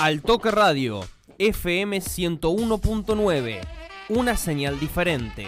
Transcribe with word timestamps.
Al 0.00 0.22
Toque 0.22 0.50
Radio, 0.50 1.00
FM 1.36 1.98
101.9, 1.98 3.60
una 4.08 4.34
señal 4.34 4.80
diferente. 4.80 5.46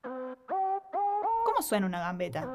¿Cómo 0.00 1.60
suena 1.60 1.84
una 1.84 2.00
gambeta? 2.00 2.48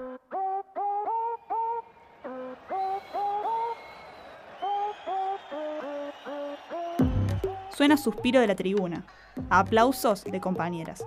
Suena 7.69 7.95
suspiro 7.95 8.39
de 8.39 8.47
la 8.47 8.55
tribuna, 8.55 9.05
a 9.51 9.59
aplausos 9.59 10.23
de 10.23 10.41
compañeras. 10.41 11.05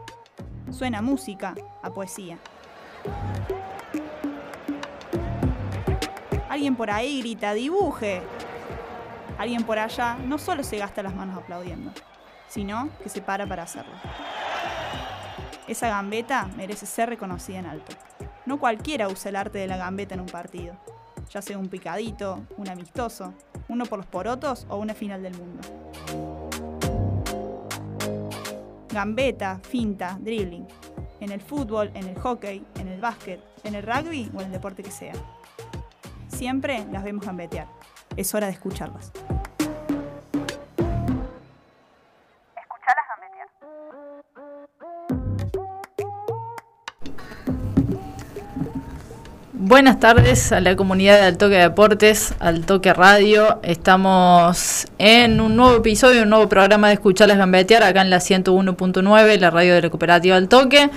Suena 0.70 1.02
música, 1.02 1.56
a 1.82 1.92
poesía. 1.92 2.38
Alguien 6.56 6.74
por 6.74 6.90
ahí 6.90 7.20
grita, 7.20 7.52
dibuje. 7.52 8.22
Alguien 9.36 9.62
por 9.64 9.78
allá 9.78 10.16
no 10.24 10.38
solo 10.38 10.64
se 10.64 10.78
gasta 10.78 11.02
las 11.02 11.14
manos 11.14 11.36
aplaudiendo, 11.36 11.92
sino 12.48 12.88
que 13.02 13.10
se 13.10 13.20
para 13.20 13.46
para 13.46 13.64
hacerlo. 13.64 13.92
Esa 15.68 15.88
gambeta 15.88 16.48
merece 16.56 16.86
ser 16.86 17.10
reconocida 17.10 17.58
en 17.58 17.66
alto. 17.66 17.94
No 18.46 18.58
cualquiera 18.58 19.06
usa 19.08 19.28
el 19.28 19.36
arte 19.36 19.58
de 19.58 19.66
la 19.66 19.76
gambeta 19.76 20.14
en 20.14 20.20
un 20.20 20.28
partido, 20.28 20.74
ya 21.28 21.42
sea 21.42 21.58
un 21.58 21.68
picadito, 21.68 22.46
un 22.56 22.70
amistoso, 22.70 23.34
uno 23.68 23.84
por 23.84 23.98
los 23.98 24.06
porotos 24.06 24.66
o 24.70 24.78
una 24.78 24.94
final 24.94 25.22
del 25.22 25.36
mundo. 25.36 25.60
Gambeta, 28.88 29.60
finta, 29.62 30.16
dribbling. 30.18 30.66
En 31.20 31.32
el 31.32 31.42
fútbol, 31.42 31.90
en 31.92 32.08
el 32.08 32.18
hockey, 32.18 32.64
en 32.78 32.88
el 32.88 32.98
básquet, 32.98 33.44
en 33.62 33.74
el 33.74 33.82
rugby 33.82 34.30
o 34.34 34.40
en 34.40 34.46
el 34.46 34.52
deporte 34.52 34.82
que 34.82 34.90
sea. 34.90 35.12
Siempre 36.36 36.84
las 36.92 37.02
vemos 37.02 37.24
gambetear. 37.24 37.66
Es 38.14 38.34
hora 38.34 38.46
de 38.46 38.52
escucharlas. 38.52 39.10
Buenas 49.54 49.98
tardes 49.98 50.52
a 50.52 50.60
la 50.60 50.76
comunidad 50.76 51.16
de 51.16 51.22
Altoque 51.22 51.56
Deportes, 51.56 52.34
Altoque 52.38 52.92
Radio. 52.92 53.58
Estamos 53.62 54.86
en 54.98 55.40
un 55.40 55.56
nuevo 55.56 55.78
episodio, 55.78 56.24
un 56.24 56.28
nuevo 56.28 56.50
programa 56.50 56.88
de 56.88 56.94
Escucharlas 56.94 57.38
Gambetear, 57.38 57.82
acá 57.82 58.02
en 58.02 58.10
la 58.10 58.18
101.9, 58.18 59.38
la 59.38 59.50
radio 59.50 59.74
de 59.74 59.82
la 59.82 59.90
cooperativa 59.90 60.36
Altoque. 60.36 60.90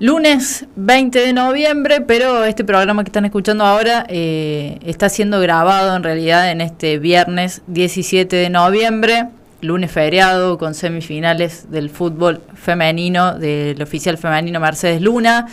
Lunes 0.00 0.66
20 0.74 1.20
de 1.20 1.32
noviembre, 1.32 2.00
pero 2.00 2.44
este 2.44 2.64
programa 2.64 3.04
que 3.04 3.10
están 3.10 3.26
escuchando 3.26 3.64
ahora 3.64 4.04
eh, 4.08 4.80
está 4.84 5.08
siendo 5.08 5.38
grabado 5.38 5.94
en 5.94 6.02
realidad 6.02 6.50
en 6.50 6.60
este 6.60 6.98
viernes 6.98 7.62
17 7.68 8.34
de 8.34 8.50
noviembre, 8.50 9.28
lunes 9.60 9.92
feriado 9.92 10.58
con 10.58 10.74
semifinales 10.74 11.70
del 11.70 11.90
fútbol 11.90 12.42
femenino 12.54 13.38
del 13.38 13.80
oficial 13.80 14.18
femenino 14.18 14.58
Mercedes 14.58 15.00
Luna. 15.00 15.46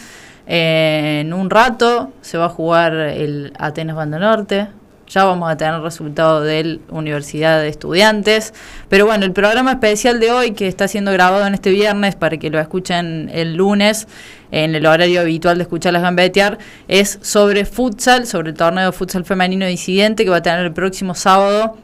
Eh, 0.48 1.20
en 1.22 1.34
un 1.34 1.52
rato 1.52 2.12
se 2.22 2.40
va 2.40 2.46
a 2.46 2.50
jugar 2.50 2.94
el 2.94 3.54
Atenas 3.60 3.96
Banda 3.96 4.18
Norte. 4.18 4.70
Ya 5.12 5.26
vamos 5.26 5.52
a 5.52 5.58
tener 5.58 5.82
resultado 5.82 6.40
de 6.42 6.64
la 6.64 6.80
Universidad 6.90 7.60
de 7.60 7.68
Estudiantes. 7.68 8.54
Pero 8.88 9.06
bueno, 9.06 9.26
el 9.26 9.34
programa 9.34 9.74
especial 9.74 10.22
de 10.22 10.32
hoy, 10.32 10.52
que 10.52 10.68
está 10.68 10.88
siendo 10.88 11.12
grabado 11.12 11.46
en 11.46 11.54
este 11.54 11.70
viernes 11.70 12.16
para 12.16 12.38
que 12.38 12.50
lo 12.50 12.60
escuchen 12.62 13.30
el 13.34 13.56
lunes, 13.56 14.08
en 14.52 14.74
el 14.74 14.86
horario 14.86 15.20
habitual 15.20 15.58
de 15.58 15.64
escuchar 15.64 15.92
las 15.92 16.02
gambetear, 16.02 16.60
es 16.88 17.20
sobre 17.22 17.66
futsal, 17.66 18.26
sobre 18.26 18.52
el 18.52 18.56
torneo 18.56 18.86
de 18.86 18.92
futsal 18.94 19.26
femenino 19.26 19.66
disidente 19.66 20.24
que 20.24 20.30
va 20.30 20.38
a 20.38 20.42
tener 20.42 20.66
el 20.66 20.72
próximo 20.72 21.14
sábado 21.14 21.78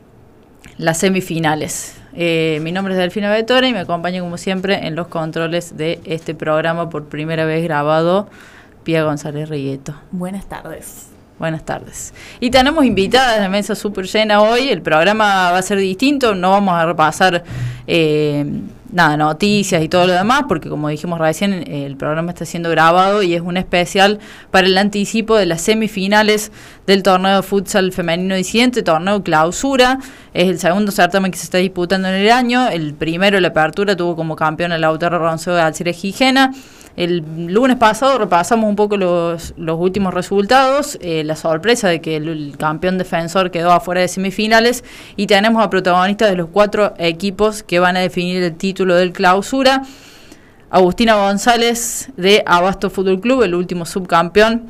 las 0.78 0.98
semifinales. 1.00 1.98
Eh, 2.14 2.60
mi 2.62 2.72
nombre 2.72 2.94
es 2.94 2.98
Delfina 2.98 3.30
Vettora 3.30 3.68
y 3.68 3.74
me 3.74 3.80
acompaña 3.80 4.22
como 4.22 4.38
siempre 4.38 4.88
en 4.88 4.96
los 4.96 5.08
controles 5.08 5.76
de 5.76 6.00
este 6.06 6.34
programa 6.34 6.90
por 6.90 7.10
primera 7.10 7.44
vez 7.44 7.62
grabado 7.64 8.30
Pía 8.84 9.04
González 9.04 9.50
Rieto. 9.50 9.94
Buenas 10.12 10.48
tardes. 10.48 11.17
Buenas 11.40 11.64
tardes. 11.64 12.14
Y 12.40 12.50
tenemos 12.50 12.84
invitadas 12.84 13.40
de 13.40 13.48
mesa 13.48 13.76
súper 13.76 14.08
llena 14.08 14.42
hoy. 14.42 14.70
El 14.70 14.82
programa 14.82 15.52
va 15.52 15.58
a 15.58 15.62
ser 15.62 15.78
distinto. 15.78 16.34
No 16.34 16.50
vamos 16.50 16.74
a 16.74 16.86
repasar 16.86 17.44
eh, 17.86 18.44
nada, 18.92 19.18
noticias 19.18 19.84
y 19.84 19.90
todo 19.90 20.08
lo 20.08 20.14
demás, 20.14 20.44
porque 20.48 20.70
como 20.70 20.90
dijimos 20.90 21.20
recién, 21.20 21.54
el 21.72 21.96
programa 21.96 22.32
está 22.32 22.46
siendo 22.46 22.70
grabado 22.70 23.22
y 23.22 23.36
es 23.36 23.42
un 23.42 23.58
especial 23.58 24.20
para 24.50 24.68
el 24.68 24.78
anticipo 24.78 25.36
de 25.36 25.46
las 25.46 25.62
semifinales 25.62 26.52
del 26.86 27.04
torneo 27.04 27.38
de 27.38 27.44
futsal 27.44 27.92
femenino 27.92 28.36
disidente, 28.36 28.82
torneo 28.82 29.22
clausura. 29.22 30.00
Es 30.34 30.48
el 30.50 30.60
segundo 30.60 30.92
certamen 30.92 31.32
que 31.32 31.38
se 31.38 31.44
está 31.44 31.60
disputando 31.60 32.08
en 32.08 32.16
el 32.16 32.32
año. 32.32 32.68
El 32.68 32.94
primero, 32.94 33.40
la 33.40 33.50
apertura, 33.50 33.96
tuvo 33.96 34.16
como 34.16 34.36
campeón 34.36 34.72
el 34.72 34.84
autor 34.84 35.12
Ronceo 35.14 35.54
de 35.54 35.62
Alcires 35.62 35.98
Gijena. 35.98 36.52
El 36.98 37.54
lunes 37.54 37.78
pasado 37.78 38.18
repasamos 38.18 38.68
un 38.68 38.76
poco 38.76 38.98
los, 38.98 39.54
los 39.56 39.80
últimos 39.80 40.16
resultados, 40.16 40.98
eh, 41.00 41.24
la 41.24 41.36
sorpresa 41.36 41.88
de 41.90 42.02
que 42.02 42.16
el, 42.16 42.56
campeón 42.58 42.98
defensor 42.98 43.52
quedó 43.52 43.72
afuera 43.72 44.02
de 44.02 44.08
semifinales 44.08 44.84
y 45.16 45.28
tenemos 45.28 45.64
a 45.64 45.70
protagonistas 45.70 46.32
de 46.32 46.36
los 46.36 46.50
cuatro 46.50 46.96
equipos 46.98 47.62
que 47.62 47.78
van 47.78 47.98
a 47.98 48.00
definir 48.00 48.42
el 48.42 48.56
título 48.56 48.96
del 48.96 49.14
clausura. 49.14 49.84
Agustina 50.72 51.14
González 51.14 52.10
de 52.18 52.44
Abasto 52.48 52.90
Fútbol 52.90 53.22
Club, 53.22 53.44
el 53.44 53.54
último 53.54 53.86
subcampeón. 53.86 54.64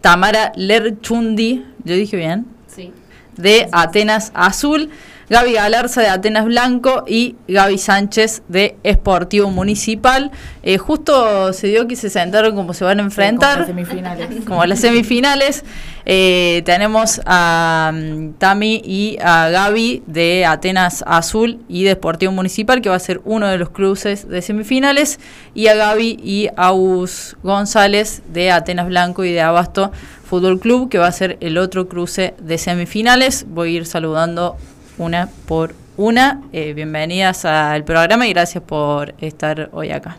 Tamara 0.00 0.52
Lerchundi, 0.56 1.66
¿yo 1.84 1.94
dije 1.94 2.16
bien? 2.16 2.46
Sí. 2.66 2.94
De 3.36 3.68
Atenas 3.72 4.32
Azul. 4.34 4.88
Gaby 5.28 5.54
Galarza 5.54 6.02
de 6.02 6.08
Atenas 6.08 6.44
Blanco 6.44 7.04
y 7.06 7.34
Gaby 7.48 7.78
Sánchez 7.78 8.42
de 8.48 8.76
Esportivo 8.84 9.50
Municipal. 9.50 10.30
Eh, 10.62 10.78
justo 10.78 11.52
se 11.52 11.66
dio 11.66 11.88
que 11.88 11.96
se 11.96 12.10
sentaron 12.10 12.54
como 12.54 12.74
se 12.74 12.84
van 12.84 13.00
a 13.00 13.02
enfrentar. 13.02 13.66
como 13.66 13.66
las 13.66 13.66
semifinales. 13.66 14.44
Como 14.46 14.66
las 14.66 14.80
semifinales. 14.80 15.64
Eh, 16.08 16.62
tenemos 16.64 17.20
a 17.26 17.90
um, 17.92 18.32
Tami 18.34 18.80
y 18.84 19.18
a 19.20 19.48
Gaby 19.48 20.04
de 20.06 20.46
Atenas 20.46 21.02
Azul 21.04 21.58
y 21.68 21.82
de 21.82 21.90
Esportivo 21.90 22.30
Municipal, 22.30 22.80
que 22.80 22.88
va 22.88 22.94
a 22.94 23.00
ser 23.00 23.20
uno 23.24 23.48
de 23.48 23.58
los 23.58 23.70
cruces 23.70 24.28
de 24.28 24.40
semifinales. 24.42 25.18
Y 25.54 25.66
a 25.66 25.74
Gaby 25.74 26.20
y 26.22 26.48
a 26.56 26.72
Us 26.72 27.36
González 27.42 28.22
de 28.32 28.52
Atenas 28.52 28.86
Blanco 28.86 29.24
y 29.24 29.32
de 29.32 29.40
Abasto 29.40 29.90
Fútbol 30.24 30.60
Club, 30.60 30.88
que 30.88 30.98
va 30.98 31.08
a 31.08 31.12
ser 31.12 31.36
el 31.40 31.58
otro 31.58 31.88
cruce 31.88 32.34
de 32.38 32.58
semifinales. 32.58 33.46
Voy 33.48 33.74
a 33.74 33.78
ir 33.78 33.86
saludando 33.86 34.56
una 34.98 35.28
por 35.46 35.74
una. 35.96 36.42
Eh, 36.52 36.72
bienvenidas 36.74 37.44
al 37.44 37.84
programa 37.84 38.26
y 38.26 38.32
gracias 38.32 38.62
por 38.62 39.14
estar 39.18 39.68
hoy 39.72 39.90
acá. 39.90 40.16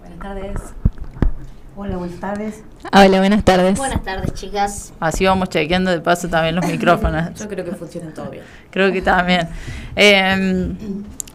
Buenas 0.00 0.18
tardes. 0.18 0.60
Hola, 1.76 1.96
buenas 1.96 2.20
tardes. 2.20 2.64
Hola, 2.92 3.18
buenas 3.18 3.44
tardes. 3.44 3.78
Buenas 3.78 4.02
tardes, 4.02 4.34
chicas. 4.34 4.92
Así 5.00 5.24
vamos 5.24 5.48
chequeando 5.48 5.90
de 5.90 6.00
paso 6.00 6.28
también 6.28 6.54
los 6.54 6.66
micrófonos. 6.66 7.38
Yo 7.38 7.48
creo 7.48 7.64
que 7.64 7.72
funciona 7.72 8.12
todo 8.12 8.30
bien. 8.30 8.44
Creo 8.70 8.92
que 8.92 9.02
también. 9.02 9.48
Eh, 9.96 10.74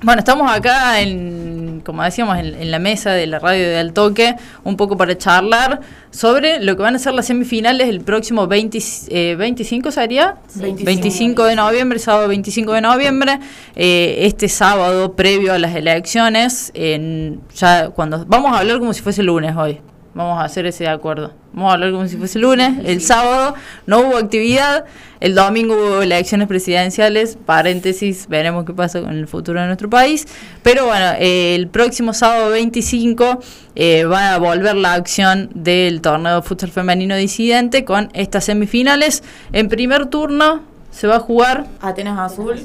bueno, 0.02 0.20
estamos 0.20 0.52
acá, 0.52 1.00
en, 1.02 1.82
como 1.86 2.04
decíamos, 2.04 2.38
en, 2.38 2.54
en, 2.54 2.72
la 2.72 2.80
mesa 2.80 3.12
de 3.12 3.28
la 3.28 3.40
radio 3.40 3.68
de 3.68 3.78
Altoque, 3.78 4.36
un 4.64 4.78
poco 4.78 4.98
para 4.98 5.18
charlar 5.18 5.82
sobre 6.12 6.60
lo 6.60 6.76
que 6.76 6.84
van 6.84 6.96
a 6.96 7.00
ser 7.00 7.14
las 7.14 7.28
semifinales 7.28 7.90
el 7.90 8.02
próximo 8.02 8.48
20, 8.48 8.78
eh, 9.10 9.36
25, 9.36 9.92
¿sería? 9.92 10.36
Sí. 10.48 10.62
25. 10.62 10.86
25 10.86 11.44
de 11.46 11.56
noviembre, 11.56 12.00
sábado 12.00 12.28
25 12.28 12.74
de 12.74 12.82
noviembre. 12.82 13.40
Eh, 13.76 14.18
este 14.22 14.48
sábado, 14.50 15.14
previo 15.14 15.54
a 15.54 15.60
las 15.60 15.76
elecciones, 15.76 16.72
en, 16.74 17.42
ya 17.56 17.90
cuando 17.90 18.26
vamos 18.26 18.54
a 18.54 18.60
hablar 18.60 18.80
como 18.80 18.94
si 18.94 19.02
fuese 19.02 19.24
lunes 19.24 19.56
hoy. 19.56 19.80
Vamos 20.16 20.40
a 20.40 20.46
hacer 20.46 20.66
ese 20.66 20.88
acuerdo. 20.88 21.34
Vamos 21.52 21.72
a 21.72 21.74
hablar 21.74 21.92
como 21.92 22.08
si 22.08 22.16
fuese 22.16 22.40
lunes. 22.40 22.86
El 22.86 23.02
sábado 23.02 23.54
no 23.86 24.00
hubo 24.00 24.16
actividad. 24.16 24.86
El 25.20 25.36
domingo 25.36 25.76
hubo 25.76 26.02
elecciones 26.02 26.48
presidenciales. 26.48 27.38
Paréntesis, 27.46 28.30
veremos 28.30 28.64
qué 28.64 28.74
pasa 28.74 29.02
con 29.02 29.12
el 29.12 29.28
futuro 29.28 29.60
de 29.60 29.66
nuestro 29.66 29.90
país. 29.90 30.26
Pero 30.64 30.86
bueno, 30.86 31.08
eh, 31.20 31.54
el 31.56 31.68
próximo 31.68 32.14
sábado 32.14 32.52
25 32.52 33.42
eh, 33.76 34.06
va 34.06 34.36
a 34.36 34.38
volver 34.38 34.78
la 34.78 34.94
acción 34.94 35.50
del 35.54 36.00
torneo 36.00 36.38
de 36.38 36.48
futsal 36.48 36.72
femenino 36.72 37.18
disidente 37.18 37.84
con 37.84 38.10
estas 38.14 38.46
semifinales. 38.46 39.22
En 39.52 39.68
primer 39.68 40.06
turno 40.06 40.62
se 40.92 41.08
va 41.08 41.18
a 41.18 41.20
jugar 41.20 41.66
Atenas 41.82 42.32
Azul 42.32 42.62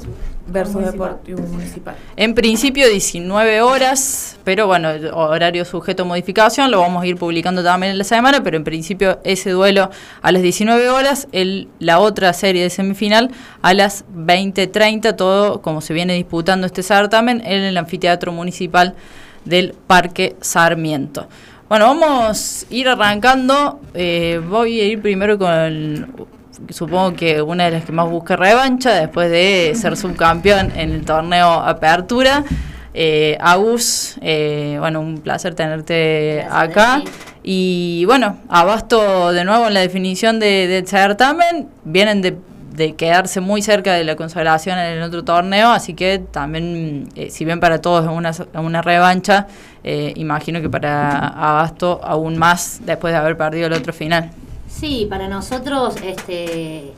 versus 0.47 0.83
Deportivo 0.85 1.41
Municipal. 1.41 1.95
En 2.15 2.33
principio 2.33 2.89
19 2.89 3.61
horas, 3.61 4.37
pero 4.43 4.67
bueno, 4.67 4.89
horario 5.13 5.65
sujeto 5.65 6.03
a 6.03 6.05
modificación, 6.05 6.71
lo 6.71 6.79
vamos 6.79 7.03
a 7.03 7.07
ir 7.07 7.17
publicando 7.17 7.63
también 7.63 7.91
en 7.91 7.97
la 7.97 8.03
semana, 8.03 8.43
pero 8.43 8.57
en 8.57 8.63
principio 8.63 9.19
ese 9.23 9.51
duelo 9.51 9.89
a 10.21 10.31
las 10.31 10.41
19 10.41 10.89
horas, 10.89 11.27
el, 11.31 11.67
la 11.79 11.99
otra 11.99 12.33
serie 12.33 12.63
de 12.63 12.69
semifinal 12.69 13.31
a 13.61 13.73
las 13.73 14.05
20.30, 14.15 15.15
todo 15.15 15.61
como 15.61 15.81
se 15.81 15.93
viene 15.93 16.13
disputando 16.13 16.67
este 16.67 16.83
certamen 16.83 17.41
en 17.45 17.63
el 17.63 17.77
anfiteatro 17.77 18.31
municipal 18.31 18.95
del 19.45 19.73
Parque 19.87 20.35
Sarmiento. 20.41 21.27
Bueno, 21.69 21.85
vamos 21.85 22.65
a 22.69 22.73
ir 22.73 22.89
arrancando. 22.89 23.79
Eh, 23.93 24.41
voy 24.45 24.81
a 24.81 24.85
ir 24.87 25.01
primero 25.01 25.37
con, 25.37 26.27
supongo 26.69 27.13
que 27.13 27.41
una 27.41 27.65
de 27.65 27.71
las 27.71 27.85
que 27.85 27.91
más 27.91 28.09
busca 28.09 28.35
revancha 28.35 28.91
después 28.91 29.29
de 29.29 29.73
ser 29.75 29.97
subcampeón 29.97 30.71
en 30.75 30.91
el 30.91 31.05
torneo 31.05 31.51
Apertura. 31.51 32.43
Eh, 32.93 33.37
Agus, 33.39 34.17
eh, 34.21 34.75
bueno, 34.79 34.99
un 34.99 35.19
placer 35.19 35.55
tenerte 35.55 36.45
acá. 36.49 37.01
Y 37.43 38.03
bueno, 38.05 38.37
Abasto 38.49 39.31
de 39.31 39.43
nuevo 39.45 39.67
en 39.67 39.73
la 39.73 39.79
definición 39.79 40.39
de, 40.39 40.83
certamen. 40.85 41.69
Vienen 41.83 42.21
de 42.21 42.37
de 42.71 42.95
quedarse 42.95 43.41
muy 43.41 43.61
cerca 43.61 43.93
de 43.93 44.03
la 44.03 44.15
consagración 44.15 44.79
en 44.79 44.97
el 44.97 45.03
otro 45.03 45.23
torneo, 45.23 45.69
así 45.71 45.93
que 45.93 46.19
también, 46.19 47.09
eh, 47.15 47.29
si 47.29 47.43
bien 47.43 47.59
para 47.59 47.81
todos 47.81 48.05
es 48.05 48.11
una, 48.11 48.31
una 48.61 48.81
revancha, 48.81 49.47
eh, 49.83 50.13
imagino 50.15 50.61
que 50.61 50.69
para 50.69 51.27
Abasto 51.27 51.99
aún 52.03 52.37
más 52.37 52.81
después 52.85 53.13
de 53.13 53.19
haber 53.19 53.37
perdido 53.37 53.67
el 53.67 53.73
otro 53.73 53.93
final. 53.93 54.31
Sí, 54.81 55.05
para 55.07 55.27
nosotros, 55.27 55.95
este, 56.03 56.91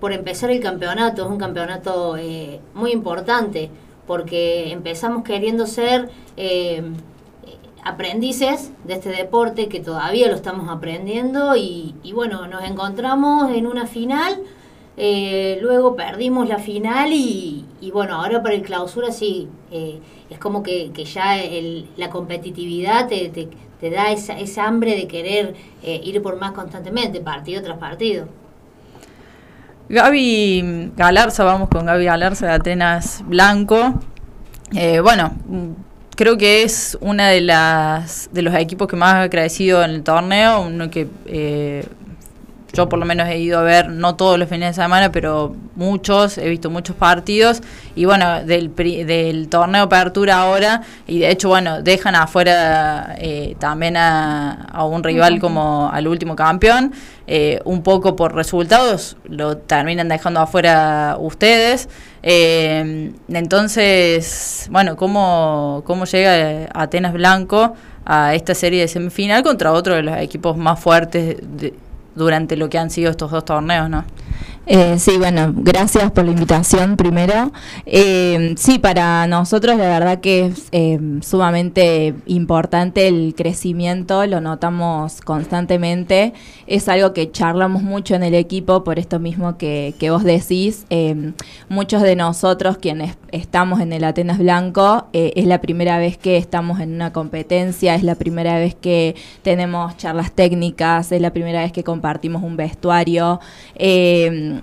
por 0.00 0.14
empezar 0.14 0.50
el 0.50 0.60
campeonato, 0.60 1.26
es 1.26 1.30
un 1.30 1.36
campeonato 1.36 2.16
eh, 2.16 2.58
muy 2.72 2.92
importante, 2.92 3.68
porque 4.06 4.72
empezamos 4.72 5.22
queriendo 5.22 5.66
ser 5.66 6.08
aprendices 7.84 8.72
de 8.84 8.94
este 8.94 9.10
deporte 9.10 9.68
que 9.68 9.80
todavía 9.80 10.28
lo 10.28 10.34
estamos 10.34 10.70
aprendiendo 10.70 11.54
y, 11.54 11.94
bueno, 12.14 12.46
nos 12.46 12.64
encontramos 12.64 13.52
en 13.52 13.66
una 13.66 13.86
final 13.86 14.40
eh, 14.96 15.58
luego 15.60 15.96
perdimos 15.96 16.48
la 16.48 16.58
final 16.58 17.12
y, 17.12 17.66
bueno, 17.92 18.14
ahora 18.14 18.42
para 18.42 18.54
el 18.54 18.62
clausura 18.62 19.12
sí, 19.12 19.48
eh, 19.70 20.00
es 20.30 20.38
como 20.38 20.62
que, 20.62 20.90
ya 21.04 21.36
la 21.98 22.08
competitividad 22.08 23.06
te, 23.06 23.50
da 23.88 24.10
esa, 24.10 24.38
esa, 24.38 24.66
hambre 24.66 24.96
de 24.96 25.08
querer 25.08 25.54
eh, 25.82 26.00
ir 26.04 26.20
por 26.20 26.38
más 26.38 26.52
constantemente, 26.52 27.20
partido 27.20 27.62
tras 27.62 27.78
partido. 27.78 28.28
Gaby 29.88 30.92
Galarza, 30.96 31.44
vamos 31.44 31.70
con 31.70 31.86
Gaby 31.86 32.04
Galarza 32.04 32.46
de 32.46 32.52
Atenas 32.52 33.22
Blanco. 33.24 33.94
bueno, 35.02 35.32
creo 36.16 36.36
que 36.36 36.62
es 36.62 36.98
una 37.00 37.28
de 37.28 37.40
las 37.40 38.28
de 38.32 38.42
los 38.42 38.54
equipos 38.54 38.86
que 38.86 38.96
más 38.96 39.24
ha 39.24 39.30
crecido 39.30 39.82
en 39.82 39.90
el 39.92 40.02
torneo, 40.02 40.60
uno 40.62 40.90
que 40.90 41.08
yo 42.72 42.88
por 42.88 42.98
lo 42.98 43.06
menos 43.06 43.28
he 43.28 43.38
ido 43.38 43.58
a 43.58 43.62
ver, 43.62 43.88
no 43.88 44.14
todos 44.16 44.38
los 44.38 44.48
fines 44.48 44.76
de 44.76 44.82
semana, 44.82 45.10
pero 45.10 45.56
muchos, 45.74 46.38
he 46.38 46.48
visto 46.48 46.70
muchos 46.70 46.96
partidos. 46.96 47.62
Y 47.96 48.04
bueno, 48.04 48.44
del, 48.44 48.74
del 48.74 49.48
torneo 49.48 49.84
Apertura 49.84 50.40
ahora, 50.40 50.82
y 51.06 51.20
de 51.20 51.30
hecho, 51.30 51.48
bueno, 51.48 51.82
dejan 51.82 52.14
afuera 52.14 53.14
eh, 53.18 53.56
también 53.58 53.96
a, 53.96 54.84
un 54.84 55.02
rival 55.02 55.40
como 55.40 55.90
al 55.92 56.06
último 56.06 56.36
campeón. 56.36 56.92
Eh, 57.26 57.60
un 57.64 57.82
poco 57.84 58.16
por 58.16 58.34
resultados, 58.34 59.16
lo 59.24 59.56
terminan 59.56 60.08
dejando 60.08 60.40
afuera 60.40 61.16
ustedes. 61.18 61.88
Eh, 62.22 63.12
entonces, 63.28 64.68
bueno, 64.70 64.96
¿cómo, 64.96 65.82
¿cómo 65.86 66.06
llega 66.06 66.68
Atenas 66.74 67.12
Blanco 67.12 67.74
a 68.04 68.34
esta 68.34 68.54
serie 68.54 68.80
de 68.80 68.88
semifinal 68.88 69.44
contra 69.44 69.72
otro 69.72 69.94
de 69.94 70.02
los 70.02 70.18
equipos 70.18 70.56
más 70.56 70.80
fuertes? 70.80 71.36
De, 71.40 71.72
durante 72.14 72.56
lo 72.56 72.68
que 72.68 72.78
han 72.78 72.90
sido 72.90 73.10
estos 73.10 73.30
dos 73.30 73.44
torneos, 73.44 73.88
¿no? 73.88 74.04
Eh, 74.66 74.98
sí, 74.98 75.16
bueno, 75.16 75.52
gracias 75.56 76.12
por 76.12 76.24
la 76.24 76.32
invitación 76.32 76.96
primero. 76.96 77.50
Eh, 77.86 78.54
sí, 78.56 78.78
para 78.78 79.26
nosotros 79.26 79.78
la 79.78 79.88
verdad 79.88 80.20
que 80.20 80.46
es 80.46 80.68
eh, 80.70 81.00
sumamente 81.22 82.14
importante 82.26 83.08
el 83.08 83.34
crecimiento, 83.36 84.24
lo 84.26 84.40
notamos 84.40 85.22
constantemente, 85.22 86.34
es 86.66 86.88
algo 86.88 87.12
que 87.14 87.32
charlamos 87.32 87.82
mucho 87.82 88.14
en 88.14 88.22
el 88.22 88.34
equipo, 88.34 88.84
por 88.84 88.98
esto 88.98 89.18
mismo 89.18 89.56
que, 89.56 89.94
que 89.98 90.10
vos 90.10 90.24
decís, 90.24 90.86
muchos 91.68 92.02
de 92.02 92.14
nosotros 92.14 92.78
quienes 92.78 93.16
estamos 93.32 93.80
en 93.80 93.92
el 93.92 94.04
Atenas 94.04 94.38
Blanco, 94.38 95.06
es 95.12 95.46
la 95.46 95.60
primera 95.60 95.98
vez 95.98 96.18
que 96.18 96.36
estamos 96.36 96.80
en 96.80 96.94
una 96.94 97.12
competencia, 97.12 97.94
es 97.94 98.02
la 98.02 98.14
primera 98.14 98.58
vez 98.58 98.74
que 98.74 99.16
tenemos 99.42 99.96
charlas 99.96 100.32
técnicas, 100.32 101.10
es 101.12 101.20
la 101.20 101.32
primera 101.32 101.62
vez 101.62 101.72
que 101.72 101.82
compartimos 101.82 102.42
un 102.42 102.56
vestuario 102.56 103.40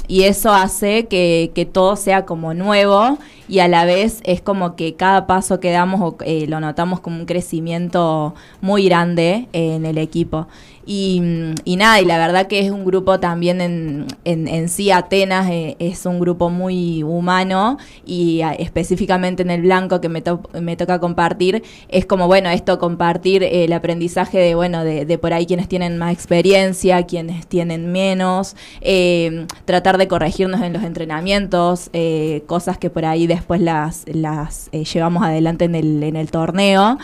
y 0.08 0.24
eso 0.24 0.52
hace 0.52 1.08
que, 1.08 1.52
que, 1.54 1.66
todo 1.66 1.96
sea 1.96 2.26
como 2.26 2.54
nuevo 2.54 3.18
y 3.48 3.60
a 3.60 3.68
la 3.68 3.86
vez 3.86 4.22
es 4.24 4.42
como 4.42 4.76
que 4.76 4.96
cada 4.96 5.28
paso 5.28 5.60
que 5.60 5.72
damos 5.72 6.16
eh, 6.26 6.46
lo 6.48 6.60
notamos 6.60 7.00
como 7.00 7.20
un 7.20 7.26
crecimiento 7.26 8.34
muy 8.62 8.86
grande 8.86 9.48
en 9.54 9.86
el 9.86 9.98
equipo. 9.98 10.48
Y, 10.90 11.20
nada, 11.66 12.00
y 12.00 12.06
la 12.06 12.18
verdad 12.18 12.48
que 12.48 12.60
es 12.60 12.72
un 12.72 12.86
grupo 12.86 13.20
también 13.20 13.60
en, 13.60 14.08
en, 14.24 14.70
sí, 14.70 14.90
Atenas 14.90 15.50
eh, 15.50 15.76
es 15.80 16.06
un 16.06 16.18
grupo 16.18 16.50
muy 16.50 17.04
humano 17.04 17.78
y 18.06 18.40
específicamente 18.58 19.44
en 19.44 19.50
el 19.50 19.64
blanco 19.64 20.00
que 20.00 20.08
me, 20.08 20.24
me 20.62 20.78
toca 20.78 21.00
compartir, 21.00 21.62
es 21.90 22.06
como, 22.06 22.28
bueno, 22.28 22.50
esto 22.50 22.80
compartir 22.80 23.44
el 23.44 23.74
aprendizaje 23.74 24.38
de, 24.38 24.56
bueno, 24.56 24.86
de, 24.86 25.18
por 25.18 25.34
ahí 25.34 25.46
quienes 25.46 25.68
tienen 25.68 25.98
más 25.98 26.14
experiencia, 26.14 27.04
quienes 27.04 27.48
tienen 27.48 27.92
menos, 27.92 28.56
eh, 28.80 29.46
tratar 29.66 29.98
de 29.98 30.08
corregirnos 30.08 30.62
en 30.62 30.72
los 30.72 30.84
entrenamientos, 30.84 31.90
eh, 31.92 32.44
cosas 32.48 32.78
que 32.78 32.90
por 32.90 33.04
ahí 33.04 33.28
después 33.28 33.60
las, 33.60 34.06
las 34.08 34.72
llevamos 34.72 35.24
adelante 35.24 35.66
en 35.66 35.76
el, 35.76 36.02
en 36.02 36.16
el 36.16 36.32
torneo. 36.32 36.98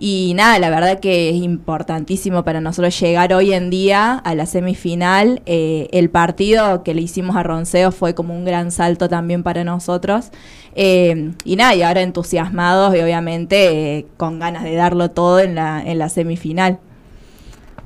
Y 0.00 0.32
nada, 0.34 0.58
la 0.58 0.70
verdad 0.70 1.00
que 1.00 1.30
es 1.30 1.36
importantísimo 1.36 2.44
para 2.44 2.60
nosotros 2.60 2.98
llegar 3.00 3.32
hoy 3.32 3.52
en 3.52 3.68
día 3.68 4.14
a 4.14 4.34
la 4.34 4.46
semifinal. 4.46 5.42
Eh, 5.46 5.88
el 5.92 6.08
partido 6.08 6.84
que 6.84 6.94
le 6.94 7.02
hicimos 7.02 7.34
a 7.36 7.42
Ronceo 7.42 7.90
fue 7.90 8.14
como 8.14 8.34
un 8.34 8.44
gran 8.44 8.70
salto 8.70 9.08
también 9.08 9.42
para 9.42 9.64
nosotros. 9.64 10.30
Eh, 10.76 11.32
y 11.44 11.56
nada, 11.56 11.74
y 11.74 11.82
ahora 11.82 12.02
entusiasmados 12.02 12.94
y 12.94 13.00
obviamente 13.00 13.98
eh, 13.98 14.06
con 14.16 14.38
ganas 14.38 14.62
de 14.62 14.74
darlo 14.76 15.10
todo 15.10 15.40
en 15.40 15.56
la, 15.56 15.82
en 15.84 15.98
la 15.98 16.08
semifinal. 16.08 16.78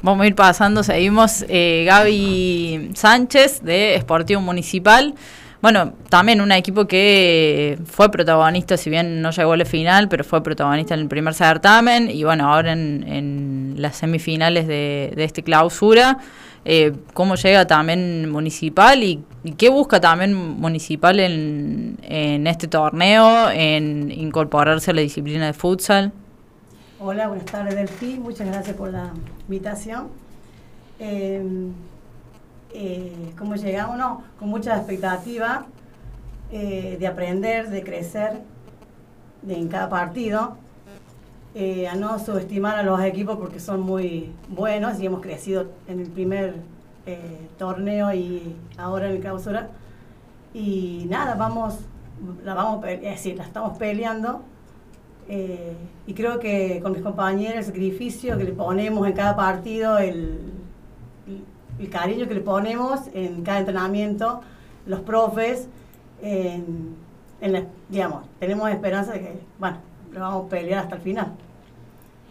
Vamos 0.03 0.25
a 0.25 0.27
ir 0.27 0.35
pasando, 0.35 0.83
seguimos. 0.83 1.47
Gaby 1.49 2.91
Sánchez 2.95 3.63
de 3.63 3.95
Esportivo 3.95 4.41
Municipal. 4.41 5.15
Bueno, 5.63 5.93
también 6.09 6.41
un 6.41 6.51
equipo 6.51 6.89
que 6.89 7.79
fue 7.85 8.11
protagonista, 8.11 8.77
si 8.77 8.91
bien 8.91 9.23
no 9.23 9.31
llegó 9.31 9.53
a 9.53 9.57
la 9.57 9.65
final, 9.65 10.09
pero 10.09 10.25
fue 10.25 10.43
protagonista 10.43 10.95
en 10.95 11.01
el 11.01 11.07
primer 11.07 11.35
certamen 11.35 12.11
y 12.11 12.25
bueno, 12.25 12.53
ahora 12.53 12.73
en, 12.73 13.77
las 13.79 13.97
semifinales 13.97 14.67
de, 14.67 15.15
este 15.17 15.45
clausura. 15.45 16.19
Eh, 16.65 16.93
¿Cómo 17.15 17.37
llega 17.37 17.65
también 17.65 18.29
Municipal 18.29 19.05
y, 19.05 19.23
qué 19.57 19.69
busca 19.69 20.01
también 20.01 20.35
Municipal 20.35 21.21
en, 21.21 22.45
este 22.49 22.67
torneo, 22.67 23.49
en 23.51 24.11
incorporarse 24.11 24.91
a 24.91 24.95
la 24.95 25.03
disciplina 25.03 25.47
de 25.47 25.53
futsal? 25.53 26.11
Hola, 26.99 27.29
buenas 27.29 27.47
tardes 27.47 27.77
Delfi, 27.77 28.19
muchas 28.19 28.49
gracias 28.49 28.77
por 28.77 28.91
la 28.91 29.13
invitación. 29.49 30.09
Eh, 30.99 31.41
eh, 32.75 33.33
cómo 33.39 33.55
llegamos, 33.55 33.99
no, 33.99 34.23
con 34.39 34.49
mucha 34.49 34.77
expectativa 34.77 35.67
eh, 36.51 36.97
de 36.99 37.07
aprender, 37.07 37.69
de 37.69 37.83
crecer 37.83 38.41
en 39.47 39.69
cada 39.69 39.89
partido, 39.89 40.57
eh, 41.55 41.87
a 41.87 41.95
no 41.95 42.19
subestimar 42.19 42.77
a 42.77 42.83
los 42.83 43.03
equipos 43.03 43.37
porque 43.37 43.61
son 43.61 43.81
muy 43.81 44.33
buenos 44.49 44.99
y 45.01 45.07
hemos 45.07 45.21
crecido 45.21 45.67
en 45.87 46.01
el 46.01 46.09
primer 46.09 46.55
torneo 47.59 48.15
y 48.15 48.55
ahora 48.79 49.09
en 49.09 49.17
el 49.17 49.21
clausura. 49.21 49.69
Y 50.55 51.05
nada, 51.09 51.35
vamos, 51.35 51.75
la 52.45 52.55
vamos, 52.55 52.87
es 52.87 53.01
decir, 53.01 53.37
la 53.37 53.45
estamos 53.45 53.77
peleando. 53.77 54.43
y 55.29 56.15
creo 56.15 56.39
que 56.39 56.81
con 56.81 56.93
mis 56.93 57.03
compañeros 57.03 57.57
el 57.57 57.65
sacrificio 57.65 58.39
que 58.39 58.45
le 58.45 58.53
ponemos 58.53 59.07
en 59.07 59.15
cada 59.15 59.35
partido, 59.35 59.99
el, 59.99 60.62
el 61.79 61.91
cariño 61.91 62.29
que 62.29 62.35
le 62.35 62.41
ponemos 62.41 63.01
en 63.15 63.43
cada 63.43 63.59
entrenamiento, 63.61 64.41
los 64.87 65.01
profes, 65.01 65.69
digamos, 67.89 68.25
tenemos 68.39 68.71
esperanza 68.71 69.13
de 69.13 69.21
que, 69.21 69.41
bueno, 69.59 69.79
lo 70.13 70.21
vamos 70.21 70.47
a 70.47 70.49
pelear 70.49 70.85
hasta 70.85 70.97
el 70.97 71.03
final. 71.03 71.33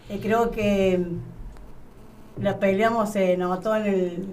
y 0.10 0.18
creo 0.20 0.52
que 0.52 1.06
la 2.40 2.60
peleamos 2.60 3.12
se 3.12 3.38
notó 3.38 3.76
en 3.76 3.86
el 3.86 4.28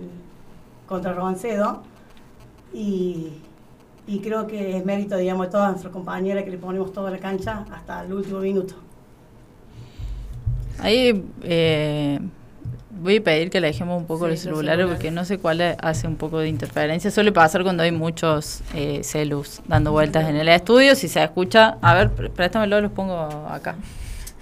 contra 0.87 1.13
Roncedo 1.13 1.83
y, 2.73 3.33
y 4.07 4.21
creo 4.21 4.47
que 4.47 4.77
es 4.77 4.85
mérito, 4.85 5.17
digamos, 5.17 5.47
de 5.47 5.53
todas 5.53 5.71
nuestras 5.71 5.93
compañeras 5.93 6.45
que 6.45 6.51
le 6.51 6.59
ponemos 6.59 6.93
toda 6.93 7.11
la 7.11 7.19
cancha 7.19 7.67
hasta 7.71 8.05
el 8.05 8.13
último 8.13 8.41
minuto. 8.41 8.75
Ahí 10.81 11.25
eh, 11.43 12.21
Voy 13.01 13.19
a 13.19 13.23
pedir 13.23 13.51
que 13.51 13.61
le 13.61 13.69
dejemos 13.69 14.01
un 14.01 14.07
poco 14.07 14.27
el 14.27 14.37
celular 14.37 14.85
porque 14.89 15.11
no 15.11 15.25
sé 15.25 15.39
cuál 15.39 15.77
hace 15.81 16.07
un 16.09 16.17
poco 16.17 16.41
de 16.41 16.49
interferencia. 16.49 17.11
Suele 17.11 17.31
pasar 17.31 17.63
cuando 17.63 17.85
hay 17.85 17.93
muchos 17.93 18.61
eh, 18.75 19.01
celus 19.05 19.61
dando 19.69 19.93
vueltas 19.93 20.29
en 20.29 20.37
el 20.37 20.49
estudio. 20.49 20.97
Si 20.97 21.09
se 21.09 21.23
escucha, 21.23 21.79
a 21.81 21.95
ver, 21.95 22.11
préstamelo, 22.11 22.81
los 22.81 22.91
pongo 22.91 23.17
acá. 23.49 23.77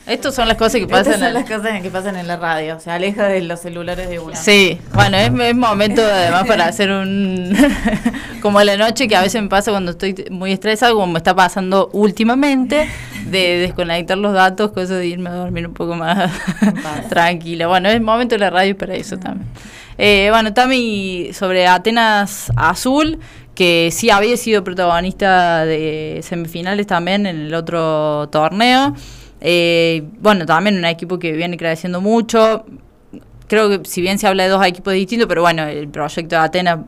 Estas 0.07 0.35
son 0.37 0.47
las 0.47 0.57
cosas 0.57 0.75
que 0.77 0.83
Estas 0.83 1.01
pasan. 1.05 1.15
son 1.19 1.29
en- 1.29 1.35
las 1.35 1.45
cosas 1.51 1.83
que 1.83 1.91
pasan 1.91 2.17
en 2.17 2.27
la 2.29 2.37
radio. 2.37 2.79
Se 2.79 2.91
aleja 2.91 3.27
de 3.27 3.43
los 3.43 3.61
celulares 3.61 4.09
de 4.09 4.21
uno. 4.21 4.35
Sí, 4.37 4.79
bueno, 4.95 5.17
es, 5.17 5.33
es 5.49 5.57
momento 5.57 6.01
además 6.03 6.47
para 6.47 6.67
hacer 6.67 6.91
un... 6.93 7.57
como 8.41 8.61
a 8.61 8.65
la 8.65 8.77
noche 8.77 9.09
que 9.09 9.17
a 9.17 9.23
veces 9.23 9.43
me 9.43 9.49
pasa 9.49 9.73
cuando 9.73 9.91
estoy 9.91 10.15
muy 10.31 10.53
estresada, 10.53 10.93
como 10.93 11.09
me 11.09 11.19
está 11.19 11.35
pasando 11.35 11.91
últimamente, 11.93 12.89
de 13.27 13.59
desconectar 13.59 14.17
los 14.19 14.33
datos, 14.33 14.71
cosa 14.71 14.95
de 14.95 15.07
irme 15.09 15.29
a 15.31 15.33
dormir 15.35 15.67
un 15.67 15.75
poco 15.75 15.97
más 15.97 16.31
tranquila. 17.09 17.67
Bueno, 17.67 17.89
es 17.89 18.01
momento 18.01 18.37
de 18.37 18.39
la 18.39 18.51
radio 18.51 18.77
para 18.79 18.95
eso 18.95 19.17
también. 19.19 19.49
Eh, 19.99 20.29
bueno, 20.31 20.53
Tami, 20.53 21.31
sobre 21.33 21.67
Atenas 21.67 22.53
Azul, 22.55 23.19
que 23.55 23.89
sí 23.91 24.11
había 24.11 24.37
sido 24.37 24.63
protagonista 24.63 25.65
de 25.65 26.21
semifinales 26.23 26.87
también 26.87 27.27
en 27.27 27.47
el 27.47 27.55
otro 27.55 28.29
torneo. 28.31 28.95
Eh, 29.41 30.03
bueno, 30.21 30.47
también 30.47 30.77
un 30.77 30.85
equipo 30.85 31.19
que 31.19 31.33
viene 31.33 31.57
creciendo 31.57 32.01
mucho. 32.01 32.65
Creo 33.49 33.69
que 33.69 33.89
si 33.89 34.01
bien 34.01 34.19
se 34.19 34.27
habla 34.27 34.45
de 34.45 34.49
dos 34.49 34.65
equipos 34.67 34.93
distintos, 34.93 35.29
pero 35.29 35.43
bueno, 35.43 35.65
el 35.65 35.89
proyecto 35.89 36.35
de 36.37 36.43
Atenas 36.43 36.79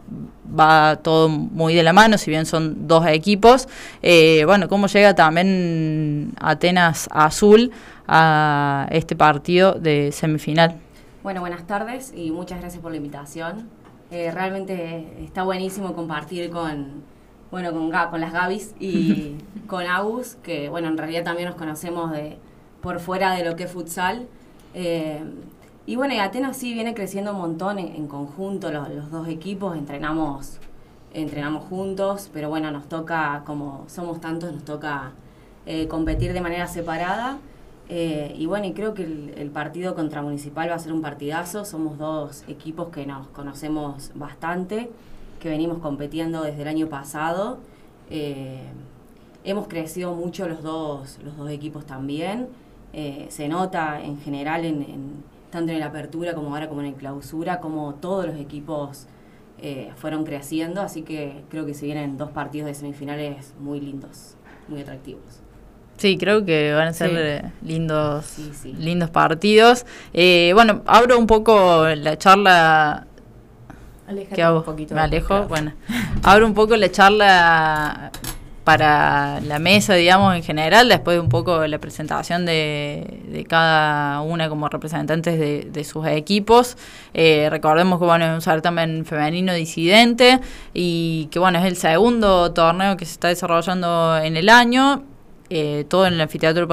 va 0.58 0.96
todo 0.96 1.28
muy 1.28 1.74
de 1.74 1.82
la 1.82 1.92
mano, 1.92 2.18
si 2.18 2.30
bien 2.30 2.46
son 2.46 2.88
dos 2.88 3.06
equipos. 3.06 3.68
Eh, 4.02 4.44
bueno, 4.44 4.68
¿cómo 4.68 4.86
llega 4.86 5.14
también 5.14 6.32
Atenas 6.40 7.08
Azul 7.12 7.70
a 8.06 8.88
este 8.90 9.14
partido 9.14 9.74
de 9.74 10.10
semifinal? 10.12 10.76
Bueno, 11.22 11.40
buenas 11.40 11.66
tardes 11.66 12.12
y 12.16 12.30
muchas 12.30 12.60
gracias 12.60 12.82
por 12.82 12.90
la 12.90 12.96
invitación. 12.96 13.68
Eh, 14.10 14.30
realmente 14.32 15.06
está 15.22 15.42
buenísimo 15.42 15.94
compartir 15.94 16.50
con, 16.50 17.02
bueno, 17.50 17.72
con, 17.72 17.90
Ga- 17.90 18.10
con 18.10 18.20
las 18.20 18.32
Gavis 18.32 18.74
y 18.80 19.36
con 19.66 19.86
Agus, 19.86 20.36
que 20.42 20.68
bueno, 20.68 20.88
en 20.88 20.98
realidad 20.98 21.24
también 21.24 21.48
nos 21.48 21.56
conocemos 21.56 22.10
de 22.12 22.38
por 22.82 23.00
fuera 23.00 23.32
de 23.34 23.44
lo 23.44 23.56
que 23.56 23.64
es 23.64 23.70
futsal. 23.72 24.26
Eh, 24.74 25.22
y 25.86 25.96
bueno, 25.96 26.14
y 26.14 26.18
Atenas 26.18 26.56
sí 26.56 26.74
viene 26.74 26.94
creciendo 26.94 27.32
un 27.32 27.38
montón 27.38 27.78
en, 27.78 27.94
en 27.96 28.06
conjunto, 28.08 28.70
los, 28.70 28.88
los 28.90 29.10
dos 29.10 29.26
equipos, 29.28 29.76
entrenamos, 29.76 30.58
entrenamos 31.14 31.64
juntos, 31.64 32.28
pero 32.32 32.50
bueno, 32.50 32.70
nos 32.70 32.88
toca, 32.88 33.42
como 33.46 33.84
somos 33.88 34.20
tantos, 34.20 34.52
nos 34.52 34.64
toca 34.64 35.12
eh, 35.66 35.88
competir 35.88 36.32
de 36.34 36.40
manera 36.42 36.66
separada. 36.66 37.38
Eh, 37.88 38.34
y 38.38 38.44
bueno, 38.44 38.66
y 38.66 38.74
creo 38.74 38.92
que 38.92 39.04
el, 39.04 39.32
el 39.38 39.50
partido 39.50 39.94
contra 39.94 40.20
Municipal 40.20 40.68
va 40.70 40.74
a 40.74 40.78
ser 40.78 40.92
un 40.92 41.00
partidazo. 41.00 41.64
Somos 41.64 41.96
dos 41.96 42.44
equipos 42.46 42.88
que 42.88 43.06
nos 43.06 43.26
conocemos 43.28 44.10
bastante, 44.14 44.90
que 45.38 45.48
venimos 45.48 45.78
compitiendo 45.78 46.42
desde 46.42 46.62
el 46.62 46.68
año 46.68 46.88
pasado. 46.88 47.58
Eh, 48.10 48.60
hemos 49.44 49.68
crecido 49.68 50.14
mucho 50.14 50.48
los 50.48 50.62
dos, 50.62 51.18
los 51.24 51.36
dos 51.36 51.50
equipos 51.50 51.86
también. 51.86 52.48
Eh, 52.92 53.26
se 53.30 53.48
nota 53.48 54.00
en 54.02 54.18
general, 54.20 54.64
en, 54.64 54.82
en- 54.82 55.24
tanto 55.50 55.72
en 55.72 55.80
la 55.80 55.86
apertura 55.86 56.34
como 56.34 56.54
ahora 56.54 56.68
como 56.68 56.82
en 56.82 56.92
la 56.92 56.98
clausura, 56.98 57.60
como 57.60 57.94
todos 57.94 58.26
los 58.26 58.36
equipos 58.36 59.06
eh, 59.60 59.90
fueron 59.96 60.24
creciendo. 60.24 60.80
Así 60.82 61.02
que 61.02 61.42
creo 61.50 61.64
que 61.66 61.74
se 61.74 61.86
vienen 61.86 62.16
dos 62.18 62.30
partidos 62.30 62.66
de 62.66 62.74
semifinales 62.74 63.54
muy 63.58 63.80
lindos, 63.80 64.34
muy 64.68 64.80
atractivos. 64.82 65.22
Sí, 65.96 66.16
creo 66.16 66.44
que 66.44 66.72
van 66.74 66.88
a 66.88 66.92
ser 66.92 67.42
Sí. 67.60 67.66
lindos, 67.66 68.24
Sí, 68.26 68.50
sí. 68.54 68.72
lindos 68.74 69.10
partidos. 69.10 69.84
Eh, 70.12 70.52
bueno, 70.54 70.82
abro 70.86 71.18
un 71.18 71.26
poco 71.26 71.86
la 71.88 72.16
charla 72.16 73.06
Aléjate 74.08 74.36
¿Qué 74.36 74.42
hago? 74.42 74.58
un 74.58 74.64
poquito. 74.64 74.94
Me 74.94 75.02
alejo. 75.02 75.42
Bueno, 75.44 75.72
abro 76.22 76.46
un 76.46 76.54
poco 76.54 76.74
la 76.76 76.90
charla 76.90 78.10
para 78.64 79.40
la 79.40 79.58
mesa, 79.58 79.94
digamos, 79.94 80.34
en 80.34 80.42
general, 80.42 80.88
después 80.88 81.16
de 81.16 81.20
un 81.20 81.28
poco 81.28 81.66
la 81.66 81.78
presentación 81.78 82.44
de, 82.44 83.22
de 83.28 83.44
cada 83.44 84.20
una 84.20 84.48
como 84.48 84.68
representantes 84.68 85.38
de, 85.38 85.68
de 85.70 85.84
sus 85.84 86.06
equipos. 86.06 86.76
Eh, 87.14 87.48
recordemos 87.50 87.98
que 87.98 88.04
bueno, 88.04 88.26
es 88.26 88.32
un 88.32 88.42
certamen 88.42 89.06
femenino 89.06 89.54
disidente 89.54 90.40
y 90.74 91.28
que 91.30 91.38
bueno, 91.38 91.58
es 91.60 91.64
el 91.64 91.76
segundo 91.76 92.52
torneo 92.52 92.96
que 92.96 93.06
se 93.06 93.12
está 93.12 93.28
desarrollando 93.28 94.18
en 94.18 94.36
el 94.36 94.48
año. 94.50 95.02
Eh, 95.50 95.86
todo 95.88 96.06
en 96.06 96.12
el 96.12 96.20
anfiteatro 96.20 96.68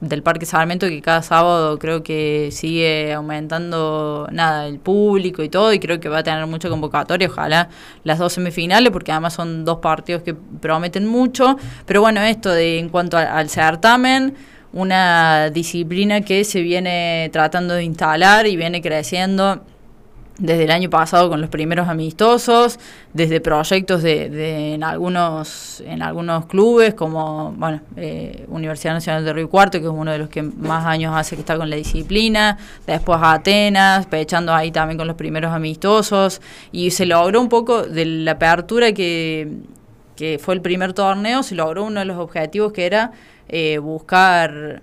del 0.00 0.22
Parque, 0.22 0.44
Sarmiento, 0.44 0.86
que 0.86 1.00
cada 1.00 1.22
sábado 1.22 1.78
creo 1.78 2.02
que 2.02 2.50
sigue 2.52 3.14
aumentando 3.14 4.28
nada 4.30 4.66
el 4.66 4.78
público 4.78 5.42
y 5.42 5.48
todo, 5.48 5.72
y 5.72 5.78
creo 5.78 5.98
que 5.98 6.10
va 6.10 6.18
a 6.18 6.22
tener 6.22 6.46
mucha 6.46 6.68
convocatoria, 6.68 7.26
ojalá 7.26 7.70
las 8.04 8.18
dos 8.18 8.34
semifinales, 8.34 8.92
porque 8.92 9.12
además 9.12 9.32
son 9.32 9.64
dos 9.64 9.78
partidos 9.78 10.22
que 10.22 10.34
prometen 10.34 11.06
mucho. 11.06 11.56
Pero 11.86 12.02
bueno, 12.02 12.20
esto 12.20 12.50
de 12.50 12.78
en 12.78 12.90
cuanto 12.90 13.16
al 13.16 13.48
certamen, 13.48 14.34
una 14.74 15.48
disciplina 15.48 16.20
que 16.20 16.44
se 16.44 16.60
viene 16.60 17.30
tratando 17.32 17.72
de 17.74 17.84
instalar 17.84 18.46
y 18.46 18.56
viene 18.56 18.82
creciendo 18.82 19.62
desde 20.38 20.64
el 20.64 20.70
año 20.70 20.88
pasado 20.88 21.28
con 21.28 21.40
los 21.40 21.50
primeros 21.50 21.88
amistosos, 21.88 22.78
desde 23.12 23.40
proyectos 23.40 24.02
de, 24.02 24.30
de 24.30 24.74
en 24.74 24.84
algunos 24.84 25.82
en 25.84 26.00
algunos 26.00 26.46
clubes 26.46 26.94
como 26.94 27.52
bueno 27.52 27.80
eh, 27.96 28.44
Universidad 28.48 28.94
Nacional 28.94 29.24
de 29.24 29.32
Río 29.32 29.50
Cuarto, 29.50 29.80
que 29.80 29.86
es 29.86 29.92
uno 29.92 30.12
de 30.12 30.18
los 30.18 30.28
que 30.28 30.42
más 30.42 30.86
años 30.86 31.12
hace 31.14 31.34
que 31.34 31.40
está 31.40 31.56
con 31.56 31.68
la 31.68 31.76
disciplina, 31.76 32.56
después 32.86 33.18
Atenas, 33.20 34.06
pechando 34.06 34.54
ahí 34.54 34.70
también 34.70 34.96
con 34.96 35.08
los 35.08 35.16
primeros 35.16 35.52
amistosos, 35.52 36.40
y 36.70 36.92
se 36.92 37.04
logró 37.04 37.40
un 37.40 37.48
poco 37.48 37.82
de 37.82 38.04
la 38.04 38.32
apertura 38.32 38.92
que, 38.92 39.58
que 40.14 40.38
fue 40.38 40.54
el 40.54 40.60
primer 40.60 40.92
torneo, 40.92 41.42
se 41.42 41.56
logró 41.56 41.84
uno 41.84 41.98
de 41.98 42.06
los 42.06 42.18
objetivos 42.18 42.72
que 42.72 42.86
era 42.86 43.10
eh, 43.48 43.78
buscar 43.78 44.82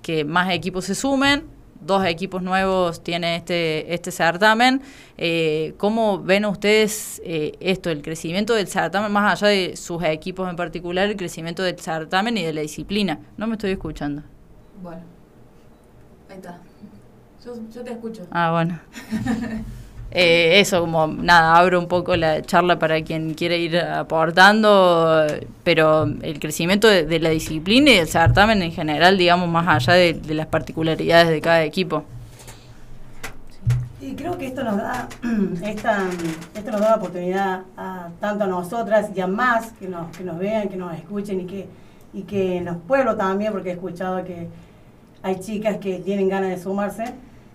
que 0.00 0.24
más 0.24 0.50
equipos 0.50 0.84
se 0.86 0.94
sumen, 0.94 1.53
dos 1.84 2.04
equipos 2.06 2.42
nuevos 2.42 3.02
tiene 3.02 3.36
este, 3.36 3.92
este 3.92 4.10
certamen. 4.10 4.82
Eh, 5.16 5.74
¿Cómo 5.76 6.22
ven 6.22 6.44
ustedes 6.44 7.20
eh, 7.24 7.52
esto, 7.60 7.90
el 7.90 8.02
crecimiento 8.02 8.54
del 8.54 8.68
certamen, 8.68 9.12
más 9.12 9.42
allá 9.42 9.48
de 9.48 9.76
sus 9.76 10.02
equipos 10.02 10.48
en 10.48 10.56
particular, 10.56 11.08
el 11.08 11.16
crecimiento 11.16 11.62
del 11.62 11.78
certamen 11.78 12.36
y 12.38 12.42
de 12.42 12.52
la 12.52 12.60
disciplina? 12.60 13.20
No 13.36 13.46
me 13.46 13.54
estoy 13.54 13.72
escuchando. 13.72 14.22
Bueno. 14.82 15.02
Ahí 16.28 16.36
está. 16.36 16.58
Yo, 17.44 17.54
yo 17.72 17.82
te 17.82 17.92
escucho. 17.92 18.26
Ah, 18.30 18.50
bueno. 18.52 18.80
Eh, 20.16 20.60
eso, 20.60 20.80
como 20.80 21.08
nada, 21.08 21.56
abro 21.56 21.80
un 21.80 21.88
poco 21.88 22.14
la 22.14 22.40
charla 22.40 22.78
para 22.78 23.02
quien 23.02 23.34
quiere 23.34 23.58
ir 23.58 23.76
aportando, 23.76 25.26
pero 25.64 26.04
el 26.04 26.38
crecimiento 26.38 26.86
de, 26.86 27.18
la 27.18 27.30
disciplina 27.30 27.90
y 27.90 27.96
del 27.96 28.06
certamen 28.06 28.62
en 28.62 28.70
general, 28.70 29.18
digamos, 29.18 29.48
más 29.48 29.66
allá 29.66 29.94
de, 29.94 30.34
las 30.34 30.46
particularidades 30.46 31.30
de 31.30 31.40
cada 31.40 31.64
equipo. 31.64 32.04
Y 34.00 34.14
creo 34.14 34.38
que 34.38 34.46
esto 34.46 34.62
nos 34.62 34.76
da 34.76 35.08
esta, 35.64 36.04
esto 36.54 36.70
nos 36.70 36.80
da 36.80 36.90
la 36.90 36.96
oportunidad 36.96 37.62
a 37.76 38.10
tanto 38.20 38.44
a 38.44 38.46
nosotras 38.46 39.10
y 39.16 39.20
a 39.20 39.26
más 39.26 39.72
que 39.72 39.88
nos, 39.88 40.16
que 40.16 40.22
nos 40.22 40.38
vean, 40.38 40.68
que 40.68 40.76
nos 40.76 40.94
escuchen 40.94 41.40
y 41.40 41.46
que, 41.46 41.66
y 42.12 42.22
que 42.22 42.58
en 42.58 42.66
los 42.66 42.76
pueblos 42.76 43.16
también, 43.16 43.50
porque 43.50 43.70
he 43.70 43.72
escuchado 43.72 44.22
que 44.24 44.46
hay 45.24 45.40
chicas 45.40 45.78
que 45.78 45.98
tienen 45.98 46.28
ganas 46.28 46.50
de 46.50 46.62
sumarse, 46.62 47.14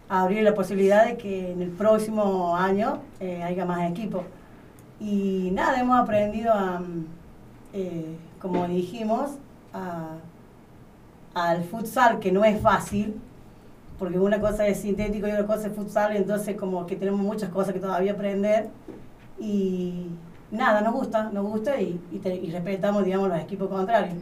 abrir 0.09 0.43
la 0.43 0.53
posibilidad 0.55 1.05
de 1.05 1.17
que 1.17 1.51
en 1.51 1.61
el 1.61 1.69
próximo 1.69 2.55
año 2.57 2.99
eh, 3.19 3.43
haya 3.43 3.65
más 3.65 3.89
equipos. 3.91 4.23
Y 4.99 5.51
nada, 5.53 5.79
hemos 5.79 5.99
aprendido 5.99 6.51
a, 6.53 6.79
mm, 6.79 7.05
eh, 7.73 8.15
como 8.41 8.67
dijimos, 8.67 9.31
al 11.33 11.63
futsal, 11.63 12.19
que 12.19 12.31
no 12.31 12.43
es 12.43 12.59
fácil, 12.61 13.15
porque 13.97 14.17
una 14.19 14.39
cosa 14.39 14.65
es 14.67 14.79
sintético 14.79 15.27
y 15.27 15.31
otra 15.31 15.45
cosa 15.45 15.67
es 15.67 15.73
futsal, 15.73 16.15
entonces 16.15 16.55
como 16.57 16.85
que 16.85 16.95
tenemos 16.95 17.19
muchas 17.21 17.49
cosas 17.49 17.73
que 17.73 17.79
todavía 17.79 18.13
aprender 18.13 18.69
y 19.39 20.07
nada, 20.51 20.81
nos 20.81 20.93
gusta, 20.93 21.29
nos 21.31 21.45
gusta 21.45 21.79
y, 21.79 21.99
y 22.11 22.27
y 22.27 22.51
respetamos, 22.51 23.05
digamos, 23.05 23.29
los 23.29 23.39
equipos 23.39 23.69
contrarios. 23.69 24.15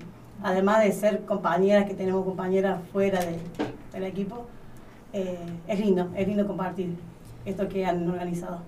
Además 0.44 0.84
de 0.84 0.91
ser 0.91 1.22
compañeras, 1.25 1.86
que 1.86 1.96
tenemos 1.96 2.24
compañeras 2.25 2.79
fuera 2.91 3.20
de- 3.20 3.39
del 3.94 4.03
equipo, 4.03 4.46
eh, 5.18 5.36
es 5.68 5.80
lindo, 5.80 6.10
es 6.16 6.28
lindo 6.28 6.46
compartir 6.46 6.96
esto 7.44 7.68
que 7.68 7.84
han 7.86 8.08
organizado. 8.08 8.60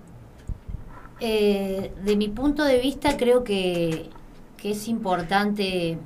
Eh, 1.20 1.92
de 2.02 2.16
mi 2.16 2.28
punto 2.28 2.64
de 2.64 2.80
vista, 2.80 3.16
creo 3.16 3.44
que, 3.44 4.10
que 4.56 4.72
es 4.72 4.88
importante 4.88 5.96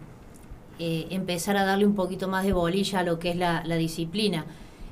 eh, 0.78 1.06
empezar 1.10 1.56
a 1.56 1.64
darle 1.64 1.86
un 1.86 1.94
poquito 1.94 2.28
más 2.28 2.44
de 2.44 2.52
bolilla 2.52 2.98
a 2.98 3.02
lo 3.04 3.18
que 3.18 3.30
es 3.30 3.36
la, 3.36 3.62
disciplina. 3.76 4.44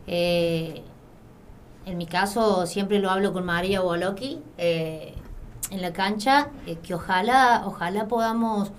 En 0.07 1.99
mi 1.99 2.07
caso, 2.07 2.65
siempre 2.67 2.99
lo 2.99 3.11
hablo 3.11 3.35
con 3.35 3.45
María 3.45 3.81
Boloki 3.81 4.39
en 4.57 5.83
la 5.83 5.93
cancha, 5.93 6.51
que 6.83 6.95
ojalá, 6.95 7.65
ojalá 7.67 8.09
podamos, 8.09 8.71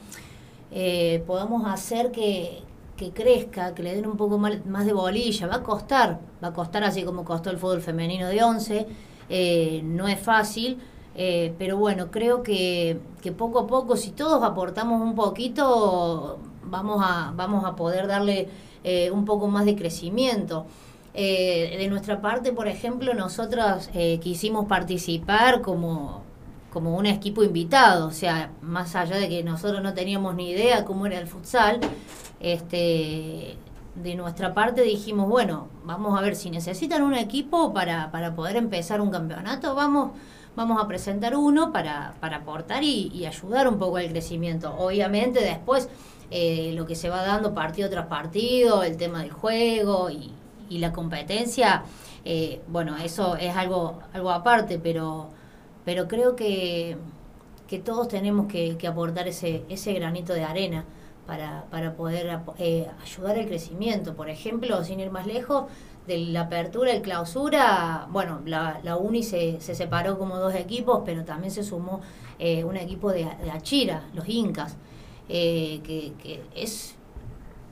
podamos 1.28 1.66
hacer 1.68 2.12
que, 2.12 2.64
que 3.04 3.12
crezca, 3.12 3.74
que 3.76 3.84
le 3.84 3.96
den 3.96 4.08
un 4.08 4.18
poco 4.18 4.38
más 4.38 4.86
de 4.86 4.94
bolilla. 4.94 5.48
Va 5.48 5.56
a 5.58 5.64
costar, 5.64 6.20
va 6.44 6.50
a 6.50 6.54
costar 6.54 6.84
así 6.84 7.04
como 7.04 7.24
costó 7.26 7.50
el 7.50 7.58
fútbol 7.58 7.82
femenino 7.82 8.28
de 8.28 8.44
11. 8.44 8.88
eh, 9.30 9.82
no 9.84 10.08
es 10.08 10.20
fácil, 10.20 10.78
eh, 11.16 11.54
pero 11.58 11.78
bueno, 11.78 12.12
creo 12.12 12.44
que, 12.44 13.00
que 13.22 13.32
poco 13.32 13.60
a 13.60 13.68
poco, 13.68 13.96
si 13.96 14.12
todos 14.12 14.44
aportamos 14.44 15.02
un 15.02 15.16
poquito, 15.16 16.40
vamos 16.64 17.02
a, 17.06 17.32
vamos 17.36 17.66
a 17.66 17.76
poder 17.76 18.08
darle 18.08 18.50
eh, 18.84 19.12
un 19.12 19.26
poco 19.26 19.48
más 19.48 19.66
de 19.66 19.76
crecimiento. 19.76 20.66
De 21.14 21.88
nuestra 21.90 22.22
parte, 22.22 22.52
por 22.54 22.68
ejemplo, 22.68 23.14
nosotros 23.14 23.90
eh, 23.94 24.20
quisimos 24.20 24.66
participar 24.66 25.62
como, 25.62 26.24
como 26.72 26.98
un 26.98 27.06
equipo 27.06 27.44
invitado, 27.44 28.08
o 28.08 28.12
sea, 28.12 28.52
más 28.62 28.96
allá 28.96 29.18
de 29.18 29.30
que 29.30 29.44
nosotros 29.44 29.84
no 29.84 29.94
teníamos 29.94 30.34
ni 30.36 30.50
idea 30.50 30.86
cómo 30.86 31.06
era 31.06 31.20
el 31.20 31.28
futsal, 31.28 31.80
este, 32.44 33.58
de 33.96 34.16
nuestra 34.16 34.54
parte 34.54 34.84
dijimos, 34.84 35.28
bueno, 35.30 35.70
vamos 35.86 36.18
a 36.18 36.22
ver 36.22 36.36
si 36.36 36.50
necesitan 36.50 37.02
un 37.02 37.16
equipo 37.16 37.74
para, 37.74 38.12
para 38.12 38.36
poder 38.36 38.58
empezar 38.58 39.02
un 39.02 39.10
campeonato, 39.10 39.74
vamos, 39.76 40.12
vamos 40.56 40.84
a 40.84 40.88
presentar 40.88 41.36
uno 41.36 41.72
para, 41.72 42.14
para 42.20 42.38
aportar 42.38 42.84
y, 42.84 43.26
ayudar 43.26 43.68
un 43.68 43.80
poco 43.80 43.98
al 43.98 44.10
crecimiento. 44.10 44.76
Obviamente 44.78 45.42
después 45.42 45.90
eh, 46.32 46.74
lo 46.76 46.86
que 46.86 46.96
se 46.96 47.10
va 47.10 47.24
dando 47.24 47.54
partido 47.54 47.90
tras 47.90 48.08
partido, 48.08 48.84
el 48.84 48.98
tema 48.98 49.22
del 49.22 49.32
juego 49.32 50.10
y, 50.10 50.32
y 50.70 50.80
la 50.80 50.92
competencia, 50.92 51.84
eh, 52.26 52.62
bueno, 52.68 52.98
eso 52.98 53.38
es 53.38 53.56
algo, 53.56 54.00
algo 54.14 54.32
aparte, 54.32 54.80
pero, 54.80 55.30
pero 55.86 56.10
creo 56.10 56.36
que, 56.36 56.98
que 57.68 57.80
todos 57.80 58.10
tenemos 58.10 58.48
que, 58.48 58.78
que 58.78 58.88
aportar 58.88 59.30
ese, 59.30 59.64
ese 59.70 59.94
granito 59.94 60.34
de 60.34 60.44
arena 60.44 60.84
para, 61.26 61.66
para 61.72 61.96
poder 61.96 62.40
eh, 62.58 62.88
ayudar 63.02 63.38
al 63.38 63.46
crecimiento. 63.46 64.16
Por 64.16 64.30
ejemplo, 64.30 64.84
sin 64.84 65.00
ir 65.00 65.12
más 65.12 65.26
lejos, 65.28 65.66
de 66.08 66.18
la 66.18 66.42
apertura 66.42 66.94
y 66.94 67.02
clausura, 67.02 68.08
bueno, 68.12 68.42
la, 68.46 68.80
la 68.84 68.98
UNI 68.98 69.24
se, 69.24 69.62
se, 69.62 69.74
separó 69.74 70.18
como 70.18 70.38
dos 70.38 70.54
equipos, 70.54 71.02
pero 71.06 71.24
también 71.24 71.52
se 71.52 71.64
sumó 71.64 72.02
eh, 72.40 72.64
un 72.64 72.76
equipo 72.76 73.12
de, 73.12 73.26
Achira, 73.52 74.04
los 74.14 74.28
Incas, 74.28 74.76
eh, 75.30 75.80
que, 75.84 76.14
que, 76.22 76.44
es 76.56 76.96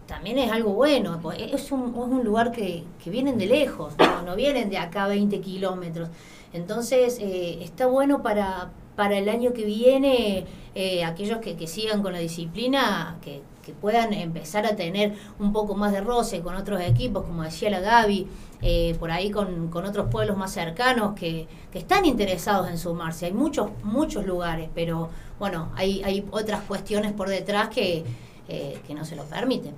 también 0.07 0.39
es 0.39 0.51
algo 0.51 0.73
bueno, 0.73 1.19
pues, 1.21 1.39
es 1.39 1.71
un, 1.71 1.89
es 1.89 1.95
un 1.95 2.23
lugar 2.23 2.51
que, 2.51 2.83
que, 3.01 3.09
vienen 3.09 3.37
de 3.37 3.45
lejos, 3.45 3.93
no, 3.97 4.21
no 4.23 4.35
vienen 4.35 4.69
de 4.69 4.77
acá 4.77 5.07
20 5.07 5.39
kilómetros. 5.39 6.09
Entonces, 6.53 7.17
eh, 7.19 7.59
está 7.61 7.85
bueno 7.85 8.21
para, 8.21 8.71
para 8.95 9.17
el 9.17 9.29
año 9.29 9.53
que 9.53 9.63
viene, 9.63 10.45
eh, 10.73 11.03
aquellos 11.03 11.39
que, 11.39 11.57
que, 11.57 11.67
sigan 11.67 12.01
con 12.01 12.13
la 12.13 12.19
disciplina, 12.19 13.17
que, 13.21 13.41
que, 13.61 13.73
puedan 13.73 14.13
empezar 14.13 14.65
a 14.65 14.75
tener 14.75 15.13
un 15.37 15.51
poco 15.51 15.75
más 15.75 15.91
de 15.91 15.99
roce 16.01 16.41
con 16.41 16.55
otros 16.55 16.81
equipos, 16.81 17.25
como 17.25 17.43
decía 17.43 17.69
la 17.69 17.81
Gaby, 17.81 18.27
eh, 18.61 18.95
por 18.99 19.11
ahí 19.11 19.31
con, 19.31 19.69
con, 19.69 19.85
otros 19.85 20.07
pueblos 20.09 20.37
más 20.37 20.53
cercanos 20.53 21.13
que, 21.13 21.47
que, 21.71 21.79
están 21.79 22.05
interesados 22.05 22.69
en 22.69 22.77
sumarse. 22.77 23.25
Hay 23.25 23.33
muchos, 23.33 23.71
muchos 23.83 24.25
lugares, 24.25 24.69
pero 24.73 25.09
bueno, 25.39 25.71
hay, 25.75 26.01
hay 26.03 26.25
otras 26.31 26.61
cuestiones 26.61 27.11
por 27.11 27.27
detrás 27.27 27.69
que, 27.69 28.05
eh, 28.47 28.79
que 28.87 28.93
no 28.93 29.03
se 29.03 29.15
lo 29.15 29.23
permiten. 29.23 29.73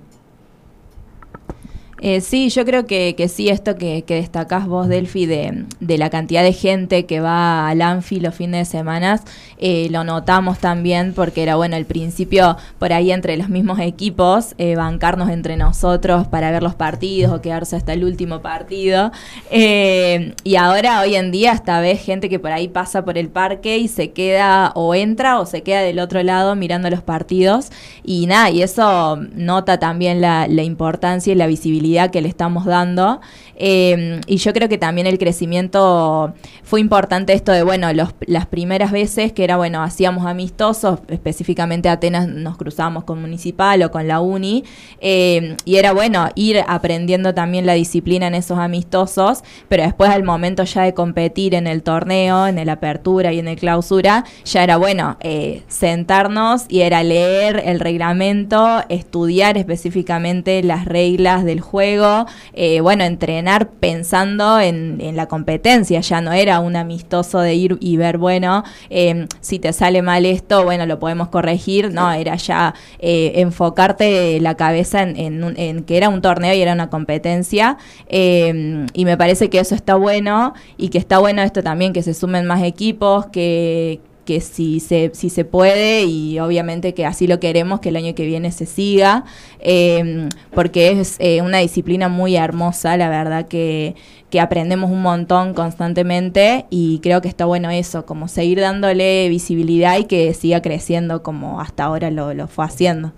Eh, 2.06 2.20
sí, 2.20 2.50
yo 2.50 2.66
creo 2.66 2.84
que, 2.84 3.14
que 3.16 3.28
sí, 3.28 3.48
esto 3.48 3.76
que, 3.76 4.02
que, 4.02 4.16
destacás 4.16 4.66
vos, 4.66 4.88
Delphi, 4.88 5.24
de, 5.24 5.64
de, 5.80 5.96
la 5.96 6.10
cantidad 6.10 6.42
de 6.42 6.52
gente 6.52 7.06
que 7.06 7.20
va 7.20 7.66
al 7.66 7.80
Anfi 7.80 8.20
los 8.20 8.34
fines 8.34 8.68
de 8.68 8.70
semana, 8.70 9.22
eh, 9.56 9.88
lo 9.90 10.04
notamos 10.04 10.58
también 10.58 11.14
porque 11.14 11.42
era 11.42 11.56
bueno 11.56 11.76
al 11.76 11.86
principio 11.86 12.58
por 12.78 12.92
ahí 12.92 13.10
entre 13.10 13.38
los 13.38 13.48
mismos 13.48 13.78
equipos, 13.78 14.54
eh, 14.58 14.76
bancarnos 14.76 15.30
entre 15.30 15.56
nosotros 15.56 16.26
para 16.26 16.50
ver 16.50 16.62
los 16.62 16.74
partidos 16.74 17.32
o 17.32 17.40
quedarse 17.40 17.74
hasta 17.74 17.94
el 17.94 18.04
último 18.04 18.42
partido. 18.42 19.10
Eh, 19.50 20.34
y 20.44 20.56
ahora, 20.56 21.00
hoy 21.00 21.14
en 21.14 21.30
día, 21.30 21.52
hasta 21.52 21.80
ves 21.80 22.02
gente 22.02 22.28
que 22.28 22.38
por 22.38 22.52
ahí 22.52 22.68
pasa 22.68 23.06
por 23.06 23.16
el 23.16 23.30
parque 23.30 23.78
y 23.78 23.88
se 23.88 24.10
queda 24.10 24.72
o 24.74 24.94
entra 24.94 25.40
o 25.40 25.46
se 25.46 25.62
queda 25.62 25.80
del 25.80 25.98
otro 25.98 26.22
lado 26.22 26.54
mirando 26.54 26.90
los 26.90 27.00
partidos. 27.00 27.70
Y 28.04 28.26
nada, 28.26 28.50
y 28.50 28.60
eso 28.60 29.16
nota 29.32 29.78
también 29.78 30.20
la, 30.20 30.48
la 30.48 30.64
importancia 30.64 31.32
y 31.32 31.36
la 31.36 31.46
visibilidad 31.46 31.93
que 32.10 32.20
le 32.20 32.28
estamos 32.28 32.64
dando. 32.64 33.20
Eh, 33.56 34.20
y 34.26 34.36
yo 34.38 34.52
creo 34.52 34.68
que 34.68 34.78
también 34.78 35.06
el 35.06 35.18
crecimiento 35.18 36.34
fue 36.62 36.80
importante 36.80 37.32
esto 37.32 37.52
de, 37.52 37.62
bueno, 37.62 37.92
los, 37.92 38.14
las 38.26 38.46
primeras 38.46 38.90
veces 38.90 39.32
que 39.32 39.44
era, 39.44 39.56
bueno, 39.56 39.82
hacíamos 39.82 40.26
amistosos, 40.26 41.00
específicamente 41.08 41.88
Atenas 41.88 42.26
nos 42.26 42.56
cruzábamos 42.56 43.04
con 43.04 43.20
Municipal 43.20 43.82
o 43.82 43.90
con 43.90 44.08
la 44.08 44.20
Uni, 44.20 44.64
eh, 45.00 45.56
y 45.64 45.76
era, 45.76 45.92
bueno, 45.92 46.28
ir 46.34 46.60
aprendiendo 46.66 47.34
también 47.34 47.66
la 47.66 47.74
disciplina 47.74 48.26
en 48.26 48.34
esos 48.34 48.58
amistosos, 48.58 49.44
pero 49.68 49.82
después 49.84 50.10
al 50.10 50.24
momento 50.24 50.64
ya 50.64 50.82
de 50.82 50.94
competir 50.94 51.54
en 51.54 51.66
el 51.66 51.82
torneo, 51.82 52.46
en 52.46 52.58
el 52.58 52.68
apertura 52.68 53.32
y 53.32 53.38
en 53.38 53.48
el 53.48 53.56
clausura, 53.56 54.24
ya 54.44 54.64
era, 54.64 54.76
bueno, 54.76 55.16
eh, 55.20 55.62
sentarnos 55.68 56.64
y 56.68 56.80
era 56.80 57.02
leer 57.02 57.62
el 57.64 57.80
reglamento, 57.80 58.82
estudiar 58.88 59.58
específicamente 59.58 60.62
las 60.62 60.86
reglas 60.86 61.44
del 61.44 61.60
juego, 61.60 62.26
eh, 62.54 62.80
bueno, 62.80 63.04
entrenar 63.04 63.43
pensando 63.80 64.60
en, 64.60 65.00
en, 65.00 65.16
la 65.16 65.26
competencia, 65.26 66.00
ya 66.00 66.20
no 66.20 66.32
era 66.32 66.60
un 66.60 66.76
amistoso 66.76 67.40
de 67.40 67.54
ir 67.54 67.78
y 67.80 67.96
ver, 67.96 68.18
bueno, 68.18 68.64
eh, 68.90 69.26
si 69.40 69.58
te 69.58 69.72
sale 69.72 70.02
mal 70.02 70.26
esto, 70.26 70.64
bueno, 70.64 70.86
lo 70.86 70.98
podemos 70.98 71.28
corregir, 71.28 71.92
no, 71.92 72.12
era 72.12 72.36
ya 72.36 72.74
eh, 72.98 73.32
enfocarte 73.36 74.40
la 74.40 74.56
cabeza 74.56 75.02
en, 75.02 75.16
en, 75.16 75.54
en, 75.56 75.84
que 75.84 75.96
era 75.96 76.08
un 76.08 76.22
torneo 76.22 76.54
y 76.54 76.62
era 76.62 76.72
una 76.72 76.90
competencia, 76.90 77.78
eh, 78.08 78.86
y 78.92 79.04
me 79.04 79.16
parece 79.16 79.50
que 79.50 79.58
eso 79.58 79.74
está 79.74 79.94
bueno, 79.94 80.54
y 80.76 80.88
que 80.88 80.98
está 80.98 81.18
bueno 81.18 81.42
esto 81.42 81.62
también, 81.62 81.92
que 81.92 82.02
se 82.02 82.14
sumen 82.14 82.46
más 82.46 82.62
equipos, 82.62 83.26
que 83.26 84.00
que 84.24 84.40
si 84.40 84.80
se, 84.80 85.10
si 85.14 85.30
se 85.30 85.44
puede 85.44 86.04
y 86.04 86.38
obviamente 86.38 86.94
que 86.94 87.06
así 87.06 87.26
lo 87.26 87.40
queremos, 87.40 87.80
que 87.80 87.90
el 87.90 87.96
año 87.96 88.14
que 88.14 88.24
viene 88.24 88.50
se 88.50 88.66
siga, 88.66 89.24
eh, 89.60 90.28
porque 90.52 90.92
es 90.92 91.16
eh, 91.20 91.42
una 91.42 91.58
disciplina 91.58 92.08
muy 92.08 92.36
hermosa, 92.36 92.96
la 92.96 93.08
verdad 93.08 93.46
que, 93.46 93.94
que, 94.30 94.40
aprendemos 94.40 94.90
un 94.90 95.02
montón 95.02 95.54
constantemente 95.54 96.66
y 96.70 97.00
creo 97.00 97.20
que 97.20 97.28
está 97.28 97.44
bueno 97.44 97.70
eso, 97.70 98.06
como 98.06 98.28
seguir 98.28 98.60
dándole 98.60 99.28
visibilidad 99.28 99.98
y 99.98 100.04
que 100.04 100.32
siga 100.34 100.62
creciendo 100.62 101.22
como 101.22 101.60
hasta 101.60 101.84
ahora 101.84 102.10
lo, 102.10 102.34
lo 102.34 102.48
fue 102.48 102.64
haciendo. 102.64 103.12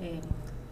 Eh, 0.00 0.20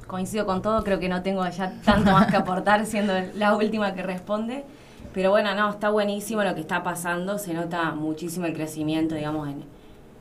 coincido 0.07 0.47
con 0.47 0.63
todo, 0.63 0.85
creo 0.85 1.01
que 1.01 1.09
no 1.09 1.23
tengo 1.23 1.49
ya 1.49 1.73
tanto 1.85 2.13
más 2.13 2.31
que 2.31 2.37
aportar 2.37 2.87
siendo 2.87 3.15
la 3.35 3.57
última 3.57 3.95
que 3.95 4.03
responde. 4.03 4.65
Pero 5.13 5.31
bueno, 5.31 5.55
no, 5.55 5.71
está 5.71 5.91
buenísimo 5.91 6.43
lo 6.45 6.55
que 6.55 6.61
está 6.61 6.83
pasando, 6.83 7.39
se 7.39 7.53
nota 7.53 7.93
muchísimo 7.93 8.47
el 8.47 8.55
crecimiento, 8.55 9.17
digamos, 9.17 9.49
en, 9.49 9.65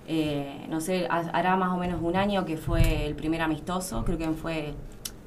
eh, 0.07 0.65
no 0.67 0.81
sé, 0.81 1.07
hará 1.09 1.55
más 1.55 1.71
o 1.71 1.77
menos 1.77 2.01
un 2.01 2.15
año 2.15 2.43
que 2.43 2.57
fue 2.57 3.05
el 3.05 3.13
primer 3.13 3.41
amistoso, 3.41 4.03
creo 4.03 4.17
que 4.17 4.29
fue, 4.29 4.73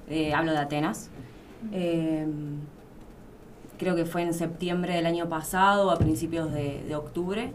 eh, 0.09 0.35
hablo 0.35 0.51
de 0.51 0.59
Atenas, 0.59 1.11
eh, 1.70 2.27
creo 3.79 3.94
que 3.94 4.05
fue 4.05 4.22
en 4.22 4.35
septiembre 4.35 4.94
del 4.94 5.07
año 5.07 5.29
pasado, 5.29 5.92
a 5.92 5.96
principios 5.96 6.53
de, 6.53 6.94
octubre, 6.96 7.53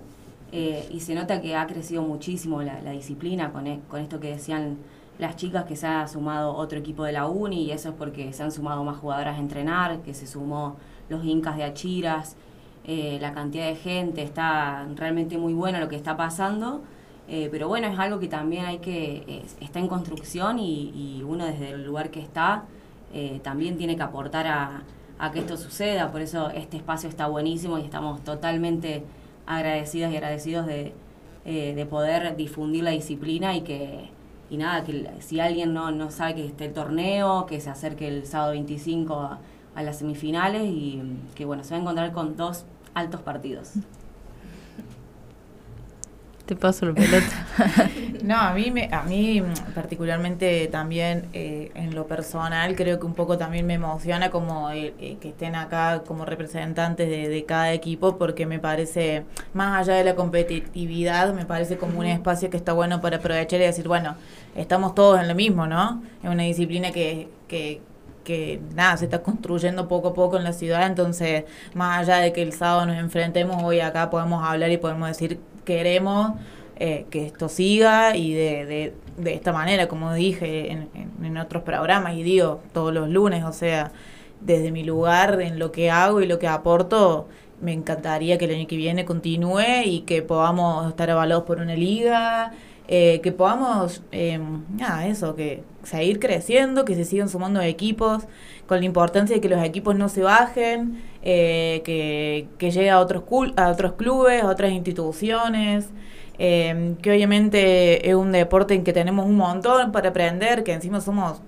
y 0.54 1.02
se 1.02 1.14
nota 1.14 1.42
que 1.42 1.58
ha 1.58 1.68
crecido 1.68 2.04
muchísimo 2.04 2.62
la, 2.62 2.82
la 2.82 2.92
disciplina 2.92 3.52
con, 3.52 3.68
e, 3.68 3.82
con 3.90 4.00
esto 4.00 4.22
que 4.22 4.30
decían 4.30 4.78
las 5.20 5.36
chicas 5.36 5.66
que 5.66 5.76
se 5.76 5.88
ha 5.88 6.08
sumado 6.08 6.56
otro 6.56 6.80
equipo 6.80 7.04
de 7.04 7.12
la 7.12 7.28
uni, 7.28 7.66
y 7.66 7.72
eso 7.72 7.90
es 7.90 7.96
porque 7.96 8.32
se 8.32 8.44
han 8.44 8.52
sumado 8.54 8.86
más 8.86 8.98
jugadoras 8.98 9.38
a 9.38 9.40
entrenar, 9.40 10.00
que 10.00 10.14
se 10.14 10.26
sumó 10.26 10.78
los 11.10 11.24
incas 11.26 11.58
de 11.58 11.64
Achiras, 11.64 12.36
eh, 12.90 13.18
la 13.20 13.34
cantidad 13.34 13.66
de 13.68 13.76
gente, 13.76 14.24
está 14.24 14.88
realmente 14.96 15.38
muy 15.38 15.54
bueno 15.54 15.78
lo 15.80 15.90
que 15.90 15.98
está 15.98 16.16
pasando, 16.16 16.82
eh, 17.28 17.50
pero 17.52 17.68
bueno, 17.68 17.88
es 17.88 18.00
algo 18.00 18.18
que 18.18 18.30
también 18.30 18.64
hay 18.64 18.78
que, 18.78 19.26
eh, 19.28 19.46
está 19.60 19.80
en 19.80 19.90
construcción 19.90 20.58
y, 20.58 21.22
uno 21.28 21.46
desde 21.46 21.72
el 21.72 21.86
lugar 21.86 22.10
que 22.12 22.22
está 22.22 22.64
también 23.44 23.78
tiene 23.78 23.96
que 23.96 24.04
aportar 24.04 24.48
a, 24.48 25.32
que 25.34 25.40
esto 25.40 25.58
suceda, 25.58 26.12
por 26.12 26.22
eso 26.22 26.50
este 26.52 26.78
espacio 26.78 27.10
está 27.10 27.28
buenísimo 27.28 27.78
y 27.80 27.82
estamos 27.82 28.24
totalmente 28.24 29.04
agradecidas 29.46 30.12
y 30.12 30.16
agradecidos 30.16 30.68
de, 30.68 30.94
de 31.46 31.86
poder 31.90 32.36
difundir 32.38 32.84
la 32.84 32.92
disciplina 32.92 33.56
y 33.56 33.62
que... 33.62 34.10
Y 34.50 34.56
nada, 34.56 34.86
que 34.86 35.10
si 35.20 35.42
alguien 35.42 35.74
no, 35.74 35.92
no 35.92 36.10
sabe 36.10 36.36
que 36.36 36.46
esté 36.46 36.66
el 36.66 36.74
torneo, 36.74 37.46
que 37.48 37.60
se 37.60 37.70
acerque 37.70 38.08
el 38.08 38.26
sábado 38.26 38.52
25 38.52 39.14
a, 39.16 39.40
a 39.78 39.84
las 39.84 40.00
semifinales 40.00 40.64
y 40.64 41.00
que 41.36 41.46
bueno, 41.46 41.64
se 41.64 41.70
va 41.70 41.78
a 41.78 41.82
encontrar 41.82 42.12
con 42.12 42.36
dos 42.36 42.66
altos 42.96 43.22
partidos. 43.22 43.74
Te 46.48 46.56
paso 46.56 46.88
la 46.88 46.94
pelota. 46.94 47.46
no, 48.24 48.38
a 48.38 48.54
mí, 48.54 48.72
me, 48.72 48.90
a 48.92 49.04
mí 49.04 49.44
particularmente 49.76 50.68
también 50.68 51.28
eh, 51.34 51.72
en 51.76 51.94
lo 51.94 52.08
personal 52.08 52.76
creo 52.76 53.00
que 53.00 53.06
un 53.06 53.14
poco 53.14 53.38
también 53.38 53.68
me 53.68 53.76
emociona 53.76 54.32
como 54.32 54.72
eh, 54.72 54.96
eh, 55.00 55.18
que 55.22 55.30
estén 55.30 55.56
acá 55.56 56.02
como 56.08 56.26
representantes 56.26 57.08
de, 57.08 57.30
de, 57.30 57.46
cada 57.46 57.72
equipo 57.74 58.18
porque 58.18 58.48
me 58.48 58.58
parece, 58.58 59.26
más 59.54 59.82
allá 59.82 59.96
de 59.96 60.06
la 60.06 60.16
competitividad, 60.16 61.36
me 61.36 61.46
parece 61.46 61.78
como 61.78 62.00
un 62.00 62.08
espacio 62.08 62.50
que 62.50 62.58
está 62.58 62.74
bueno 62.74 63.00
para 63.00 63.18
aprovechar 63.18 63.60
y 63.60 63.64
decir, 63.66 63.88
bueno, 63.88 64.16
estamos 64.56 64.96
todos 64.96 65.20
en 65.20 65.28
lo 65.28 65.36
mismo, 65.36 65.68
¿no? 65.68 66.02
Es 66.24 66.30
una 66.32 66.44
disciplina 66.44 66.92
que, 66.92 67.28
que 67.48 67.82
que 68.28 68.60
nada, 68.76 68.98
se 68.98 69.06
está 69.06 69.24
construyendo 69.24 69.88
poco 69.88 70.10
a 70.10 70.14
poco 70.14 70.36
en 70.36 70.44
la 70.44 70.52
ciudad, 70.52 70.86
entonces 70.86 71.46
más 71.74 72.00
allá 72.00 72.18
de 72.18 72.34
que 72.34 72.42
el 72.42 72.52
sábado 72.52 72.86
nos 72.86 72.98
enfrentemos, 72.98 73.64
hoy 73.64 73.80
acá 73.80 74.10
podemos 74.10 74.44
hablar 74.46 74.70
y 74.70 74.78
podemos 74.78 75.08
decir 75.08 75.40
queremos 75.64 76.34
eh, 76.76 77.06
que 77.10 77.26
esto 77.26 77.48
siga 77.48 78.18
y 78.18 78.34
de, 78.34 78.66
de, 78.66 78.94
de 79.16 79.34
esta 79.34 79.54
manera, 79.54 79.88
como 79.88 80.14
dije 80.14 80.74
en, 80.74 80.90
en, 81.24 81.38
otros 81.38 81.64
programas 81.64 82.16
y 82.16 82.24
digo 82.24 82.60
todos 82.74 82.94
los 82.94 83.08
lunes, 83.08 83.46
o 83.46 83.54
sea, 83.54 83.94
desde 84.42 84.72
mi 84.72 84.84
lugar, 84.84 85.42
en 85.42 85.58
lo 85.58 85.72
que 85.72 85.90
hago 85.90 86.22
y 86.22 86.28
lo 86.28 86.38
que 86.38 86.50
aporto, 86.50 87.30
me 87.62 87.72
encantaría 87.72 88.38
que 88.38 88.46
el 88.46 88.56
año 88.56 88.68
que 88.68 88.76
viene 88.76 89.06
continúe 89.06 89.84
y 89.86 90.02
que 90.02 90.22
podamos 90.22 90.90
estar 90.90 91.10
avalados 91.10 91.46
por 91.46 91.60
una 91.60 91.76
liga, 91.76 92.52
eh, 92.88 93.20
que 93.22 93.32
podamos, 93.32 94.04
eh, 94.12 94.40
nada, 94.70 95.08
eso, 95.08 95.36
que 95.36 95.64
seguir 95.84 96.20
creciendo, 96.20 96.86
que 96.86 96.96
se 96.96 97.06
sigan 97.06 97.30
sumando 97.30 97.62
equipos, 97.62 98.24
con 98.66 98.80
la 98.80 98.86
importancia 98.86 99.36
de 99.36 99.42
que 99.42 99.50
los 99.50 99.64
equipos 99.64 99.96
no 99.96 100.10
se 100.10 100.22
bajen, 100.24 101.02
eh, 101.22 101.82
que, 101.86 102.48
que 102.58 102.72
llegue 102.72 102.90
a 102.90 103.00
otros, 103.00 103.24
a 103.56 103.70
otros 103.70 103.94
clubes, 103.94 104.44
a 104.44 104.48
otras 104.48 104.72
instituciones. 104.72 105.90
eh, 106.40 106.96
que 107.02 107.12
obviamente 107.12 108.08
es 108.10 108.16
un 108.16 108.32
deporte 108.32 108.74
en 108.76 108.84
que 108.84 108.94
tenemos 108.94 109.26
un 109.26 109.36
montón 109.38 109.92
para 109.92 110.10
aprender, 110.10 110.64
que 110.64 110.74
encima 110.74 111.02
somos 111.02 111.42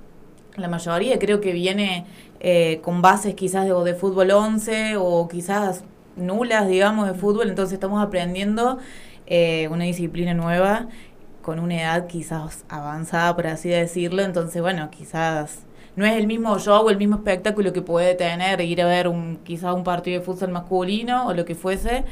la 0.56 0.68
mayoría, 0.68 1.20
creo 1.20 1.42
que 1.42 1.54
viene 1.54 2.06
eh, 2.40 2.80
con 2.84 3.02
bases 3.02 3.36
quizás 3.36 3.66
de, 3.68 3.74
de 3.84 3.94
fútbol 3.96 4.32
11 4.32 4.96
o 4.98 5.28
quizás 5.28 5.84
nulas, 6.16 6.68
digamos, 6.68 7.08
de 7.08 7.14
fútbol, 7.14 7.50
entonces 7.50 7.74
estamos 7.74 8.02
aprendiendo 8.04 8.78
eh, 9.28 9.68
una 9.70 9.84
disciplina 9.86 10.34
nueva 10.34 10.88
con 11.42 11.60
una 11.60 11.82
edad 11.82 12.08
quizás 12.08 12.66
avanzada, 12.70 13.36
por 13.36 13.48
así 13.48 13.70
decirlo, 13.70 14.22
entonces 14.24 14.62
bueno, 14.62 14.90
quizás 14.92 15.60
no 15.96 16.06
es 16.06 16.14
el 16.14 16.28
mismo 16.28 16.58
show 16.60 16.86
o 16.86 16.90
el 16.90 16.98
mismo 16.98 17.18
espectáculo 17.18 17.74
que 17.74 17.82
puede 17.82 18.16
tener 18.16 18.62
ir 18.62 18.82
a 18.82 18.88
ver 18.88 19.08
un 19.08 19.38
quizás 19.44 19.74
un 19.74 19.84
partido 19.84 20.20
de 20.20 20.26
fútbol 20.26 20.52
masculino 20.52 21.28
o 21.28 21.34
lo 21.34 21.46
que 21.46 21.56
fuese, 21.56 22.04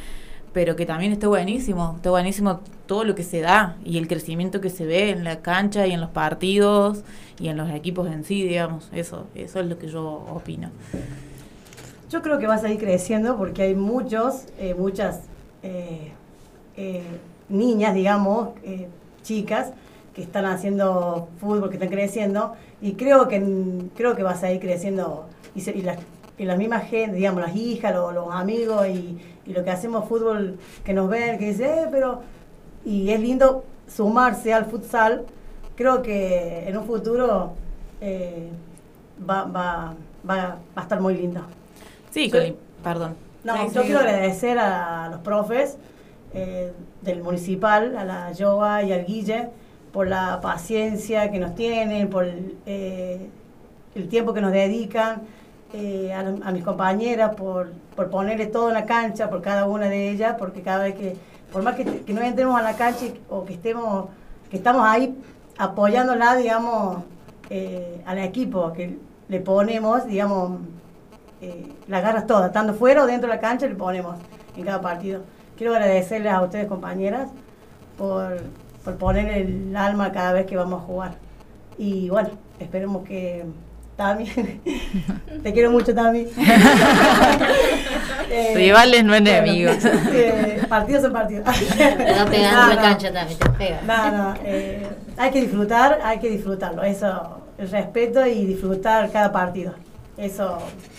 pero 0.54 0.76
que 0.76 0.86
también 0.86 1.12
está 1.12 1.28
buenísimo, 1.28 1.94
está 1.98 2.10
buenísimo 2.10 2.62
todo 2.86 3.04
lo 3.04 3.16
que 3.16 3.24
se 3.24 3.42
da 3.42 3.78
y 3.86 3.98
el 3.98 4.08
crecimiento 4.08 4.62
que 4.62 4.70
se 4.70 4.86
ve 4.86 5.12
en 5.12 5.24
la 5.24 5.42
cancha 5.42 5.86
y 5.86 5.92
en 5.92 6.02
los 6.02 6.10
partidos 6.10 7.04
y 7.40 7.50
en 7.50 7.58
los 7.58 7.70
equipos 7.70 8.08
en 8.08 8.24
sí, 8.24 8.44
digamos, 8.44 8.90
eso, 8.94 9.28
eso 9.36 9.60
es 9.60 9.68
lo 9.68 9.78
que 9.78 9.88
yo 9.88 10.04
opino. 10.34 10.72
Yo 12.10 12.22
creo 12.22 12.40
que 12.40 12.48
va 12.48 12.56
a 12.56 12.58
seguir 12.58 12.80
creciendo 12.80 13.38
porque 13.38 13.64
hay 13.64 13.76
muchos, 13.76 14.46
eh, 14.58 14.74
muchas 14.74 15.22
eh, 15.62 16.14
eh, 16.78 17.04
niñas, 17.50 17.94
digamos, 17.94 18.50
eh, 18.64 18.88
chicas, 19.28 19.72
que 20.16 20.22
están 20.24 20.46
haciendo 20.46 21.28
fútbol, 21.40 21.70
que 21.70 21.76
están 21.76 21.90
creciendo, 21.90 22.54
y 22.82 22.94
creo 22.94 23.28
que 23.28 23.38
creo 23.96 24.16
que 24.16 24.24
va 24.24 24.32
a 24.32 24.36
seguir 24.38 24.60
creciendo. 24.62 25.26
Y, 25.56 25.62
se- 25.62 25.72
y 25.78 25.82
las, 25.82 25.98
y 26.38 26.46
la 26.46 26.56
misma 26.56 26.80
gente, 26.80 27.18
digamos, 27.18 27.42
las 27.42 27.56
hijas, 27.56 27.94
lo- 27.94 28.12
los, 28.12 28.34
amigos, 28.34 28.88
y, 28.88 29.18
y 29.46 29.54
lo 29.54 29.64
que 29.64 29.72
hacemos 29.72 30.08
fútbol, 30.08 30.58
que 30.86 30.94
nos 30.94 31.10
ven, 31.10 31.38
que 31.38 31.48
dicen, 31.50 31.70
eh, 31.70 31.88
pero... 31.92 32.22
Y 32.86 33.10
es 33.12 33.20
lindo 33.20 33.66
sumarse 33.88 34.54
al 34.54 34.66
futsal. 34.66 35.26
Creo 35.76 36.02
que 36.02 36.64
en 36.70 36.78
un 36.78 36.86
futuro 36.86 37.52
eh, 38.00 38.48
va, 39.30 39.44
va, 39.44 39.94
va, 40.30 40.36
va 40.36 40.58
a 40.76 40.82
estar 40.84 41.02
muy 41.02 41.18
lindo. 41.18 41.42
Sí, 42.12 42.30
el- 42.34 42.56
perdón. 42.84 43.16
no, 43.44 43.54
Sí, 43.58 43.74
yo 43.76 43.82
sí. 43.82 43.88
quiero 43.88 44.00
agradecer 44.00 44.58
a 44.58 45.10
los 45.10 45.20
profes 45.20 45.78
eh, 46.34 46.72
del 47.02 47.24
municipal, 47.24 47.96
a 47.98 48.04
la 48.04 48.32
Yoga 48.32 48.84
y 48.84 48.92
al 48.92 49.06
Guille, 49.06 49.50
por 49.92 50.08
la 50.08 50.40
paciencia 50.42 51.32
que 51.32 51.40
nos 51.40 51.56
tienen, 51.56 52.10
por 52.10 52.26
el, 52.26 52.58
eh, 52.66 53.30
el 53.96 54.10
tiempo 54.10 54.34
que 54.34 54.42
nos 54.42 54.52
dedican, 54.52 55.22
eh, 55.74 56.14
a, 56.14 56.52
mis 56.52 56.64
compañeras 56.64 57.36
por, 57.36 57.72
por 57.96 58.10
ponerle 58.10 58.46
todo 58.46 58.70
en 58.70 58.74
la 58.74 58.86
cancha, 58.86 59.30
por 59.30 59.42
cada 59.42 59.66
una 59.66 59.90
de 59.90 60.10
ellas, 60.10 60.36
porque 60.40 60.62
cada 60.62 60.86
vez 60.86 60.96
que, 60.96 61.18
por 61.52 61.62
más 61.62 61.76
que, 61.76 61.84
no 61.84 62.22
entremos 62.22 62.58
a 62.58 62.62
la 62.62 62.78
cancha 62.78 63.08
o 63.30 63.44
que 63.44 63.54
estemos, 63.54 64.06
que 64.50 64.58
estamos 64.58 64.84
ahí 64.86 65.18
apoyándola, 65.58 66.38
digamos, 66.38 67.04
eh, 67.50 68.02
al 68.06 68.20
equipo, 68.20 68.72
que 68.72 68.98
le 69.28 69.40
ponemos, 69.42 70.08
digamos, 70.08 70.60
eh, 71.42 71.68
las 71.88 72.02
garras 72.02 72.26
todas, 72.28 72.48
estando 72.48 72.74
fuera 72.74 73.04
o 73.04 73.06
dentro 73.06 73.30
de 73.30 73.36
la 73.36 73.42
cancha, 73.42 73.68
le 73.68 73.76
ponemos 73.76 74.16
en 74.56 74.64
cada 74.64 74.80
partido. 74.80 75.24
Quiero 75.58 75.74
agradecerles 75.74 76.32
a 76.32 76.42
ustedes, 76.44 76.68
compañeras, 76.68 77.30
por, 77.98 78.38
por 78.84 78.96
poner 78.98 79.30
el 79.30 79.76
alma 79.76 80.12
cada 80.12 80.34
vez 80.34 80.46
que 80.46 80.56
vamos 80.56 80.82
a 80.82 80.86
jugar. 80.86 81.16
Y 81.78 82.10
bueno, 82.10 82.30
esperemos 82.60 83.04
que 83.06 83.44
Tami, 83.96 84.26
te 85.44 85.54
quiero 85.54 85.72
mucho, 85.72 85.94
Tami. 85.94 86.28
Eh, 88.30 88.54
Rivales, 88.56 89.04
no 89.06 89.12
bueno, 89.14 89.30
enemigos. 89.30 89.78
eh, 90.12 90.62
partidos 90.68 91.04
son 91.04 91.14
partidos. 91.14 91.46
Te 91.46 92.14
va 92.14 92.26
pegando 92.26 92.62
No, 92.62 92.68
la 92.68 92.76
no. 92.76 92.82
cancha 92.82 93.14
también, 93.14 93.40
te 93.40 93.50
pega. 93.52 93.82
No, 93.84 94.12
no, 94.12 94.34
eh, 94.44 94.86
hay 95.16 95.32
que 95.32 95.42
disfrutar, 95.42 96.00
hay 96.04 96.20
que 96.20 96.30
disfrutarlo. 96.30 96.84
Eso, 96.84 97.40
el 97.58 97.72
respeto 97.72 98.28
y 98.28 98.46
disfrutar 98.46 99.10
cada 99.12 99.32
partido. 99.32 99.74
Eso 100.18 100.58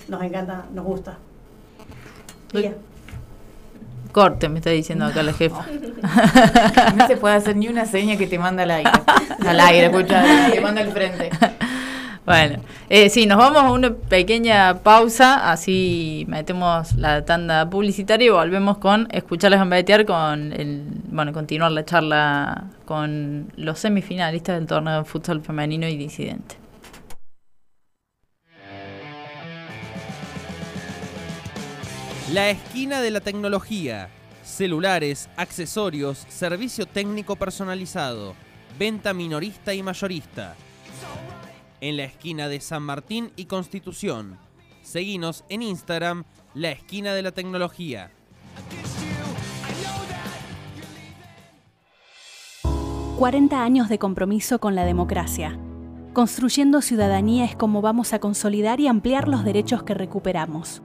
nos 0.08 0.22
encanta, 0.22 0.64
nos 0.72 0.86
gusta. 0.86 1.18
Bien. 2.54 2.76
Corte, 4.18 4.48
me 4.48 4.58
está 4.58 4.70
diciendo 4.70 5.04
acá 5.04 5.22
la 5.22 5.32
jefa. 5.32 5.64
No 6.96 7.06
se 7.06 7.16
puede 7.16 7.36
hacer 7.36 7.54
ni 7.54 7.68
una 7.68 7.86
seña 7.86 8.16
que 8.16 8.26
te 8.26 8.36
manda 8.36 8.64
al 8.64 8.70
aire. 8.72 8.90
Al 9.46 9.60
aire, 9.60 9.86
escucha, 9.86 10.50
te 10.50 10.60
manda 10.60 10.80
al 10.80 10.90
frente. 10.90 11.30
Bueno, 12.26 12.58
eh, 12.90 13.10
sí, 13.10 13.26
nos 13.26 13.38
vamos 13.38 13.62
a 13.62 13.70
una 13.70 13.94
pequeña 13.94 14.80
pausa, 14.82 15.52
así 15.52 16.26
metemos 16.28 16.94
la 16.94 17.24
tanda 17.24 17.70
publicitaria 17.70 18.26
y 18.26 18.30
volvemos 18.30 18.78
con 18.78 19.06
escucharles 19.12 19.60
gambetear 19.60 20.04
con 20.04 20.52
el, 20.52 20.82
bueno, 21.12 21.32
continuar 21.32 21.70
la 21.70 21.84
charla 21.84 22.64
con 22.86 23.52
los 23.56 23.78
semifinalistas 23.78 24.56
del 24.58 24.66
torneo 24.66 24.98
de 24.98 25.04
futsal 25.04 25.42
femenino 25.42 25.86
y 25.86 25.96
disidente. 25.96 26.56
La 32.32 32.50
esquina 32.50 33.00
de 33.00 33.10
la 33.10 33.20
tecnología. 33.20 34.10
Celulares, 34.44 35.30
accesorios, 35.38 36.26
servicio 36.28 36.84
técnico 36.84 37.36
personalizado, 37.36 38.34
venta 38.78 39.14
minorista 39.14 39.72
y 39.72 39.82
mayorista. 39.82 40.54
En 41.80 41.96
la 41.96 42.04
esquina 42.04 42.48
de 42.48 42.60
San 42.60 42.82
Martín 42.82 43.32
y 43.34 43.46
Constitución. 43.46 44.36
Seguinos 44.82 45.42
en 45.48 45.62
Instagram, 45.62 46.24
La 46.52 46.70
Esquina 46.70 47.14
de 47.14 47.22
la 47.22 47.32
Tecnología. 47.32 48.10
...40 53.18 53.54
años 53.54 53.88
de 53.88 53.98
compromiso 53.98 54.60
con 54.60 54.74
la 54.74 54.84
democracia. 54.84 55.58
Construyendo 56.12 56.82
ciudadanía 56.82 57.46
es 57.46 57.56
como 57.56 57.80
vamos 57.80 58.12
a 58.12 58.18
consolidar 58.18 58.80
y 58.80 58.86
ampliar 58.86 59.28
los 59.28 59.44
derechos 59.44 59.82
que 59.82 59.94
recuperamos. 59.94 60.82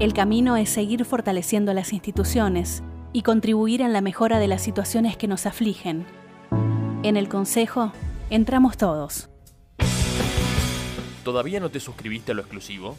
El 0.00 0.12
camino 0.12 0.56
es 0.56 0.70
seguir 0.70 1.04
fortaleciendo 1.04 1.74
las 1.74 1.92
instituciones 1.92 2.84
y 3.12 3.22
contribuir 3.22 3.80
en 3.80 3.92
la 3.92 4.00
mejora 4.00 4.38
de 4.38 4.46
las 4.46 4.62
situaciones 4.62 5.16
que 5.16 5.26
nos 5.26 5.44
afligen. 5.44 6.06
En 7.02 7.16
el 7.16 7.28
Consejo 7.28 7.92
entramos 8.30 8.76
todos. 8.76 9.28
¿Todavía 11.24 11.58
no 11.58 11.70
te 11.70 11.80
suscribiste 11.80 12.30
a 12.30 12.36
lo 12.36 12.42
exclusivo? 12.42 12.96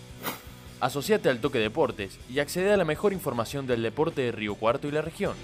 Asociate 0.81 1.29
al 1.29 1.39
Toque 1.39 1.59
Deportes 1.59 2.19
y 2.29 2.39
accede 2.39 2.73
a 2.73 2.77
la 2.77 2.83
mejor 2.83 3.13
información 3.13 3.65
del 3.65 3.81
deporte 3.81 4.23
de 4.23 4.33
Río 4.33 4.55
Cuarto 4.55 4.89
y 4.89 4.91
la 4.91 5.01
región. 5.01 5.35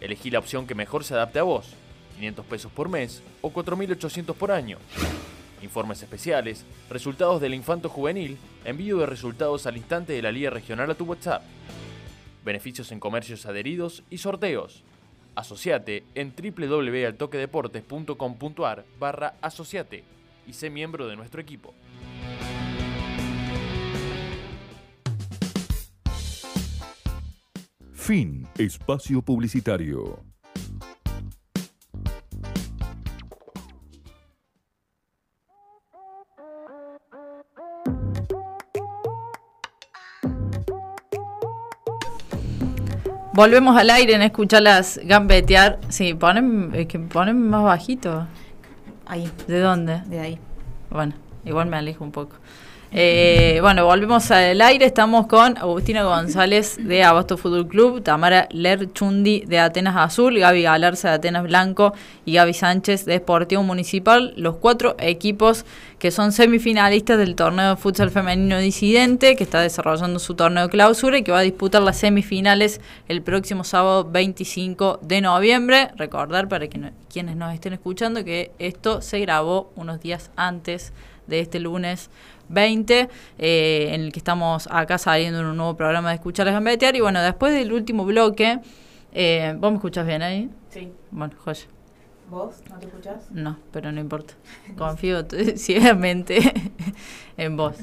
Elegí 0.00 0.30
la 0.30 0.38
opción 0.38 0.66
que 0.66 0.74
mejor 0.74 1.04
se 1.04 1.12
adapte 1.12 1.40
a 1.40 1.42
vos, 1.42 1.74
500 2.16 2.46
pesos 2.46 2.72
por 2.72 2.88
mes 2.88 3.22
o 3.42 3.52
4.800 3.52 4.34
por 4.34 4.50
año. 4.50 4.78
Informes 5.62 6.02
especiales, 6.02 6.64
resultados 6.88 7.40
del 7.40 7.54
infanto 7.54 7.88
juvenil, 7.88 8.36
envío 8.64 8.98
de 8.98 9.06
resultados 9.06 9.66
al 9.66 9.76
instante 9.76 10.12
de 10.12 10.22
la 10.22 10.30
Liga 10.32 10.50
Regional 10.50 10.90
a 10.90 10.94
tu 10.94 11.04
WhatsApp. 11.04 11.42
Beneficios 12.44 12.90
en 12.92 13.00
comercios 13.00 13.46
adheridos 13.46 14.02
y 14.10 14.18
sorteos. 14.18 14.84
Asociate 15.34 16.04
en 16.14 16.34
www.altoquedeportes.com.ar 16.34 18.84
barra 18.98 19.34
asociate 19.40 20.04
y 20.46 20.52
sé 20.52 20.68
miembro 20.70 21.08
de 21.08 21.16
nuestro 21.16 21.40
equipo. 21.40 21.74
Fin. 27.92 28.46
Espacio 28.58 29.22
publicitario. 29.22 30.24
Volvemos 43.40 43.74
al 43.74 43.88
aire 43.88 44.12
en 44.12 44.20
escucharlas 44.20 45.00
gambetear. 45.02 45.78
Sí, 45.88 46.12
ponen, 46.12 46.72
es 46.74 46.86
que 46.88 46.98
ponen 46.98 47.48
más 47.48 47.62
bajito. 47.62 48.26
Ahí. 49.06 49.30
¿De 49.48 49.60
dónde? 49.60 50.02
De 50.08 50.20
ahí. 50.20 50.38
Bueno, 50.90 51.14
igual 51.46 51.66
me 51.66 51.78
alejo 51.78 52.04
un 52.04 52.12
poco. 52.12 52.36
Eh, 52.92 53.58
bueno, 53.60 53.84
volvemos 53.84 54.32
al 54.32 54.60
aire. 54.60 54.84
Estamos 54.84 55.28
con 55.28 55.56
Agustina 55.58 56.02
González 56.02 56.76
de 56.76 57.04
Abasto 57.04 57.36
Fútbol 57.36 57.68
Club, 57.68 58.02
Tamara 58.02 58.48
Lerchundi 58.50 59.44
de 59.46 59.60
Atenas 59.60 59.94
Azul, 59.96 60.36
Gaby 60.36 60.62
Galarza 60.62 61.10
de 61.10 61.14
Atenas 61.14 61.44
Blanco 61.44 61.94
y 62.24 62.32
Gaby 62.32 62.52
Sánchez 62.52 63.04
de 63.04 63.18
Sportivo 63.18 63.62
Municipal. 63.62 64.34
Los 64.36 64.56
cuatro 64.56 64.96
equipos 64.98 65.64
que 66.00 66.10
son 66.10 66.32
semifinalistas 66.32 67.16
del 67.16 67.36
torneo 67.36 67.76
de 67.76 67.76
futsal 67.76 68.10
femenino 68.10 68.58
disidente, 68.58 69.36
que 69.36 69.44
está 69.44 69.60
desarrollando 69.60 70.18
su 70.18 70.34
torneo 70.34 70.64
de 70.64 70.70
clausura 70.70 71.16
y 71.16 71.22
que 71.22 71.30
va 71.30 71.38
a 71.38 71.42
disputar 71.42 71.82
las 71.82 71.96
semifinales 71.96 72.80
el 73.06 73.22
próximo 73.22 73.62
sábado 73.62 74.04
25 74.10 74.98
de 75.00 75.20
noviembre. 75.20 75.90
Recordar 75.94 76.48
para 76.48 76.66
que 76.66 76.90
quienes 77.08 77.36
nos 77.36 77.54
estén 77.54 77.72
escuchando 77.72 78.24
que 78.24 78.50
esto 78.58 79.00
se 79.00 79.20
grabó 79.20 79.70
unos 79.76 80.00
días 80.00 80.32
antes 80.34 80.92
de 81.28 81.38
este 81.38 81.60
lunes 81.60 82.10
20, 82.50 83.08
eh, 83.38 83.88
en 83.92 84.02
el 84.02 84.12
que 84.12 84.18
estamos 84.18 84.68
acá 84.70 84.98
saliendo 84.98 85.40
en 85.40 85.46
un 85.46 85.56
nuevo 85.56 85.76
programa 85.76 86.10
de 86.10 86.16
Escuchar 86.16 86.48
a 86.48 86.52
Gambetear. 86.52 86.94
Y 86.96 87.00
bueno, 87.00 87.22
después 87.22 87.54
del 87.54 87.72
último 87.72 88.04
bloque, 88.04 88.60
eh, 89.12 89.54
¿vos 89.58 89.70
me 89.70 89.76
escuchas 89.76 90.06
bien 90.06 90.22
ahí? 90.22 90.50
Sí. 90.68 90.92
Bueno, 91.10 91.34
joya. 91.38 91.66
¿Vos 92.28 92.62
no 92.70 92.78
te 92.78 92.86
escuchás? 92.86 93.30
No, 93.30 93.58
pero 93.72 93.90
no 93.90 94.00
importa. 94.00 94.34
Confío 94.76 95.26
ciegamente 95.56 96.52
en 97.36 97.56
vos. 97.56 97.76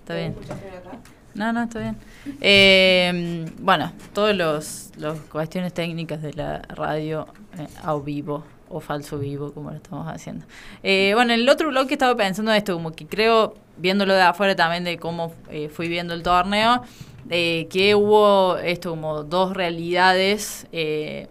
Está 0.00 0.16
bien. 0.16 0.32
acá? 0.32 0.98
No, 1.34 1.52
no, 1.52 1.64
está 1.64 1.80
bien. 1.80 1.96
Eh, 2.40 3.46
bueno, 3.58 3.92
todas 4.12 4.36
las 4.36 5.20
cuestiones 5.30 5.74
técnicas 5.74 6.22
de 6.22 6.32
la 6.32 6.62
radio 6.62 7.26
eh, 7.58 7.66
a 7.82 7.96
vivo 7.96 8.44
o 8.68 8.80
falso 8.80 9.18
vivo, 9.18 9.52
como 9.52 9.70
lo 9.70 9.76
estamos 9.76 10.06
haciendo. 10.08 10.44
Eh, 10.82 11.12
bueno, 11.14 11.32
en 11.32 11.40
el 11.40 11.48
otro 11.48 11.68
blog 11.68 11.86
que 11.88 11.94
estaba 11.94 12.16
pensando 12.16 12.52
esto, 12.52 12.74
como 12.74 12.92
que 12.92 13.06
creo, 13.06 13.54
viéndolo 13.76 14.14
de 14.14 14.22
afuera 14.22 14.54
también 14.56 14.84
de 14.84 14.98
cómo 14.98 15.32
eh, 15.50 15.68
fui 15.68 15.88
viendo 15.88 16.14
el 16.14 16.22
torneo, 16.22 16.82
eh, 17.30 17.66
que 17.70 17.94
hubo 17.94 18.56
esto 18.58 18.90
como 18.90 19.24
dos 19.24 19.54
realidades 19.54 20.66
eh, 20.72 21.26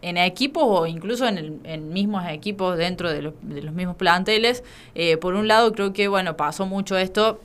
en 0.00 0.16
equipos 0.16 0.62
o 0.64 0.86
incluso 0.86 1.26
en, 1.26 1.38
el, 1.38 1.60
en 1.64 1.92
mismos 1.92 2.24
equipos 2.28 2.78
dentro 2.78 3.10
de, 3.10 3.22
los- 3.22 3.34
de 3.42 3.62
los 3.62 3.74
mismos 3.74 3.96
planteles. 3.96 4.62
Eh, 4.94 5.16
por 5.18 5.34
un 5.34 5.48
lado, 5.48 5.72
creo 5.72 5.92
que, 5.92 6.08
bueno, 6.08 6.36
pasó 6.36 6.64
mucho 6.66 6.96
esto 6.96 7.40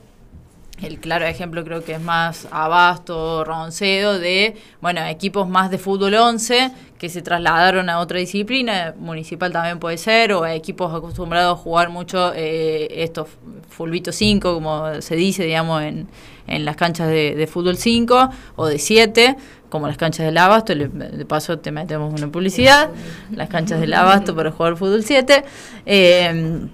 el 0.82 0.98
claro 0.98 1.26
ejemplo 1.26 1.62
creo 1.64 1.84
que 1.84 1.92
es 1.92 2.00
más 2.00 2.48
Abasto, 2.50 3.44
Roncedo, 3.44 4.18
de, 4.18 4.56
bueno, 4.80 5.04
equipos 5.04 5.48
más 5.48 5.70
de 5.70 5.78
fútbol 5.78 6.14
11 6.14 6.72
que 7.02 7.08
se 7.08 7.20
trasladaron 7.20 7.90
a 7.90 7.98
otra 7.98 8.20
disciplina, 8.20 8.94
municipal 8.96 9.50
también 9.50 9.80
puede 9.80 9.98
ser, 9.98 10.32
o 10.34 10.46
equipos 10.46 10.94
acostumbrados 10.94 11.58
a 11.58 11.60
jugar 11.60 11.90
mucho 11.90 12.32
eh, 12.32 12.86
estos 13.02 13.26
fulbito 13.68 14.12
5, 14.12 14.54
como 14.54 15.02
se 15.02 15.16
dice, 15.16 15.42
digamos, 15.42 15.82
en, 15.82 16.06
en 16.46 16.64
las 16.64 16.76
canchas 16.76 17.08
de, 17.08 17.48
fútbol 17.50 17.76
5 17.76 18.30
o 18.54 18.66
de 18.66 18.78
7, 18.78 19.36
como 19.68 19.88
las 19.88 19.96
canchas 19.96 20.26
del 20.26 20.38
Abasto, 20.38 20.76
de 20.76 21.24
paso 21.26 21.58
te 21.58 21.72
metemos 21.72 22.14
una 22.14 22.30
publicidad, 22.30 22.90
las 23.32 23.48
canchas 23.48 23.80
del 23.80 23.94
Abasto 23.94 24.36
para 24.36 24.52
jugar 24.52 24.76
fútbol 24.76 25.02
7. 25.02 25.42
Eh, 25.84 26.68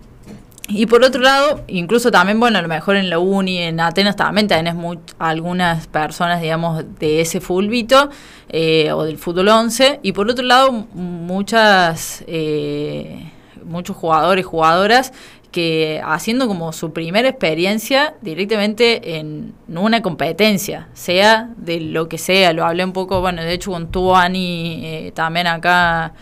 y 0.68 0.87
por 0.87 1.02
otro 1.02 1.20
lado, 1.22 1.62
incluso 1.66 2.11
también, 2.11 2.38
bueno, 2.38 2.59
a 2.59 2.62
lo 2.62 2.68
mejor 2.68 2.96
en 2.96 3.09
la 3.11 3.18
uni, 3.18 3.59
en 3.59 3.81
Atenas 3.81 4.16
también 4.16 4.46
tenés 4.48 4.74
mu- 4.74 4.96
algunas 5.18 5.87
personas, 5.87 6.42
digamos, 6.42 6.85
de 6.98 7.20
ese 7.22 7.40
fulbito 7.40 8.11
eh, 8.50 8.92
o 8.92 9.02
del 9.04 9.16
fútbol 9.18 9.48
11. 9.48 10.00
Y 10.02 10.12
por 10.12 10.31
otro 10.31 10.44
lado, 10.44 10.70
muchas, 10.94 12.22
eh, 12.26 13.31
muchos 13.64 13.96
jugadores, 13.96 14.44
jugadoras 14.46 15.12
que 15.50 16.02
haciendo 16.04 16.46
como 16.46 16.74
su 16.74 16.92
primera 16.92 17.26
experiencia 17.31 18.14
directamente 18.20 19.16
en 19.18 19.54
una 19.68 20.02
competencia, 20.02 20.88
sea 20.92 21.48
de 21.57 21.81
lo 21.81 22.09
que 22.11 22.18
sea. 22.18 22.52
Lo 22.52 22.66
hablé 22.66 22.85
un 22.85 22.92
poco, 22.92 23.22
bueno, 23.22 23.42
de 23.42 23.54
hecho 23.54 23.70
con 23.70 23.90
tu 23.90 24.14
Ani 24.14 24.83
eh, 24.85 25.12
también 25.14 25.46
acá 25.46 26.12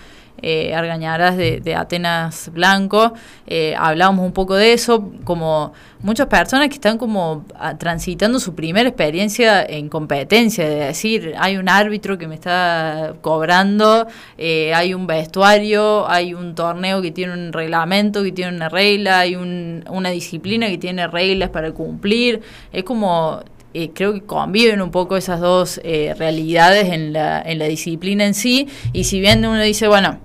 eh, 0.43 0.75
Argañarás 0.75 1.37
de, 1.37 1.75
Atenas 1.77 2.51
Blanco, 2.53 3.13
eh, 3.47 3.75
hablábamos 3.79 4.25
un 4.27 4.33
poco 4.33 4.55
de 4.55 4.73
eso, 4.73 5.11
como 5.25 5.73
muchas 6.01 6.27
personas 6.27 6.69
que 6.69 6.75
están 6.75 6.99
como 6.99 7.45
ah, 7.59 7.77
transitando 7.79 8.39
su 8.39 8.55
primera 8.55 8.89
experiencia 8.89 9.65
en 9.65 9.89
competencia, 9.89 10.69
de 10.69 10.77
decir, 10.77 11.35
hay 11.39 11.57
un 11.57 11.69
árbitro 11.69 12.19
que 12.19 12.29
me 12.29 12.35
está 12.35 13.15
cobrando, 13.23 14.07
eh, 14.39 14.73
hay 14.75 14.95
un 14.95 15.07
vestuario, 15.07 16.09
hay 16.09 16.35
un 16.35 16.55
torneo 16.55 17.03
que 17.03 17.11
tiene 17.11 17.33
un 17.33 17.53
reglamento, 17.53 18.23
que 18.23 18.33
tiene 18.33 18.55
una 18.55 18.69
regla, 18.69 19.21
hay 19.21 19.37
un- 19.37 19.85
una 19.89 20.11
disciplina 20.11 20.69
que 20.69 20.79
tiene 20.79 21.07
reglas 21.07 21.51
para 21.51 21.73
cumplir, 21.73 22.41
es 22.73 22.85
como 22.85 23.41
eh, 23.75 23.91
creo 23.93 24.15
que 24.15 24.23
conviven 24.23 24.81
un 24.81 24.91
poco 24.91 25.19
esas 25.19 25.39
dos 25.39 25.83
eh, 25.85 26.15
realidades 26.19 26.89
en 26.89 27.13
la, 27.13 27.43
en 27.43 27.59
la 27.59 27.67
disciplina 27.67 28.25
en 28.25 28.33
sí. 28.33 28.69
Y 28.95 29.05
si 29.05 29.21
bien 29.21 29.45
uno 29.45 29.61
dice, 29.61 29.87
bueno, 29.87 30.19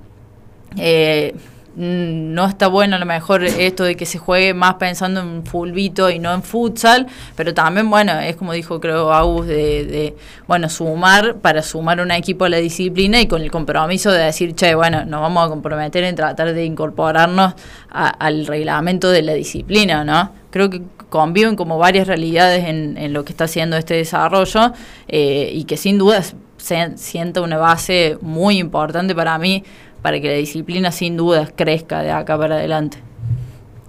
eh, 0.78 1.36
mm, 1.76 2.34
no 2.34 2.46
está 2.48 2.68
bueno 2.68 2.96
a 2.96 3.00
lo 3.00 3.06
mejor 3.06 3.44
esto 3.44 3.84
de 3.84 3.96
que 3.96 4.06
se 4.06 4.18
juegue 4.18 4.54
más 4.54 4.76
pensando 4.76 5.22
en 5.22 5.46
fulbito 5.46 6.10
y 6.10 6.20
no 6.20 6.34
en 6.34 6.44
futsal, 6.44 7.08
pero 7.36 7.54
también, 7.54 7.90
bueno, 7.90 8.20
es 8.20 8.36
como 8.36 8.54
dijo 8.54 8.80
creo 8.80 9.12
Agus, 9.14 9.48
de, 9.48 9.86
de, 9.86 10.16
bueno, 10.48 10.70
sumar 10.70 11.36
para 11.38 11.62
sumar 11.62 12.02
un 12.02 12.12
equipo 12.12 12.46
a 12.46 12.50
la 12.50 12.58
disciplina 12.58 13.22
y 13.22 13.28
con 13.28 13.42
el 13.42 13.52
compromiso 13.52 14.12
de 14.12 14.24
decir, 14.24 14.54
che, 14.56 14.76
bueno, 14.76 15.06
nos 15.06 15.22
vamos 15.22 15.46
a 15.46 15.50
comprometer 15.50 16.04
en 16.04 16.16
tratar 16.16 16.54
de 16.54 16.66
incorporarnos 16.66 17.54
a- 17.90 18.08
al 18.10 18.46
reglamento 18.48 19.10
de 19.10 19.22
la 19.22 19.34
disciplina, 19.34 20.04
¿no? 20.04 20.32
Creo 20.52 20.70
que 20.70 20.82
conviven 21.10 21.56
como 21.58 21.78
varias 21.78 22.08
realidades 22.08 22.66
en, 22.66 22.98
en 22.98 23.12
lo 23.14 23.26
que 23.26 23.34
está 23.34 23.44
haciendo 23.46 23.76
este 23.76 23.96
desarrollo 23.96 24.72
eh, 25.10 25.52
y 25.54 25.66
que 25.66 25.76
sin 25.76 25.98
dudas 25.98 26.36
se, 26.58 26.98
sienta 26.98 27.42
una 27.42 27.58
base 27.58 28.18
muy 28.22 28.60
importante 28.60 29.14
para 29.14 29.38
mí 29.38 29.64
para 30.02 30.20
que 30.20 30.30
la 30.30 30.36
disciplina 30.36 30.92
sin 30.92 31.18
dudas 31.18 31.52
crezca 31.56 32.02
de 32.02 32.12
acá 32.12 32.38
para 32.38 32.56
adelante. 32.56 32.98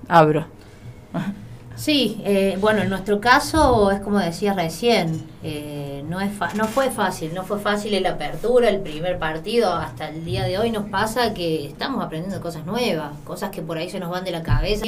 Abro. 0.09 0.47
Sí, 1.75 2.21
eh, 2.25 2.59
bueno, 2.61 2.83
en 2.83 2.91
nuestro 2.91 3.21
caso 3.21 3.91
es 3.91 4.01
como 4.01 4.19
decía 4.19 4.53
recién, 4.53 5.27
eh, 5.43 6.05
no, 6.07 6.21
es 6.21 6.31
no 6.55 6.67
fue 6.67 6.91
fácil, 6.91 7.35
no 7.35 7.45
fue 7.45 7.59
fácil 7.59 8.01
la 8.03 8.11
apertura, 8.11 8.69
el 8.69 8.81
primer 8.81 9.19
partido, 9.19 9.73
hasta 9.73 10.09
el 10.11 10.25
día 10.25 10.45
de 10.45 10.59
hoy 10.59 10.71
nos 10.71 10.89
pasa 10.91 11.35
que 11.35 11.67
estamos 11.67 12.05
aprendiendo 12.05 12.41
cosas 12.41 12.67
nuevas, 12.67 13.13
cosas 13.25 13.51
que 13.51 13.63
por 13.63 13.79
ahí 13.79 13.91
se 13.91 13.99
nos 13.99 14.11
van 14.11 14.23
de 14.23 14.31
la 14.31 14.43
cabeza, 14.43 14.87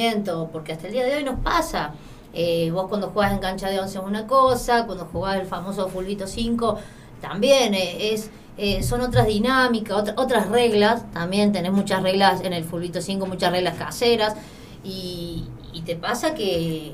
porque 0.51 0.73
hasta 0.73 0.87
el 0.87 0.93
día 0.93 1.03
de 1.05 1.17
hoy 1.17 1.23
nos 1.23 1.39
pasa. 1.39 1.91
Eh, 2.33 2.69
vos 2.71 2.87
cuando 2.87 3.09
jugás 3.09 3.33
en 3.33 3.39
cancha 3.39 3.69
de 3.69 3.79
11 3.79 3.97
es 3.97 4.03
una 4.03 4.27
cosa, 4.27 4.85
cuando 4.85 5.05
jugás 5.05 5.39
el 5.39 5.47
famoso 5.47 5.89
fulbito 5.89 6.27
5 6.27 6.77
también 7.19 7.73
es 7.73 8.29
eh, 8.57 8.83
son 8.83 9.01
otras 9.01 9.27
dinámicas, 9.27 9.97
otra- 9.97 10.13
otras 10.17 10.49
reglas, 10.49 11.11
también 11.11 11.51
tenés 11.51 11.71
muchas 11.71 12.01
reglas 12.03 12.41
en 12.41 12.53
el 12.53 12.63
fulbito 12.63 13.01
5, 13.01 13.25
muchas 13.25 13.51
reglas 13.51 13.75
caseras. 13.77 14.35
Y, 14.83 15.43
y 15.73 15.81
te 15.81 15.95
pasa 15.95 16.33
que, 16.35 16.93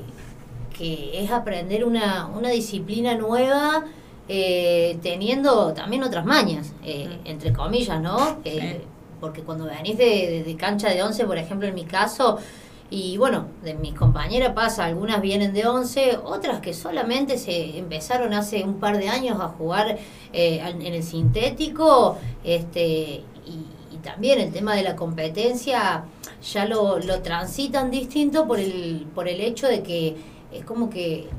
que 0.76 1.22
es 1.22 1.30
aprender 1.30 1.84
una, 1.84 2.26
una 2.26 2.48
disciplina 2.50 3.14
nueva 3.14 3.84
eh, 4.28 4.98
teniendo 5.02 5.72
también 5.74 6.02
otras 6.02 6.24
mañas, 6.24 6.72
eh, 6.84 7.18
entre 7.24 7.52
comillas, 7.52 8.00
¿no? 8.00 8.38
Eh, 8.44 8.80
Porque 9.20 9.42
cuando 9.42 9.66
venís 9.66 9.96
de, 9.98 10.04
de- 10.04 10.42
de 10.44 10.56
cancha 10.56 10.88
de 10.88 11.02
11, 11.02 11.24
por 11.26 11.38
ejemplo, 11.38 11.68
en 11.68 11.74
mi 11.74 11.84
caso, 11.84 12.38
y 12.92 13.16
bueno, 13.16 13.46
de 13.64 13.72
mis 13.72 13.94
compañeras 13.94 14.52
pasa, 14.52 14.84
algunas 14.84 15.22
vienen 15.22 15.54
de 15.54 15.66
11, 15.66 16.18
otras 16.24 16.60
que 16.60 16.74
solamente 16.74 17.38
se 17.38 17.78
empezaron 17.78 18.34
hace 18.34 18.62
un 18.64 18.74
par 18.74 18.98
de 18.98 19.08
años 19.08 19.40
a 19.40 19.48
jugar 19.48 19.98
eh, 20.30 20.60
en 20.62 20.82
el 20.82 21.02
sintético, 21.02 22.18
este, 22.44 23.22
y, 23.46 23.94
y 23.94 23.96
también 24.02 24.40
el 24.40 24.52
tema 24.52 24.74
de 24.74 24.82
la 24.82 24.94
competencia 24.94 26.04
ya 26.42 26.66
lo, 26.66 26.98
lo 26.98 27.22
transitan 27.22 27.90
distinto 27.90 28.46
por 28.46 28.60
el, 28.60 29.06
por 29.14 29.26
el 29.26 29.40
hecho 29.40 29.68
de 29.68 29.82
que 29.82 30.14
es 30.52 30.62
como 30.66 30.90
que 30.90 31.30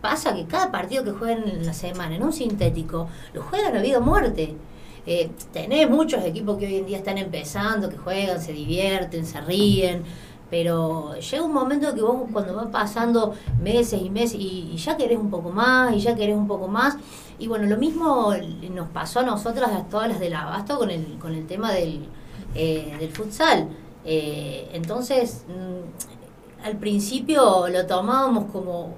pasa 0.00 0.34
que 0.34 0.46
cada 0.46 0.72
partido 0.72 1.04
que 1.04 1.12
juegan 1.12 1.48
en 1.48 1.64
la 1.64 1.74
semana 1.74 2.16
en 2.16 2.24
un 2.24 2.32
sintético 2.32 3.08
lo 3.34 3.42
juegan 3.42 3.76
a 3.76 3.80
vida 3.80 3.98
o 3.98 4.00
muerte. 4.00 4.56
Eh, 5.04 5.30
tenés 5.52 5.90
muchos 5.90 6.24
equipos 6.24 6.58
que 6.58 6.66
hoy 6.66 6.76
en 6.76 6.86
día 6.86 6.98
están 6.98 7.18
empezando, 7.18 7.88
que 7.88 7.96
juegan, 7.96 8.40
se 8.40 8.52
divierten, 8.52 9.26
se 9.26 9.40
ríen, 9.40 10.04
pero 10.52 11.14
llega 11.14 11.42
un 11.42 11.54
momento 11.54 11.94
que 11.94 12.02
vos 12.02 12.28
cuando 12.30 12.54
van 12.54 12.70
pasando 12.70 13.32
meses 13.62 14.02
y 14.02 14.10
meses 14.10 14.38
y, 14.38 14.68
y 14.74 14.76
ya 14.76 14.98
querés 14.98 15.18
un 15.18 15.30
poco 15.30 15.48
más 15.48 15.94
y 15.94 16.00
ya 16.00 16.14
querés 16.14 16.36
un 16.36 16.46
poco 16.46 16.68
más. 16.68 16.98
Y 17.38 17.48
bueno, 17.48 17.64
lo 17.64 17.78
mismo 17.78 18.34
nos 18.70 18.88
pasó 18.90 19.20
a 19.20 19.22
nosotras, 19.22 19.70
a 19.72 19.84
todas 19.84 20.10
las 20.10 20.20
del 20.20 20.34
abasto, 20.34 20.76
con 20.78 20.90
el, 20.90 21.18
con 21.18 21.34
el 21.34 21.46
tema 21.46 21.72
del, 21.72 22.06
eh, 22.54 22.94
del 23.00 23.10
futsal. 23.10 23.66
Eh, 24.04 24.68
entonces, 24.74 25.46
mm, 25.48 26.66
al 26.66 26.76
principio 26.76 27.68
lo 27.68 27.86
tomábamos 27.86 28.52
como, 28.52 28.94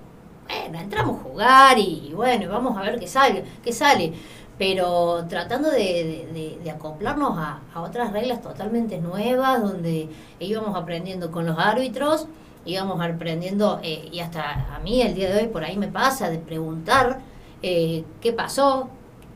bueno, 0.49 0.81
entramos 0.81 1.21
a 1.21 1.23
jugar 1.23 1.79
y, 1.79 2.11
bueno, 2.17 2.51
vamos 2.51 2.77
a 2.77 2.81
ver 2.81 2.99
qué 2.99 3.07
sale, 3.07 3.45
qué 3.63 3.73
sale. 3.73 4.13
Pero 4.59 5.27
tratando 5.29 5.71
de, 5.71 6.59
acoplarnos 6.73 7.37
a, 7.37 7.81
otras 7.81 8.13
reglas 8.13 8.41
totalmente 8.41 8.99
nuevas, 8.99 9.63
donde 9.63 10.09
íbamos 10.39 10.77
aprendiendo 10.77 11.31
con 11.31 11.47
los 11.47 11.59
árbitros 11.59 12.27
íbamos 12.67 13.01
aprendiendo, 13.01 13.81
eh, 13.83 14.09
y 14.11 14.21
hasta 14.21 14.75
a 14.75 14.79
mí 14.79 15.03
el 15.03 15.15
día 15.15 15.31
de 15.31 15.43
hoy 15.43 15.49
por 15.49 15.65
ahí 15.65 15.77
me 15.77 15.89
pasa 15.89 16.31
de 16.31 16.39
preguntar 16.39 17.21
eh, 17.63 18.05
qué 18.21 18.33
pasó, 18.33 18.89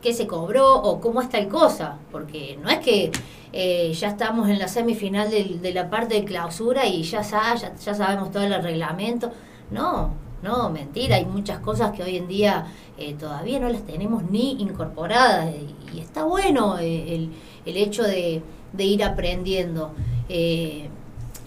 qué 0.03 0.13
se 0.13 0.27
cobró 0.27 0.75
o 0.75 1.01
cómo 1.01 1.21
está 1.21 1.39
el 1.39 1.49
cosa, 1.49 1.99
porque 2.11 2.59
no 2.63 2.71
es 2.71 2.79
que 2.79 3.11
eh, 3.53 3.93
ya 3.93 4.09
estamos 4.09 4.49
en 4.49 4.59
la 4.59 4.69
semifinal 4.69 5.31
de, 5.31 5.73
la 5.73 5.91
parte 5.91 6.15
de 6.15 6.25
clausura 6.25 6.87
y 6.87 7.03
ya, 7.03 7.23
ya, 7.23 7.55
ya 7.55 7.95
sabemos 7.95 8.31
todo 8.31 8.45
el 8.45 8.63
reglamento. 8.63 9.31
No, 9.71 10.13
no, 10.43 10.71
mentira, 10.71 11.17
hay 11.17 11.25
muchas 11.25 11.59
cosas 11.61 11.93
que 11.93 12.03
hoy 12.03 12.17
en 12.17 12.29
día 12.29 12.67
eh, 12.97 13.15
todavía 13.19 13.59
no 13.59 13.69
las 13.69 13.83
tenemos 13.83 14.23
ni 14.31 14.61
incorporadas 14.61 15.53
y, 15.55 15.97
y 15.97 16.01
está 16.01 16.25
bueno 16.25 16.79
eh, 16.79 17.15
el, 17.15 17.31
el 17.67 17.77
hecho 17.77 18.03
de, 18.03 18.43
de 18.73 18.85
ir 18.85 19.05
aprendiendo. 19.05 19.93
Eh, 20.29 20.89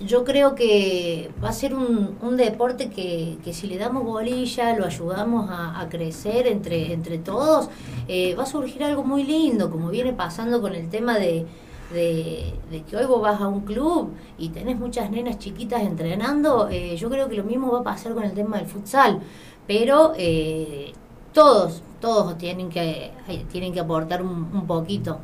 yo 0.06 0.24
creo 0.24 0.56
que 0.56 1.30
va 1.44 1.50
a 1.50 1.54
ser 1.54 1.76
un, 1.76 2.18
un 2.22 2.38
deporte 2.38 2.90
que, 2.90 3.38
que 3.44 3.54
si 3.54 3.68
le 3.68 3.78
damos 3.78 4.04
bolilla, 4.04 4.76
lo 4.76 4.86
ayudamos 4.86 5.50
a, 5.52 5.88
crecer 5.90 6.48
entre, 6.48 6.94
entre 6.94 7.18
todos, 7.18 7.70
eh, 8.08 8.34
va 8.36 8.44
a 8.44 8.46
surgir 8.48 8.84
algo 8.84 9.04
muy 9.04 9.24
lindo, 9.24 9.70
como 9.70 9.90
viene 9.90 10.14
pasando 10.14 10.62
con 10.62 10.74
el 10.74 10.90
tema 10.90 11.18
de, 11.18 11.46
de, 11.92 12.54
que 12.90 12.96
hoy 12.98 13.06
vos 13.06 13.22
vas 13.22 13.40
a 13.42 13.48
un 13.48 13.62
club 13.62 14.10
y 14.38 14.50
tenés 14.50 14.78
muchas 14.80 15.10
nenas 15.12 15.38
chiquitas 15.40 15.82
entrenando, 15.84 16.68
eh, 16.70 16.96
yo 16.98 17.10
creo 17.10 17.28
que 17.30 17.36
lo 17.36 17.44
mismo 17.44 17.72
va 17.72 17.80
a 17.80 17.84
pasar 17.84 18.14
con 18.14 18.24
el 18.24 18.34
tema 18.34 18.58
del 18.58 18.68
futsal, 18.68 19.20
pero 19.68 20.14
eh, 20.18 20.94
todos, 21.34 21.82
todos 22.00 22.38
tienen 22.38 22.70
que, 22.70 23.12
eh, 23.28 23.46
tienen 23.52 23.74
que 23.74 23.80
aportar 23.80 24.22
un, 24.22 24.66
poquito. 24.68 25.20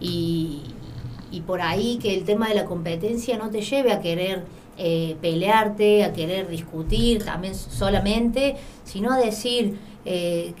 Y, 0.00 0.62
y 1.30 1.40
por 1.42 1.60
ahí 1.60 1.98
que 2.00 2.14
el 2.14 2.24
tema 2.24 2.48
de 2.48 2.54
la 2.54 2.64
competencia 2.64 3.36
no 3.38 3.50
te 3.50 3.60
lleve 3.62 3.92
a 3.92 4.00
querer 4.00 4.44
eh, 4.76 5.16
pelearte, 5.20 6.04
a 6.04 6.12
querer 6.12 6.48
discutir 6.48 7.24
también 7.24 7.54
solamente, 7.54 8.56
sino 8.84 9.12
a 9.12 9.18
decir 9.18 9.78
que, 10.04 10.54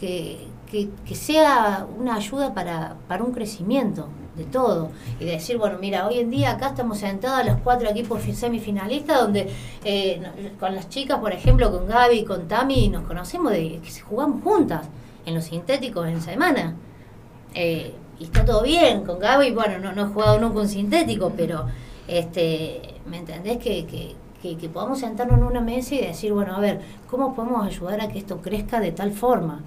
que- 0.70 0.90
que 1.06 1.14
sea 1.14 1.86
una 1.98 2.16
ayuda 2.16 2.52
para, 2.52 2.96
para 3.08 3.24
un 3.24 3.32
crecimiento 3.32 4.08
de 4.38 4.44
todo. 4.44 4.90
Y 5.20 5.24
decir, 5.26 5.58
bueno, 5.58 5.76
mira, 5.78 6.06
hoy 6.06 6.20
en 6.20 6.30
día 6.30 6.52
acá 6.52 6.68
estamos 6.68 6.98
sentados 6.98 7.44
los 7.44 7.56
cuatro 7.62 7.90
equipos 7.90 8.20
fi- 8.22 8.32
semifinalistas, 8.34 9.20
donde 9.20 9.50
eh, 9.84 10.22
con 10.58 10.74
las 10.74 10.88
chicas, 10.88 11.18
por 11.18 11.32
ejemplo, 11.32 11.70
con 11.70 11.86
Gaby, 11.86 12.24
con 12.24 12.48
Tami, 12.48 12.88
nos 12.88 13.04
conocemos 13.04 13.52
de 13.52 13.80
que 13.82 14.00
jugamos 14.00 14.42
juntas 14.42 14.86
en 15.26 15.34
los 15.34 15.44
sintéticos 15.44 16.08
en 16.08 16.22
semana. 16.22 16.74
Eh, 17.54 17.92
y 18.20 18.24
está 18.24 18.44
todo 18.44 18.62
bien 18.62 19.04
con 19.04 19.18
Gaby, 19.18 19.50
bueno, 19.52 19.78
no, 19.78 19.92
no 19.92 20.02
he 20.02 20.12
jugado 20.12 20.38
nunca 20.40 20.60
un 20.60 20.68
sintético, 20.68 21.32
pero 21.36 21.66
este, 22.06 22.94
¿me 23.06 23.18
entendés? 23.18 23.58
Que, 23.58 23.84
que, 23.86 24.14
que, 24.42 24.56
que 24.56 24.68
podamos 24.68 25.00
sentarnos 25.00 25.38
en 25.38 25.44
una 25.44 25.60
mesa 25.60 25.94
y 25.94 26.00
decir, 26.00 26.32
bueno, 26.32 26.56
a 26.56 26.60
ver, 26.60 26.80
¿cómo 27.10 27.34
podemos 27.34 27.66
ayudar 27.66 28.00
a 28.00 28.08
que 28.08 28.18
esto 28.18 28.40
crezca 28.40 28.80
de 28.80 28.92
tal 28.92 29.12
forma? 29.12 29.60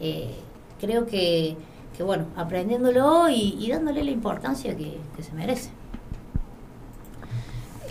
Eh, 0.00 0.34
creo 0.80 1.06
que, 1.06 1.56
bueno, 2.06 2.26
aprendiéndolo 2.36 3.28
y, 3.28 3.56
y 3.58 3.70
dándole 3.70 4.04
la 4.04 4.10
importancia 4.10 4.76
que, 4.76 4.98
que 5.16 5.22
se 5.22 5.32
merece. 5.32 5.70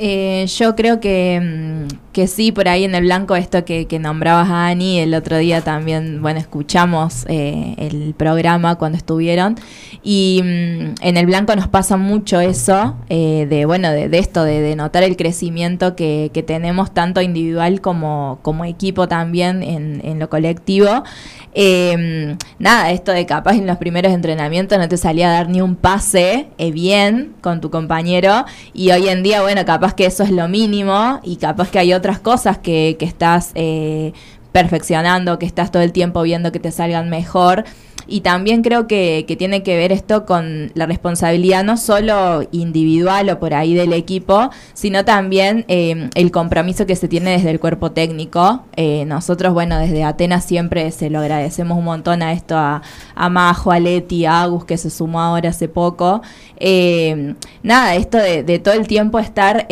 Eh, 0.01 0.45
yo 0.47 0.75
creo 0.75 1.01
que, 1.01 1.39
mm, 1.41 2.08
que 2.19 2.27
sí, 2.27 2.51
por 2.51 2.67
ahí 2.67 2.83
en 2.83 2.95
el 2.95 3.03
blanco, 3.03 3.37
esto 3.37 3.63
que, 3.63 3.87
que 3.87 3.97
nombrabas 3.97 4.49
a 4.49 4.67
Ani, 4.67 4.99
el 4.99 5.13
otro 5.13 5.37
día 5.37 5.61
también, 5.61 6.21
bueno, 6.21 6.37
escuchamos 6.37 7.25
eh, 7.29 7.75
el 7.77 8.13
programa 8.13 8.75
cuando 8.75 8.97
estuvieron, 8.97 9.55
y 10.03 10.41
mm, 10.43 10.95
en 11.01 11.15
el 11.15 11.25
blanco 11.27 11.55
nos 11.55 11.69
pasa 11.69 11.95
mucho 11.95 12.41
eso, 12.41 12.97
eh, 13.07 13.47
de, 13.49 13.63
bueno, 13.63 13.89
de, 13.91 14.09
esto, 14.17 14.43
de, 14.43 14.75
notar 14.75 15.03
el 15.03 15.15
crecimiento 15.15 15.95
que, 15.95 16.29
que 16.33 16.43
tenemos 16.43 16.93
tanto 16.93 17.21
individual 17.21 17.79
como, 17.79 18.39
como 18.41 18.65
equipo 18.65 19.07
también 19.07 19.63
en, 19.63 20.01
en 20.03 20.19
lo 20.19 20.29
colectivo. 20.29 21.05
Eh, 21.53 22.35
nada, 22.59 22.91
esto 22.91 23.11
de 23.11 23.25
capaz 23.25 23.55
en 23.55 23.65
los 23.65 23.77
primeros 23.77 24.13
entrenamientos 24.13 24.77
no 24.77 24.87
te 24.87 24.97
salía 24.97 25.29
a 25.29 25.33
dar 25.33 25.49
ni 25.49 25.61
un 25.61 25.75
pase 25.75 26.49
bien 26.57 27.33
con 27.41 27.59
tu 27.59 27.71
compañero 27.71 28.45
y 28.73 28.91
hoy 28.91 29.07
en 29.07 29.23
día, 29.23 29.41
bueno, 29.41 29.65
capaz 29.65 29.95
que 29.95 30.05
eso 30.05 30.23
es 30.23 30.29
lo 30.29 30.47
mínimo 30.47 31.19
y 31.23 31.37
capaz 31.37 31.71
que 31.71 31.79
hay 31.79 31.93
otras 32.09 32.19
cosas 32.19 32.57
que, 32.57 32.95
que 32.97 33.05
estás 33.05 33.51
eh, 33.53 34.13
perfeccionando, 34.51 35.37
que 35.37 35.45
estás 35.45 35.69
todo 35.69 35.83
el 35.83 35.91
tiempo 35.91 36.23
viendo 36.23 36.51
que 36.51 36.59
te 36.59 36.71
salgan 36.71 37.07
mejor. 37.11 37.65
Y 38.07 38.21
también 38.21 38.63
creo 38.63 38.87
que, 38.87 39.25
que 39.27 39.35
tiene 39.35 39.61
que 39.61 39.77
ver 39.77 39.91
esto 39.91 40.25
con 40.25 40.71
la 40.73 40.87
responsabilidad 40.87 41.63
no 41.63 41.77
solo 41.77 42.41
individual 42.51 43.29
o 43.29 43.37
por 43.37 43.53
ahí 43.53 43.75
del 43.75 43.93
equipo, 43.93 44.49
sino 44.73 45.05
también 45.05 45.65
eh, 45.67 46.09
el 46.15 46.31
compromiso 46.31 46.87
que 46.87 46.95
se 46.95 47.07
tiene 47.07 47.29
desde 47.29 47.51
el 47.51 47.59
cuerpo 47.59 47.91
técnico. 47.91 48.63
Eh, 48.75 49.05
nosotros, 49.05 49.53
bueno, 49.53 49.77
desde 49.77 50.03
Atenas 50.03 50.43
siempre 50.43 50.89
se 50.89 51.11
lo 51.11 51.19
agradecemos 51.19 51.77
un 51.77 51.85
montón 51.85 52.23
a 52.23 52.33
esto, 52.33 52.57
a, 52.57 52.81
a 53.13 53.29
Majo, 53.29 53.71
a 53.71 53.79
Leti, 53.79 54.25
a 54.25 54.41
Agus, 54.41 54.65
que 54.65 54.77
se 54.77 54.89
sumó 54.89 55.21
ahora 55.21 55.49
hace 55.49 55.67
poco. 55.67 56.23
Nada, 57.61 57.93
esto 57.93 58.17
de, 58.17 58.41
de 58.41 58.57
todo 58.57 58.73
el 58.73 58.87
tiempo 58.87 59.19
estar... 59.19 59.67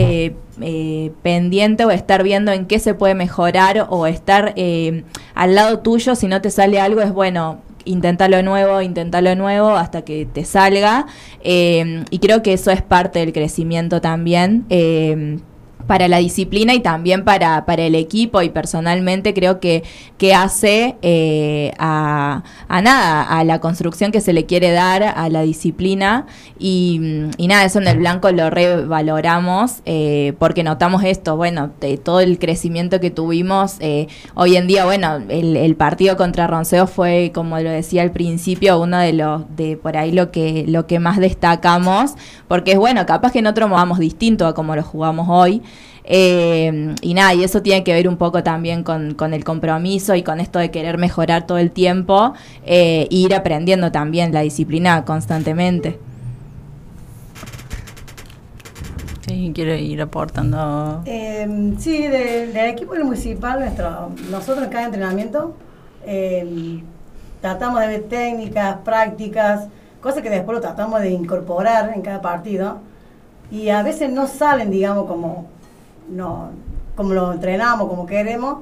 eh, 0.62 1.12
pendiente 1.22 1.86
o 1.86 1.92
estar 1.92 2.24
viendo 2.24 2.52
en 2.52 2.66
qué 2.66 2.80
se 2.80 2.94
puede 2.94 3.16
mejorar 3.16 3.88
o 3.90 4.08
estar 4.08 4.54
eh, 4.56 5.04
al 5.36 5.56
lado 5.56 5.80
tuyo 5.80 6.16
si 6.16 6.28
no 6.28 6.42
te 6.42 6.50
sale 6.50 6.80
algo 6.80 7.02
es 7.02 7.12
bueno 7.12 7.60
intentalo 7.88 8.44
nuevo, 8.44 8.82
intentalo 8.82 9.36
nuevo 9.36 9.70
hasta 9.70 10.04
que 10.04 10.26
te 10.26 10.46
salga. 10.46 11.08
Eh, 11.42 12.04
y 12.10 12.20
creo 12.20 12.44
que 12.44 12.54
eso 12.54 12.72
es 12.72 12.82
parte 12.82 13.20
del 13.20 13.34
crecimiento 13.34 14.02
también 14.02 14.66
eh, 14.70 15.40
para 15.88 16.08
la 16.08 16.18
disciplina 16.18 16.74
y 16.74 16.82
también 16.82 17.24
para, 17.24 17.66
para 17.66 17.84
el 17.84 17.96
equipo 17.96 18.42
y 18.42 18.50
personalmente 18.50 19.34
creo 19.34 19.60
que, 19.60 19.84
que 20.18 20.34
hace 20.34 20.98
eh, 21.02 21.72
a, 21.80 22.44
a 22.68 22.82
nada, 22.82 23.24
a 23.24 23.44
la 23.44 23.60
construcción 23.60 24.12
que 24.12 24.22
se 24.22 24.34
le 24.34 24.46
quiere 24.46 24.72
dar 24.72 25.04
a 25.04 25.30
la 25.30 25.42
disciplina 25.42 26.28
y, 26.60 27.30
y 27.38 27.48
nada, 27.48 27.64
eso 27.64 27.80
en 27.80 27.88
el 27.88 28.00
blanco 28.00 28.32
lo 28.32 28.50
revaloramos 28.50 29.78
eh, 29.86 30.34
porque 30.40 30.64
notamos 30.64 31.04
esto, 31.04 31.38
bueno, 31.38 31.72
de 31.80 31.98
todo 31.98 32.20
el 32.20 32.38
crecimiento 32.38 33.00
que 33.00 33.10
tuvimos, 33.10 33.78
eh, 33.80 34.08
hoy 34.34 34.58
en 34.58 34.68
día, 34.68 34.86
bueno, 34.86 35.22
el, 35.30 35.56
el 35.56 35.76
partido 35.76 36.18
contra 36.18 36.48
Ronceo 36.48 36.88
fue, 36.88 37.32
como 37.34 37.58
lo 37.60 37.70
decía 37.70 38.02
al 38.02 38.12
principio, 38.12 38.80
uno 38.80 39.00
de 39.00 39.14
los, 39.14 39.44
de 39.56 39.78
por 39.78 39.96
ahí 39.96 40.12
lo 40.12 40.32
que, 40.32 40.66
lo 40.68 40.88
que 40.88 41.00
más 41.00 41.18
destacamos, 41.18 42.16
porque 42.48 42.74
es 42.74 42.78
bueno, 42.78 43.06
capaz 43.06 43.32
que 43.32 43.40
en 43.40 43.48
otro 43.48 43.70
vamos 43.70 44.00
distinto 44.00 44.48
a 44.48 44.54
como 44.54 44.76
lo 44.76 44.84
jugamos 44.84 45.28
hoy. 45.30 45.62
Eh, 46.10 46.96
y 47.02 47.14
nada, 47.14 47.34
y 47.34 47.44
eso 47.44 47.62
tiene 47.62 47.84
que 47.84 47.94
ver 47.94 48.08
un 48.08 48.16
poco 48.18 48.42
también 48.44 48.84
con, 48.84 49.14
con 49.14 49.34
el 49.34 49.44
compromiso 49.44 50.16
y 50.16 50.24
con 50.24 50.40
esto 50.40 50.58
de 50.60 50.72
querer 50.72 50.98
mejorar 50.98 51.46
todo 51.46 51.58
el 51.58 51.72
tiempo 51.72 52.34
eh, 52.66 53.08
e 53.12 53.16
ir 53.16 53.36
aprendiendo 53.36 53.92
también 53.92 54.32
la 54.34 54.42
disciplina 54.42 55.04
constantemente. 55.04 56.00
Sí, 59.28 59.52
quiero 59.54 59.76
ir 59.76 60.02
aportando. 60.02 61.02
Eh, 61.06 61.74
sí, 61.80 62.08
de- 62.08 62.48
del 62.48 62.70
equipo 62.70 62.94
del 62.94 63.04
municipal, 63.04 63.60
nuestro, 63.60 64.12
nosotros 64.32 64.64
en 64.66 64.70
cada 64.72 64.86
entrenamiento 64.86 65.54
eh, 66.06 66.82
tratamos 67.42 67.82
de 67.82 67.88
ver 67.88 68.04
técnicas, 68.04 68.78
prácticas, 68.86 69.68
cosas 70.02 70.22
que 70.22 70.30
después 70.30 70.56
lo 70.56 70.62
tratamos 70.62 71.02
de 71.02 71.12
incorporar 71.12 71.92
en 71.94 72.02
cada 72.02 72.22
partido. 72.22 72.78
Y 73.52 73.70
a 73.70 73.84
veces 73.84 74.10
no 74.12 74.28
salen, 74.28 74.72
digamos, 74.72 75.08
como, 75.08 75.48
no, 76.10 76.50
como 76.96 77.14
lo 77.14 77.34
entrenamos, 77.34 77.88
como 77.88 78.06
queremos, 78.06 78.60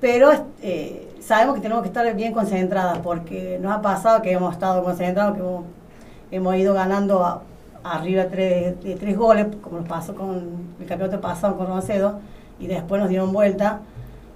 pero 0.00 0.30
eh, 0.62 1.14
sabemos 1.20 1.56
que 1.56 1.60
tenemos 1.62 1.82
que 1.82 1.88
estar 1.88 2.14
bien 2.14 2.32
concentradas 2.32 2.98
porque 2.98 3.58
nos 3.60 3.72
ha 3.72 3.82
pasado 3.82 4.22
que 4.22 4.32
hemos 4.32 4.52
estado 4.52 4.82
concentrados, 4.84 5.36
que 5.36 6.36
hemos, 6.36 6.56
ido 6.56 6.74
ganando 6.74 7.24
a- 7.24 7.42
arriba 7.84 8.26
tres, 8.30 8.82
de 8.82 8.94
tres 8.96 9.16
goles, 9.16 9.46
como 9.60 9.78
nos 9.78 9.88
pasó 9.88 10.14
con 10.14 10.74
el 10.80 10.86
campeonato 10.86 11.20
pasado 11.20 11.56
con 11.56 11.66
Roncero, 11.66 12.20
y 12.60 12.66
después 12.66 13.00
nos 13.00 13.08
dieron 13.10 13.32
vuelta. 13.32 13.80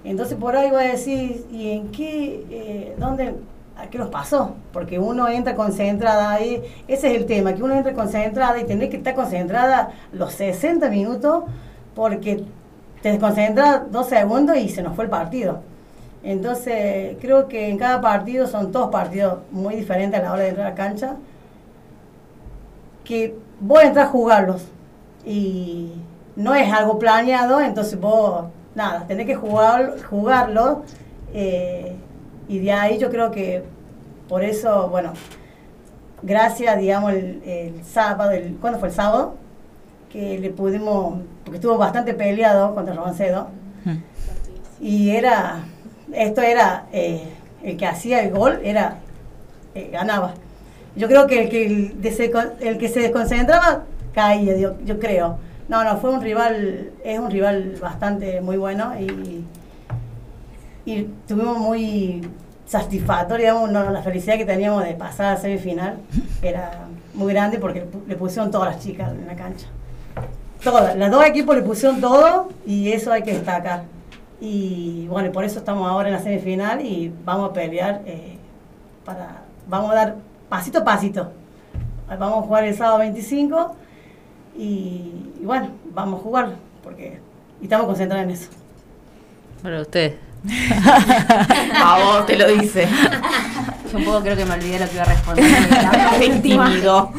Entonces 0.05 0.37
por 0.37 0.57
ahí 0.57 0.71
voy 0.71 0.85
a 0.85 0.89
decir, 0.93 1.47
¿y 1.51 1.71
en 1.73 1.89
qué, 1.91 2.45
eh, 2.51 2.97
dónde, 2.99 3.35
a 3.77 3.89
qué 3.89 3.99
nos 3.99 4.09
pasó? 4.09 4.53
Porque 4.73 4.99
uno 5.01 5.29
entra 5.29 5.55
concentrada 5.57 6.31
ahí, 6.33 6.63
ese 6.87 7.09
es 7.13 7.17
el 7.21 7.27
tema, 7.27 7.55
que 7.55 7.63
uno 7.63 7.75
entra 7.75 7.93
concentrada 7.93 8.59
y 8.61 8.65
tiene 8.65 8.89
que 8.89 8.97
estar 8.99 9.15
concentrada 9.15 9.91
los 10.13 10.33
60 10.33 10.89
minutos 10.91 11.45
porque 11.97 12.45
te 13.03 13.11
desconcentras 13.11 13.91
dos 13.91 14.09
segundos 14.09 14.57
y 14.59 14.69
se 14.69 14.83
nos 14.83 14.95
fue 14.95 15.07
el 15.07 15.11
partido. 15.11 15.63
Entonces 16.23 17.17
creo 17.21 17.49
que 17.49 17.71
en 17.71 17.79
cada 17.79 18.01
partido 18.01 18.47
son 18.47 18.71
todos 18.71 18.91
partidos 18.91 19.39
muy 19.51 19.75
diferentes 19.75 20.21
a 20.21 20.23
la 20.23 20.33
hora 20.33 20.43
de 20.43 20.49
entrar 20.51 20.67
a 20.67 20.71
la 20.71 20.77
cancha 20.77 21.17
que 23.03 23.35
vos 23.61 23.83
entras 23.83 24.09
a 24.09 24.11
jugarlos 24.11 24.67
y 25.25 25.93
no 26.35 26.55
es 26.55 26.71
algo 26.73 26.99
planeado, 26.99 27.61
entonces 27.61 27.99
vos, 27.99 28.47
nada, 28.75 29.07
tenés 29.07 29.27
que 29.27 29.35
jugar, 29.35 29.97
jugarlo 30.11 30.83
eh, 31.33 31.97
y 32.49 32.59
de 32.59 32.73
ahí 32.73 32.99
yo 32.99 33.09
creo 33.11 33.31
que 33.31 33.65
por 34.29 34.43
eso, 34.43 34.89
bueno, 34.89 35.13
gracias, 36.23 36.79
digamos, 36.79 37.13
el, 37.13 37.43
el 37.45 37.85
sábado, 37.85 38.33
el, 38.33 38.57
¿cuándo 38.57 38.79
fue 38.79 38.89
el 38.89 38.95
sábado? 38.95 39.37
Que 40.17 40.39
le 40.39 40.49
pudimos, 40.49 41.19
porque 41.45 41.57
estuvo 41.57 41.77
bastante 41.77 42.15
peleado 42.15 42.75
contra 42.75 42.95
Roncedo, 42.95 43.49
Y 44.81 45.11
era, 45.11 45.67
esto 46.11 46.41
era, 46.41 46.87
eh, 46.91 47.35
el 47.63 47.77
que 47.77 47.85
hacía 47.85 48.23
el 48.23 48.31
gol 48.31 48.59
era, 48.65 48.97
eh, 49.75 49.91
ganaba. 49.93 50.33
Yo 50.97 51.07
creo 51.07 51.27
que 51.27 51.43
el 51.43 51.51
que, 51.51 51.67
el, 52.61 52.79
que 52.79 52.89
se 52.89 53.01
desconcentraba 53.01 53.85
caía, 54.15 54.57
yo, 54.57 54.81
yo 54.87 54.99
creo. 54.99 55.37
No, 55.69 55.85
no, 55.85 55.99
fue 55.99 56.09
un 56.09 56.23
rival, 56.23 56.93
es 57.05 57.19
un 57.19 57.31
rival 57.31 57.77
bastante 57.79 58.41
muy 58.41 58.57
bueno 58.57 58.99
y, 58.99 59.45
y 60.87 61.03
tuvimos 61.29 61.59
muy 61.59 62.27
satisfactorio, 62.65 63.49
digamos, 63.49 63.71
no, 63.71 63.91
la 63.91 64.01
felicidad 64.01 64.39
que 64.39 64.47
teníamos 64.47 64.83
de 64.83 64.95
pasar 64.95 65.35
a 65.35 65.37
semifinal 65.37 65.99
era 66.41 66.87
muy 67.13 67.35
grande 67.35 67.59
porque 67.59 67.85
le 68.09 68.17
pusieron 68.17 68.51
todas 68.51 68.75
las 68.75 68.83
chicas 68.83 69.13
en 69.13 69.27
la 69.27 69.37
cancha. 69.37 69.67
Todas, 70.67 70.97
los 70.97 71.11
dos 71.13 71.25
equipos 71.25 71.55
le 71.55 71.63
pusieron 71.63 72.01
todo 72.01 72.49
y 72.67 72.91
eso 72.91 73.13
hay 73.13 73.23
que 73.23 73.33
destacar. 73.35 73.85
Y 74.41 75.07
bueno, 75.07 75.31
por 75.31 75.45
eso 75.45 75.61
estamos 75.61 75.89
ahora 75.89 76.09
en 76.09 76.15
la 76.15 76.21
semifinal 76.21 76.85
y 76.85 77.15
vamos 77.25 77.51
a 77.51 77.53
pelear 77.53 78.03
eh, 78.05 78.37
para, 79.05 79.45
vamos 79.69 79.93
a 79.93 79.95
dar 79.95 80.17
pasito 80.49 80.79
a 80.79 80.85
pasito. 80.85 81.31
Vamos 82.09 82.39
a 82.39 82.47
jugar 82.49 82.65
el 82.65 82.75
sábado 82.75 82.99
25 82.99 83.77
y, 84.57 85.13
bueno, 85.45 85.69
vamos 85.95 86.19
a 86.19 86.23
jugar 86.25 86.57
porque 86.83 87.21
y 87.61 87.67
estamos 87.67 87.87
concentrados 87.87 88.25
en 88.25 88.31
eso. 88.33 88.51
Para 89.63 89.83
usted. 89.83 90.17
A 91.75 91.99
vos 91.99 92.27
te 92.27 92.37
lo 92.37 92.49
dice. 92.49 92.89
Yo 93.91 93.99
un 93.99 94.05
poco 94.05 94.21
creo 94.23 94.37
que 94.37 94.45
me 94.45 94.55
olvidé 94.55 94.79
lo 94.79 94.87
que 94.87 94.95
iba 94.95 95.03
a 95.03 95.07
responder. 95.07 95.45
Te 96.19 96.27
intimidó. 96.27 97.13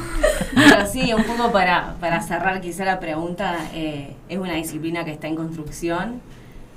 Pero 0.53 0.87
sí, 0.87 1.13
un 1.13 1.23
poco 1.23 1.51
para, 1.51 1.95
para 1.99 2.21
cerrar 2.21 2.61
quizá 2.61 2.83
la 2.83 2.99
pregunta, 2.99 3.57
eh, 3.73 4.15
es 4.27 4.37
una 4.37 4.53
disciplina 4.53 5.05
que 5.05 5.11
está 5.11 5.27
en 5.27 5.35
construcción 5.35 6.21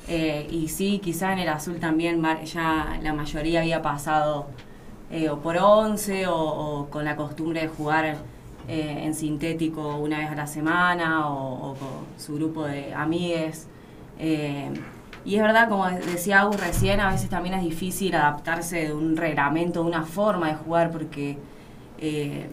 eh, 0.09 0.47
y 0.51 0.69
sí, 0.69 1.01
quizá 1.03 1.33
en 1.33 1.39
el 1.41 1.49
azul 1.49 1.79
también 1.79 2.23
ya 2.45 2.99
la 3.03 3.13
mayoría 3.15 3.61
había 3.61 3.81
pasado 3.81 4.49
eh, 5.11 5.31
o 5.31 5.39
por 5.41 5.57
11 5.57 6.27
o, 6.27 6.37
o 6.37 6.91
con 6.91 7.05
la 7.05 7.17
costumbre 7.17 7.63
de 7.63 7.69
jugar 7.69 8.17
en 8.69 9.15
sintético 9.15 9.97
una 9.97 10.19
vez 10.19 10.31
a 10.31 10.37
la 10.37 10.47
semana 10.47 11.29
o, 11.29 11.71
o 11.71 11.75
con 11.75 11.89
su 12.17 12.37
grupo 12.37 12.67
de 12.67 12.95
amigues. 12.95 13.67
Y 15.25 15.37
es 15.37 15.43
verdad, 15.43 15.69
como 15.69 15.87
decía 15.89 16.41
Agus 16.41 16.59
recién, 16.61 17.01
a 17.01 17.11
veces 17.11 17.29
también 17.29 17.55
es 17.55 17.63
difícil 17.63 18.15
adaptarse 18.15 18.87
de 18.89 18.95
un 18.95 19.17
reglamento, 19.17 19.83
de 19.83 19.89
una 19.89 20.05
forma 20.05 20.49
de 20.49 20.55
jugar, 20.55 20.91
porque 20.91 21.39
eh, 21.99 22.49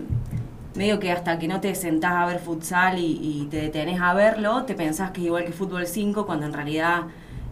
medio 0.75 0.99
que 0.99 1.11
hasta 1.11 1.39
que 1.39 1.47
no 1.47 1.61
te 1.61 1.73
sentás 1.75 2.13
a 2.13 2.25
ver 2.25 2.39
futsal 2.39 2.99
y, 2.99 3.19
y 3.21 3.47
te 3.49 3.57
detenés 3.61 4.01
a 4.01 4.13
verlo, 4.13 4.63
te 4.65 4.75
pensás 4.75 5.11
que 5.11 5.21
es 5.21 5.27
igual 5.27 5.45
que 5.45 5.51
fútbol 5.53 5.87
5, 5.87 6.25
cuando 6.25 6.45
en 6.45 6.53
realidad 6.53 7.03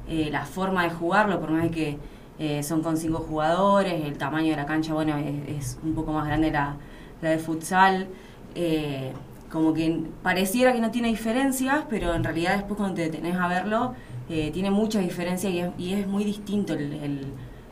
eh, 0.08 0.30
la 0.32 0.46
forma 0.46 0.84
de 0.84 0.90
jugarlo, 0.92 1.40
por 1.40 1.52
más 1.52 1.64
de 1.64 1.72
que 1.72 2.00
eh, 2.40 2.64
son 2.64 2.82
con 2.84 2.98
cinco 2.98 3.20
jugadores, 3.20 4.04
el 4.06 4.18
tamaño 4.18 4.52
de 4.52 4.58
la 4.58 4.66
cancha, 4.66 4.94
bueno, 4.94 5.18
es, 5.18 5.50
es 5.76 5.80
un 5.84 5.94
poco 5.96 6.12
más 6.14 6.28
grande 6.28 6.52
la, 6.52 6.76
la 7.22 7.30
de 7.30 7.40
futsal. 7.40 8.08
eh, 8.56 9.14
como 9.50 9.74
que 9.74 10.02
pareciera 10.24 10.74
que 10.74 10.82
no 10.82 10.92
tiene 10.92 11.08
diferencias, 11.10 11.86
pero 11.90 12.14
en 12.14 12.24
realidad 12.24 12.56
después 12.58 12.78
cuando 12.78 12.96
te 12.96 13.04
detenés 13.04 13.38
a 13.38 13.48
verlo, 13.48 13.94
eh, 14.30 14.52
tiene 14.54 14.72
muchas 14.72 15.04
diferencias 15.04 15.54
y 15.54 15.60
es, 15.60 15.70
y 15.78 15.94
es 15.94 16.08
muy 16.08 16.24
distinto 16.24 16.74
el, 16.74 16.94
el- 16.94 17.26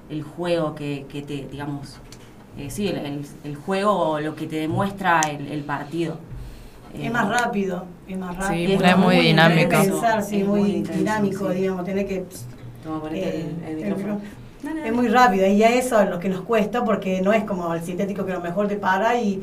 el 0.09 0.21
juego 0.21 0.75
que, 0.75 1.05
que 1.09 1.21
te, 1.21 1.47
digamos, 1.51 1.97
eh, 2.57 2.69
sí, 2.69 2.87
el, 2.87 2.97
el- 2.97 3.25
el 3.43 3.55
juego 3.55 3.91
o 3.91 4.19
lo 4.19 4.35
que 4.35 4.45
te 4.47 4.57
demuestra 4.57 5.21
el, 5.21 5.47
el 5.51 5.61
partido. 5.63 6.17
Eh, 6.93 7.05
Es 7.07 7.11
más 7.11 7.27
rápido, 7.27 7.85
es 8.07 8.17
más 8.17 8.35
rápido. 8.37 8.83
es 8.85 8.97
muy 8.97 9.17
dinámico. 9.17 9.69
Tenés 9.69 9.85
que 9.85 9.91
pensar, 9.91 10.21
sí, 10.23 10.41
Es 10.41 10.47
muy, 10.47 10.59
muy 10.59 10.71
intenso, 10.71 10.99
dinámico, 10.99 11.51
sí. 11.51 11.57
digamos, 11.59 11.85
tener 11.85 12.07
que... 12.07 12.25
Toma, 12.83 13.01
ponete 13.01 13.29
eh, 13.39 13.45
el, 13.69 13.75
micrófono. 13.77 14.19
Es 14.85 14.93
muy 14.93 15.07
rápido 15.07 15.47
y 15.47 15.57
ya 15.57 15.69
eso 15.69 15.99
es 16.01 16.09
lo 16.09 16.19
que 16.19 16.29
nos 16.29 16.41
cuesta 16.41 16.85
porque 16.85 17.21
no 17.21 17.33
es 17.33 17.43
como 17.45 17.73
el 17.73 17.81
sintético 17.81 18.25
que 18.25 18.31
a 18.33 18.35
lo 18.35 18.41
mejor 18.41 18.67
te 18.67 18.75
para 18.77 19.19
y, 19.19 19.41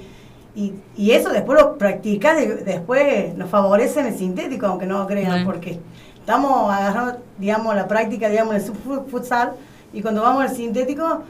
y, 0.54 0.72
y 0.96 1.10
eso 1.10 1.28
después 1.30 1.60
lo 1.60 1.76
practicas, 1.76 2.36
de- 2.36 2.56
después 2.64 3.34
nos 3.36 3.50
favorece 3.50 4.00
en 4.00 4.06
el 4.06 4.16
sintético, 4.16 4.66
aunque 4.66 4.86
no 4.86 4.98
lo 4.98 5.06
crean, 5.06 5.42
Mm. 5.42 5.46
porque 5.46 5.78
estamos 6.20 6.72
agarrando, 6.72 7.18
digamos, 7.38 7.74
la 7.74 7.88
práctica, 7.88 8.28
digamos, 8.28 8.54
el 8.54 8.60
fu- 8.62 9.04
futsal 9.10 9.52
y 9.92 10.02
cuando 10.02 10.22
vamos 10.22 10.42
al 10.44 10.54
sintético 10.54 11.22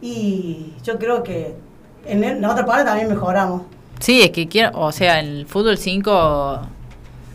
y 0.00 0.72
yo 0.82 0.98
creo 0.98 1.22
que 1.22 1.54
en, 2.06 2.22
el- 2.24 2.36
en 2.36 2.40
la 2.42 2.50
otra 2.52 2.64
parte 2.66 2.84
también 2.84 3.08
mejoramos. 3.08 3.62
Sí, 3.98 4.22
es 4.22 4.30
que 4.30 4.46
quiero, 4.48 4.78
o 4.78 4.92
sea, 4.92 5.20
el 5.20 5.46
fútbol 5.46 5.78
5, 5.78 6.60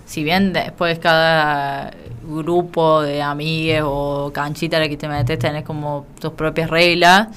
si 0.05 0.23
bien 0.23 0.53
después 0.53 0.99
cada 0.99 1.91
grupo 2.23 3.01
de 3.01 3.21
amigues 3.21 3.81
o 3.83 4.31
canchita 4.33 4.77
a 4.77 4.81
la 4.81 4.87
que 4.89 4.95
te 4.97 5.07
metes 5.07 5.39
tenés 5.39 5.63
como 5.63 6.05
tus 6.19 6.31
propias 6.33 6.69
reglas, 6.69 7.27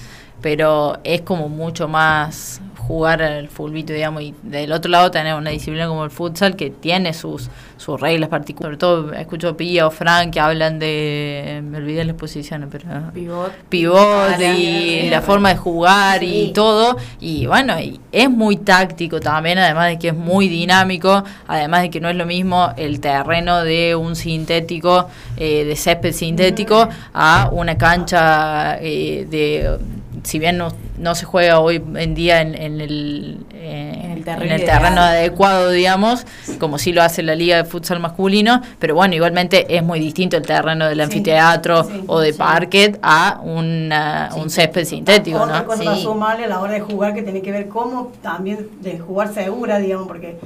pero 0.42 0.98
es 1.04 1.22
como 1.22 1.48
mucho 1.48 1.88
más 1.88 2.60
jugar 2.86 3.22
al 3.22 3.48
fulbito, 3.48 3.92
digamos, 3.92 4.22
y 4.22 4.34
del 4.42 4.72
otro 4.72 4.90
lado 4.90 5.10
tener 5.10 5.34
una 5.34 5.50
disciplina 5.50 5.86
como 5.88 6.04
el 6.04 6.10
futsal 6.10 6.54
que 6.54 6.70
tiene 6.70 7.14
sus, 7.14 7.48
sus 7.76 8.00
reglas 8.00 8.28
particulares. 8.28 8.64
Sobre 8.64 8.76
todo 8.76 9.12
escucho 9.12 9.48
a 9.48 9.56
Pía 9.56 9.86
o 9.86 9.90
Frank 9.90 10.32
que 10.32 10.40
hablan 10.40 10.78
de, 10.78 11.62
me 11.64 11.78
olvidé 11.78 12.04
las 12.04 12.16
posiciones, 12.16 12.68
pero 12.70 12.84
Pivot. 13.12 13.52
pivot 13.68 14.40
y 14.40 15.08
la 15.08 15.22
forma 15.22 15.50
de 15.50 15.56
jugar 15.56 16.22
y 16.22 16.52
todo. 16.52 16.96
Y 17.20 17.46
bueno, 17.46 17.78
y 17.80 18.00
es 18.12 18.30
muy 18.30 18.56
táctico 18.56 19.20
también, 19.20 19.58
además 19.58 19.88
de 19.88 19.98
que 19.98 20.08
es 20.08 20.14
muy 20.14 20.48
dinámico, 20.48 21.24
además 21.46 21.82
de 21.82 21.90
que 21.90 22.00
no 22.00 22.08
es 22.08 22.16
lo 22.16 22.26
mismo 22.26 22.72
el 22.76 23.00
terreno 23.00 23.62
de 23.62 23.96
un 23.96 24.14
sintético, 24.14 25.08
eh, 25.36 25.64
de 25.64 25.76
césped 25.76 26.12
sintético, 26.12 26.88
a 27.12 27.48
una 27.50 27.78
cancha 27.78 28.78
eh, 28.80 29.26
de... 29.28 29.78
Si 30.24 30.38
bien 30.38 30.56
no, 30.56 30.68
no 30.98 31.14
se 31.14 31.26
juega 31.26 31.60
hoy 31.60 31.82
en 31.96 32.14
día 32.14 32.40
en, 32.40 32.54
en 32.54 32.80
el, 32.80 33.40
eh, 33.52 34.00
En 34.04 34.10
el 34.12 34.18
en 34.18 34.24
terreno 34.24 34.54
el 34.54 34.64
terreno 34.64 35.00
adecuado, 35.02 35.70
digamos, 35.70 36.26
como 36.58 36.78
sí 36.78 36.94
lo 36.94 37.02
hace 37.02 37.22
la 37.22 37.34
Liga 37.34 37.58
de 37.58 37.64
Futsal 37.64 38.00
masculino, 38.00 38.62
pero 38.78 38.94
bueno, 38.94 39.14
igualmente 39.14 39.66
es 39.76 39.82
muy 39.82 40.00
distinto 40.00 40.38
el 40.38 40.42
terreno 40.42 40.86
del 40.86 40.96
Sí, 40.98 41.02
anfiteatro 41.04 41.84
sí, 41.84 42.04
o 42.06 42.20
de 42.20 42.32
sí. 42.32 42.38
parquet 42.38 42.98
a 43.02 43.38
una- 43.42 44.30
un 44.34 44.48
césped 44.48 44.86
sintético, 44.86 45.40
Otra 45.42 45.60
¿no? 45.60 45.66
cosa 45.66 45.94
sumarle 45.94 46.46
a 46.46 46.48
la 46.48 46.60
hora 46.60 46.72
de 46.72 46.80
jugar 46.80 47.12
que 47.12 47.22
tiene 47.22 47.42
que 47.42 47.52
ver 47.52 47.68
cómo 47.68 48.10
también 48.22 48.66
de 48.80 48.98
jugar 48.98 49.32
segura, 49.34 49.78
digamos, 49.78 50.08
porque 50.08 50.38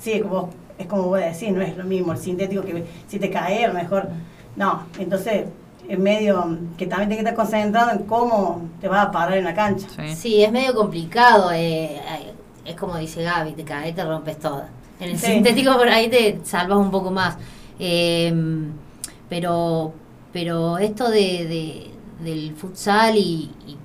sí, 0.00 0.20
como, 0.20 0.50
es 0.78 0.86
como 0.86 1.02
voy 1.02 1.24
a 1.24 1.26
decir, 1.26 1.50
no 1.50 1.62
es 1.62 1.76
lo 1.76 1.82
mismo 1.82 2.12
el 2.12 2.18
sintético 2.18 2.62
que 2.62 2.84
si 3.08 3.18
te 3.18 3.28
cae, 3.28 3.64
a 3.64 3.68
lo 3.68 3.74
mejor 3.74 4.06
no. 4.54 4.84
Entonces, 5.00 5.46
es 5.88 5.98
medio 5.98 6.58
que 6.76 6.86
también 6.86 7.08
tienes 7.10 7.24
que 7.24 7.30
estar 7.30 7.34
concentrado 7.34 7.90
en 7.92 7.98
cómo 8.06 8.62
te 8.80 8.88
vas 8.88 9.06
a 9.06 9.10
parar 9.12 9.38
en 9.38 9.44
la 9.44 9.54
cancha. 9.54 9.86
Sí. 9.94 10.14
Sí, 10.16 10.42
es 10.42 10.50
medio 10.52 10.74
complicado. 10.74 11.50
eh, 11.52 11.96
eh, 11.96 12.32
es 12.64 12.74
como 12.76 12.96
dice 12.96 13.22
Gaby, 13.22 13.52
te 13.52 13.64
caes, 13.64 13.94
te 13.94 14.04
rompes 14.04 14.38
toda. 14.40 14.68
En 14.98 15.10
el 15.10 15.18
Sí. 15.18 15.26
sintético 15.26 15.76
por 15.76 15.88
ahí 15.88 16.08
te 16.08 16.40
salvas 16.44 16.78
un 16.78 16.90
poco 16.90 17.10
más. 17.10 17.36
Eh, 17.78 18.32
pero, 19.28 19.92
pero 20.32 20.78
esto 20.78 21.08
de, 21.10 21.46
de- 21.46 21.90
del 22.24 22.54
futsal 22.56 23.14
y, 23.16 23.50
y 23.66 23.76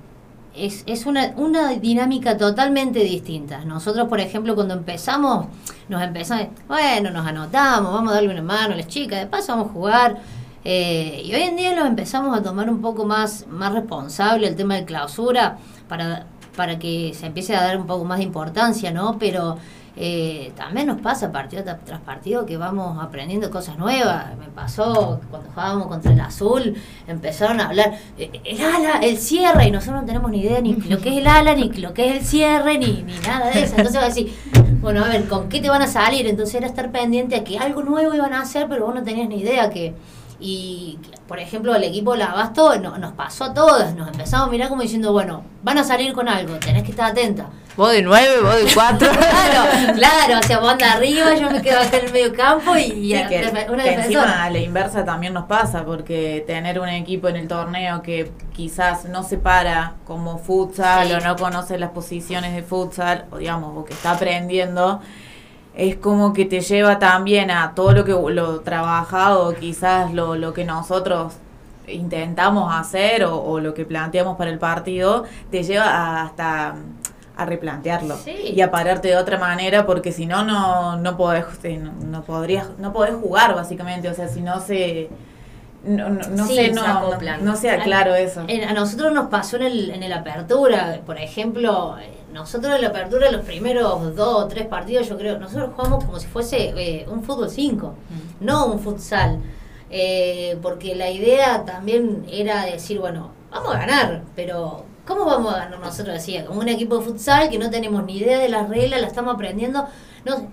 es, 0.56 0.82
es 0.86 1.06
una, 1.06 1.32
una 1.36 1.70
dinámica 1.74 2.36
totalmente 2.36 3.00
distinta. 3.00 3.64
Nosotros, 3.64 4.08
por 4.08 4.20
ejemplo, 4.20 4.54
cuando 4.54 4.74
empezamos, 4.74 5.46
nos 5.88 6.02
empezamos, 6.02 6.46
bueno, 6.68 7.10
nos 7.10 7.26
anotamos, 7.26 7.92
vamos 7.92 8.10
a 8.12 8.14
darle 8.16 8.30
una 8.30 8.42
mano 8.42 8.74
a 8.74 8.76
las 8.76 8.86
chicas, 8.88 9.20
de 9.20 9.26
paso 9.26 9.52
vamos 9.52 9.70
a 9.70 9.72
jugar. 9.72 10.16
Eh, 10.64 11.22
y 11.24 11.34
hoy 11.34 11.42
en 11.42 11.56
día 11.56 11.74
lo 11.74 11.84
empezamos 11.84 12.36
a 12.36 12.42
tomar 12.42 12.70
un 12.70 12.80
poco 12.80 13.04
más, 13.04 13.46
más 13.48 13.72
responsable 13.72 14.46
el 14.46 14.56
tema 14.56 14.76
de 14.76 14.84
clausura 14.84 15.58
para, 15.88 16.26
para 16.56 16.78
que 16.78 17.12
se 17.14 17.26
empiece 17.26 17.56
a 17.56 17.62
dar 17.62 17.76
un 17.76 17.86
poco 17.86 18.04
más 18.04 18.18
de 18.18 18.24
importancia, 18.24 18.92
¿no? 18.92 19.18
Pero 19.18 19.56
eh, 19.94 20.52
también 20.56 20.86
nos 20.86 21.00
pasa 21.02 21.30
partido 21.32 21.64
tras 21.84 22.00
partido 22.00 22.46
que 22.46 22.56
vamos 22.56 23.02
aprendiendo 23.02 23.50
cosas 23.50 23.76
nuevas. 23.76 24.36
Me 24.38 24.46
pasó 24.46 25.20
cuando 25.30 25.50
jugábamos 25.50 25.88
contra 25.88 26.12
el 26.12 26.20
azul, 26.20 26.76
empezaron 27.06 27.60
a 27.60 27.66
hablar 27.66 27.98
eh, 28.16 28.30
el 28.44 28.60
ala, 28.60 29.00
el 29.02 29.18
cierre, 29.18 29.66
y 29.66 29.70
nosotros 29.70 30.02
no 30.02 30.06
tenemos 30.06 30.30
ni 30.30 30.40
idea 30.40 30.60
ni 30.60 30.74
lo 30.74 30.98
que 30.98 31.10
es 31.10 31.18
el 31.18 31.26
ala, 31.26 31.54
ni 31.54 31.68
lo 31.70 31.92
que 31.92 32.08
es 32.08 32.16
el 32.16 32.24
cierre, 32.24 32.78
ni, 32.78 33.02
ni 33.02 33.18
nada 33.18 33.50
de 33.50 33.64
eso. 33.64 33.74
Entonces 33.76 34.00
va 34.00 34.62
bueno, 34.80 35.04
a 35.04 35.08
ver, 35.08 35.28
¿con 35.28 35.48
qué 35.48 35.60
te 35.60 35.68
van 35.68 35.82
a 35.82 35.86
salir? 35.86 36.26
Entonces 36.26 36.56
era 36.56 36.66
estar 36.66 36.90
pendiente 36.90 37.36
a 37.36 37.44
que 37.44 37.58
algo 37.58 37.82
nuevo 37.82 38.14
iban 38.14 38.32
a 38.32 38.40
hacer, 38.40 38.66
pero 38.68 38.86
vos 38.86 38.94
no 38.94 39.02
tenías 39.02 39.28
ni 39.28 39.40
idea 39.40 39.70
que... 39.70 39.94
Y, 40.44 40.98
por 41.28 41.38
ejemplo, 41.38 41.72
el 41.74 41.84
equipo 41.84 42.12
del 42.12 42.22
Abasto 42.22 42.76
no- 42.80 42.98
nos 42.98 43.12
pasó 43.12 43.44
a 43.44 43.54
todas, 43.54 43.94
nos 43.94 44.08
empezamos 44.08 44.48
a 44.48 44.50
mirar 44.50 44.68
como 44.68 44.82
diciendo, 44.82 45.12
bueno, 45.12 45.44
van 45.62 45.78
a 45.78 45.84
salir 45.84 46.12
con 46.12 46.28
algo, 46.28 46.56
tenés 46.56 46.82
que 46.82 46.90
estar 46.90 47.12
atenta. 47.12 47.46
Vos 47.76 47.92
de 47.92 48.02
nueve, 48.02 48.40
vos 48.42 48.56
de 48.56 48.66
cuatro. 48.74 49.08
Claro, 49.12 49.94
claro, 49.94 50.38
o 50.40 50.42
sea, 50.42 50.58
vos 50.58 50.68
andás 50.72 50.96
arriba, 50.96 51.34
yo 51.36 51.48
me 51.50 51.62
quedo 51.62 51.78
acá 51.80 51.96
en 51.98 52.06
el 52.06 52.12
medio 52.12 52.34
campo 52.34 52.76
y, 52.76 52.80
y 52.82 52.92
Sí, 53.12 53.14
a- 53.14 53.28
que, 53.28 53.50
una 53.70 53.84
que 53.84 53.94
encima 53.94 54.42
a 54.44 54.50
la 54.50 54.58
inversa 54.58 55.04
también 55.04 55.32
nos 55.32 55.44
pasa, 55.44 55.84
porque 55.84 56.42
tener 56.46 56.80
un 56.80 56.88
equipo 56.88 57.28
en 57.28 57.36
el 57.36 57.46
torneo 57.48 58.02
que 58.02 58.32
quizás 58.52 59.04
no 59.06 59.22
se 59.22 59.38
para 59.38 59.94
como 60.04 60.38
futsal 60.38 61.06
Sí. 61.06 61.14
o 61.14 61.20
no 61.20 61.36
conoce 61.36 61.78
las 61.78 61.90
posiciones 61.90 62.52
de 62.54 62.62
futsal, 62.62 63.26
o 63.30 63.38
digamos, 63.38 63.76
o 63.78 63.84
que 63.84 63.94
está 63.94 64.10
aprendiendo, 64.12 65.00
es 65.74 65.96
como 65.96 66.32
que 66.32 66.44
te 66.44 66.60
lleva 66.60 66.98
también 66.98 67.50
a 67.50 67.74
todo 67.74 67.92
lo 67.92 68.04
que 68.04 68.12
lo 68.12 68.60
trabajado, 68.60 69.54
quizás 69.54 70.12
lo, 70.12 70.36
lo 70.36 70.52
que 70.52 70.64
nosotros 70.64 71.34
intentamos 71.88 72.72
hacer 72.74 73.24
o, 73.24 73.36
o 73.42 73.60
lo 73.60 73.74
que 73.74 73.84
planteamos 73.84 74.36
para 74.36 74.50
el 74.50 74.58
partido, 74.58 75.24
te 75.50 75.62
lleva 75.62 75.84
a- 75.86 76.22
hasta 76.22 76.74
a 77.34 77.46
replantearlo 77.46 78.14
y 78.26 78.60
a 78.60 78.70
pararte 78.70 79.08
de 79.08 79.16
otra 79.16 79.38
manera 79.38 79.86
porque 79.86 80.12
si 80.12 80.26
no 80.26 80.44
no 80.44 80.96
no 80.96 81.16
podés 81.16 81.46
eh, 81.64 81.78
no, 81.78 81.90
no 82.04 82.22
podrías 82.24 82.68
no 82.78 82.92
podés 82.92 83.14
jugar 83.14 83.54
básicamente. 83.54 84.08
O 84.10 84.14
sea 84.14 84.28
si 84.28 84.42
no 84.42 84.60
se 84.60 85.08
no, 85.84 86.10
no, 86.10 86.20
no 86.28 86.46
Sí, 86.46 86.56
sé 86.56 86.66
se 86.66 86.72
no, 86.72 86.84
acoplan. 86.86 87.44
no 87.44 87.56
sea 87.56 87.82
claro 87.82 88.14
eso. 88.14 88.42
a 88.68 88.72
nosotros 88.74 89.12
nos 89.12 89.28
pasó 89.28 89.56
en 89.56 89.62
el, 89.62 89.90
en 89.90 90.02
el 90.02 90.12
apertura, 90.12 91.00
por 91.06 91.18
ejemplo, 91.18 91.96
nosotros 92.32 92.74
en 92.74 92.82
la 92.82 92.88
apertura 92.88 93.30
los 93.30 93.44
primeros 93.44 94.14
dos 94.16 94.44
o 94.44 94.48
tres 94.48 94.66
partidos, 94.66 95.08
yo 95.08 95.16
creo, 95.16 95.38
nosotros 95.38 95.70
jugamos 95.74 96.04
como 96.04 96.18
si 96.18 96.26
fuese 96.26 96.72
eh, 96.76 97.06
un 97.08 97.22
fútbol 97.22 97.50
5, 97.50 97.94
no 98.40 98.66
un 98.66 98.80
futsal. 98.80 99.38
Eh, 99.94 100.56
porque 100.62 100.94
la 100.94 101.10
idea 101.10 101.64
también 101.66 102.24
era 102.30 102.64
decir, 102.64 102.98
bueno, 102.98 103.32
vamos 103.50 103.74
a 103.74 103.78
ganar, 103.78 104.22
pero 104.34 104.86
¿cómo 105.06 105.26
vamos 105.26 105.54
a 105.54 105.58
ganar 105.58 105.80
nosotros 105.80 106.16
así? 106.16 106.38
Como 106.46 106.60
un 106.60 106.68
equipo 106.68 106.96
de 106.96 107.04
futsal 107.04 107.50
que 107.50 107.58
no 107.58 107.68
tenemos 107.70 108.02
ni 108.04 108.16
idea 108.16 108.38
de 108.38 108.48
las 108.48 108.70
reglas, 108.70 109.02
la 109.02 109.06
estamos 109.06 109.34
aprendiendo, 109.34 109.86
no 110.24 110.48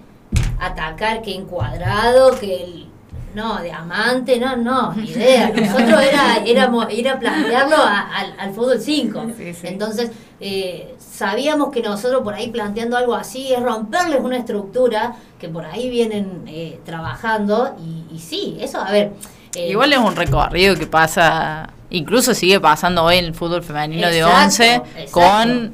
atacar 0.60 1.22
que 1.22 1.34
encuadrado, 1.36 2.38
que 2.38 2.64
el 2.64 2.89
no, 3.36 3.62
diamante, 3.62 4.40
no, 4.40 4.56
no, 4.56 4.94
ni 4.94 5.10
idea. 5.12 5.52
Nosotros 5.56 6.02
era, 6.04 6.38
éramos, 6.46 6.92
ir 6.94 7.08
a 7.10 7.20
plantearlo 7.20 7.76
a- 7.78 8.02
al, 8.18 8.34
al 8.40 8.54
fútbol 8.54 8.80
5. 8.80 9.22
Entonces, 9.64 10.12
eh, 10.40 10.96
sabíamos 11.00 11.70
que 11.72 11.82
nosotros 11.82 12.22
por 12.24 12.34
ahí 12.34 12.50
planteando 12.50 12.96
algo 12.98 13.14
así 13.16 13.54
es 13.54 13.62
romperles 13.62 14.20
una 14.22 14.38
estructura 14.38 15.16
que 15.40 15.50
por 15.50 15.66
ahí 15.66 15.90
vienen 15.90 16.44
eh, 16.48 16.80
trabajando 16.86 17.76
y, 17.80 18.16
y 18.16 18.20
sí, 18.20 18.58
eso, 18.60 18.80
a 18.82 18.92
ver. 18.92 19.12
eh, 19.56 19.70
Igual 19.70 19.92
es 19.94 20.00
un 20.00 20.16
recorrido 20.16 20.76
que 20.76 20.88
pasa, 20.88 21.70
incluso 21.92 22.34
sigue 22.34 22.60
pasando 22.60 23.04
hoy 23.04 23.18
en 23.18 23.26
el 23.26 23.34
fútbol 23.34 23.64
femenino 23.64 24.08
de 24.10 24.20
Exacto, 24.20 24.44
11 24.46 24.76
exacto. 24.76 25.12
con 25.12 25.74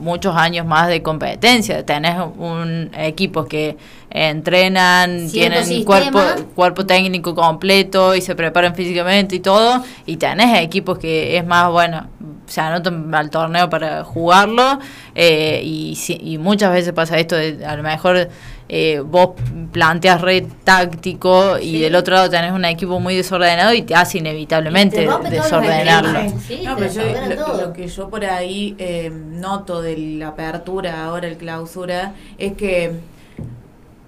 muchos 0.00 0.34
años 0.36 0.66
más 0.66 0.88
de 0.88 1.02
competencia. 1.02 1.84
Tenés 1.86 2.16
un 2.38 2.90
equipo 2.96 3.44
que 3.44 3.76
entrenan, 4.10 5.28
tienen 5.30 5.64
sistema. 5.64 6.10
cuerpo 6.10 6.20
cuerpo 6.54 6.86
técnico 6.86 7.34
completo 7.34 8.14
y 8.14 8.20
se 8.20 8.34
preparan 8.34 8.74
físicamente 8.74 9.36
y 9.36 9.40
todo, 9.40 9.82
y 10.06 10.16
tenés 10.16 10.58
equipos 10.60 10.98
que 10.98 11.36
es 11.36 11.46
más 11.46 11.70
bueno, 11.70 12.06
se 12.46 12.60
anotan 12.60 13.14
al 13.14 13.30
torneo 13.30 13.70
para 13.70 14.04
jugarlo 14.04 14.78
eh, 15.14 15.60
y, 15.64 15.94
si- 15.96 16.18
y 16.22 16.38
muchas 16.38 16.72
veces 16.72 16.92
pasa 16.92 17.18
esto 17.18 17.36
de 17.36 17.64
a 17.64 17.76
lo 17.76 17.82
mejor 17.82 18.28
eh, 18.74 19.00
vos 19.00 19.32
planteas 19.70 20.22
re 20.22 20.46
táctico 20.64 21.58
y 21.58 21.78
del 21.78 21.94
otro 21.94 22.14
lado 22.14 22.30
tenés 22.30 22.52
un 22.52 22.64
equipo 22.64 22.98
muy 23.00 23.14
desordenado 23.14 23.74
y 23.74 23.82
te 23.82 23.94
hace 23.94 24.16
inevitablemente 24.16 25.06
desordenarlo. 25.28 26.22
No, 26.64 26.76
pero 26.78 26.90
yo, 26.90 27.02
lo, 27.36 27.66
lo 27.66 27.72
que 27.74 27.86
yo 27.86 28.08
por 28.08 28.24
ahí 28.24 28.74
eh, 28.78 29.10
noto 29.10 29.82
de 29.82 29.98
la 29.98 30.28
apertura, 30.28 31.04
ahora 31.04 31.28
el 31.28 31.36
clausura, 31.36 32.14
es 32.38 32.54
que 32.54 32.92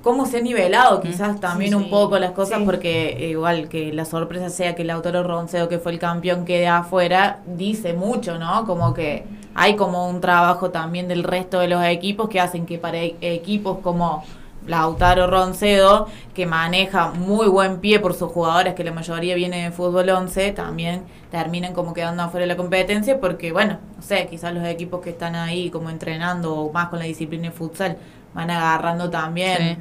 cómo 0.02 0.24
se 0.24 0.38
ha 0.38 0.40
nivelado 0.40 1.02
quizás 1.02 1.40
también 1.40 1.74
un 1.74 1.90
poco 1.90 2.18
las 2.18 2.30
cosas 2.30 2.62
porque 2.64 3.28
igual 3.30 3.68
que 3.68 3.92
la 3.92 4.06
sorpresa 4.06 4.48
sea 4.48 4.74
que 4.74 4.80
el 4.80 4.88
Lautaro 4.88 5.24
Ronceo 5.24 5.68
que 5.68 5.78
fue 5.78 5.92
el 5.92 5.98
campeón 5.98 6.46
quede 6.46 6.68
afuera 6.68 7.40
dice 7.46 7.92
mucho 7.92 8.38
no 8.38 8.66
como 8.66 8.92
que 8.94 9.24
hay 9.54 9.76
como 9.76 10.08
un 10.08 10.20
trabajo 10.20 10.70
también 10.70 11.08
del 11.08 11.22
resto 11.22 11.58
de 11.60 11.68
los 11.68 11.82
equipos 11.84 12.28
que 12.28 12.38
hacen 12.38 12.66
que 12.66 12.76
para 12.76 12.98
e- 12.98 13.16
equipos 13.20 13.78
como 13.78 14.22
Lautaro 14.66 15.26
Roncedo 15.26 16.06
que 16.34 16.46
maneja 16.46 17.10
muy 17.12 17.48
buen 17.48 17.78
pie 17.80 18.00
por 18.00 18.14
sus 18.14 18.30
jugadores 18.32 18.74
que 18.74 18.84
la 18.84 18.92
mayoría 18.92 19.34
viene 19.34 19.64
de 19.64 19.70
fútbol 19.70 20.08
11 20.08 20.52
también 20.52 21.02
terminen 21.30 21.72
como 21.74 21.92
quedando 21.94 22.22
afuera 22.22 22.44
de 22.44 22.48
la 22.52 22.56
competencia 22.56 23.20
porque 23.20 23.52
bueno 23.52 23.78
no 23.96 24.02
sé 24.02 24.26
quizás 24.28 24.54
los 24.54 24.64
equipos 24.66 25.00
que 25.02 25.10
están 25.10 25.34
ahí 25.34 25.70
como 25.70 25.90
entrenando 25.90 26.54
o 26.54 26.72
más 26.72 26.88
con 26.88 26.98
la 26.98 27.04
disciplina 27.04 27.44
de 27.44 27.50
futsal 27.50 27.96
van 28.34 28.50
agarrando 28.50 29.10
también 29.10 29.78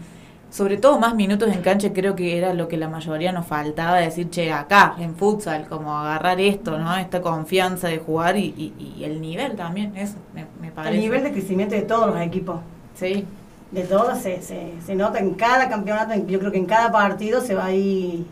sobre 0.50 0.78
todo 0.78 1.00
más 1.00 1.16
minutos 1.16 1.50
en 1.52 1.62
cancha 1.64 1.92
creo 1.94 2.16
que 2.16 2.38
era 2.38 2.54
lo 2.54 2.68
que 2.68 2.78
la 2.78 2.88
mayoría 2.88 3.32
nos 3.32 3.48
faltaba 3.48 3.98
decir 3.98 4.30
che 4.30 4.52
acá 4.52 4.96
en 5.00 5.16
futsal 5.16 5.66
como 5.68 5.98
agarrar 5.98 6.40
esto 6.40 6.78
no 6.78 6.96
esta 6.98 7.22
confianza 7.22 7.88
de 7.88 7.98
jugar 7.98 8.38
y, 8.38 8.54
y- 8.58 8.96
y 9.00 9.04
el 9.04 9.20
nivel 9.22 9.56
también 9.56 9.96
eso 9.98 10.18
me, 10.34 10.46
me 10.62 10.72
parece 10.72 10.94
El 10.96 11.02
nivel 11.02 11.24
de 11.24 11.32
crecimiento 11.32 11.74
de 11.74 11.82
todos 11.84 12.08
los 12.08 12.20
equipos. 12.22 12.60
Sí. 12.94 13.26
De 13.74 13.84
todos 13.84 14.20
se, 14.20 14.42
se, 14.42 14.74
se 14.86 14.94
nota 14.96 15.18
en 15.20 15.34
cada 15.34 15.68
campeonato, 15.68 16.14
yo 16.28 16.38
creo 16.40 16.52
que 16.52 16.60
en 16.60 16.66
cada 16.68 16.92
partido 16.92 17.42
se 17.42 17.56
va 17.56 17.66
ahí, 17.66 18.26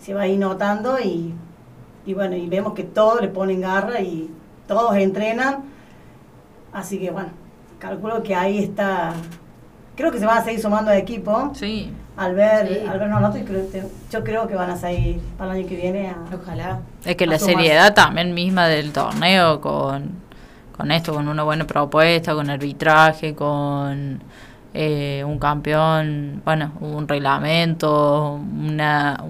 se 0.00 0.14
va 0.14 0.22
ahí 0.22 0.36
notando 0.36 0.98
y, 0.98 1.32
y 2.04 2.14
bueno, 2.14 2.34
y 2.34 2.48
vemos 2.48 2.72
que 2.74 2.82
todos 2.82 3.20
le 3.20 3.28
ponen 3.28 3.60
garra 3.60 4.00
y 4.00 4.28
todos 4.66 4.96
entrenan. 4.96 5.58
Así 6.72 6.98
que 6.98 7.10
bueno, 7.10 7.28
calculo 7.78 8.22
que 8.22 8.34
ahí 8.34 8.58
está. 8.58 9.12
Creo 9.96 10.10
que 10.10 10.18
se 10.18 10.26
van 10.26 10.38
a 10.38 10.44
seguir 10.44 10.60
sumando 10.60 10.90
de 10.90 10.98
equipo. 10.98 11.52
Sí. 11.54 11.92
Al 12.16 12.34
ver, 12.34 12.66
Sí. 12.68 12.78
al 12.88 12.98
ver 12.98 13.44
que- 13.44 13.82
yo 14.10 14.24
creo 14.24 14.48
que 14.48 14.56
van 14.56 14.70
a 14.70 14.76
seguir 14.76 15.20
para 15.38 15.52
el 15.52 15.60
año 15.60 15.68
que 15.68 15.76
viene. 15.76 16.08
A, 16.08 16.16
Ojalá. 16.34 16.80
Es 17.04 17.14
que 17.14 17.26
la 17.26 17.38
seriedad 17.38 17.94
también 17.94 18.34
misma 18.34 18.66
del 18.66 18.92
torneo 18.92 19.60
con, 19.60 20.10
con 20.76 20.90
esto, 20.90 21.14
con 21.14 21.28
una 21.28 21.44
buena 21.44 21.64
propuesta, 21.64 22.34
con 22.34 22.50
arbitraje, 22.50 23.36
con 23.36 24.20
eh, 24.74 25.22
un 25.24 25.38
campeón, 25.38 26.42
bueno, 26.44 26.72
un 26.80 27.08
reglamento, 27.08 28.34
una, 28.34 29.24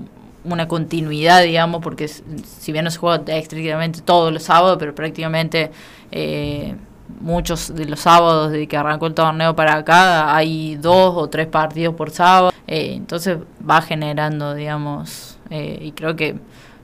una 0.44 0.68
continuidad, 0.68 1.42
digamos, 1.42 1.82
porque 1.82 2.08
si 2.08 2.72
bien 2.72 2.84
no 2.84 2.90
se 2.90 2.98
juega 2.98 3.22
estrictamente 3.34 4.00
todos 4.00 4.32
los 4.32 4.42
sábados, 4.42 4.76
pero 4.78 4.94
prácticamente 4.94 5.70
eh, 6.10 6.74
muchos 7.20 7.74
de 7.74 7.86
los 7.86 8.00
sábados 8.00 8.52
desde 8.52 8.66
que 8.66 8.76
arrancó 8.76 9.06
el 9.06 9.14
torneo 9.14 9.54
para 9.54 9.74
acá 9.74 10.34
hay 10.34 10.76
dos 10.76 11.14
o 11.16 11.28
tres 11.28 11.46
partidos 11.46 11.94
por 11.94 12.10
sábado, 12.10 12.52
eh, 12.66 12.94
entonces 12.94 13.38
va 13.68 13.82
generando, 13.82 14.54
digamos, 14.54 15.38
eh, 15.50 15.78
y 15.80 15.92
creo 15.92 16.16
que 16.16 16.36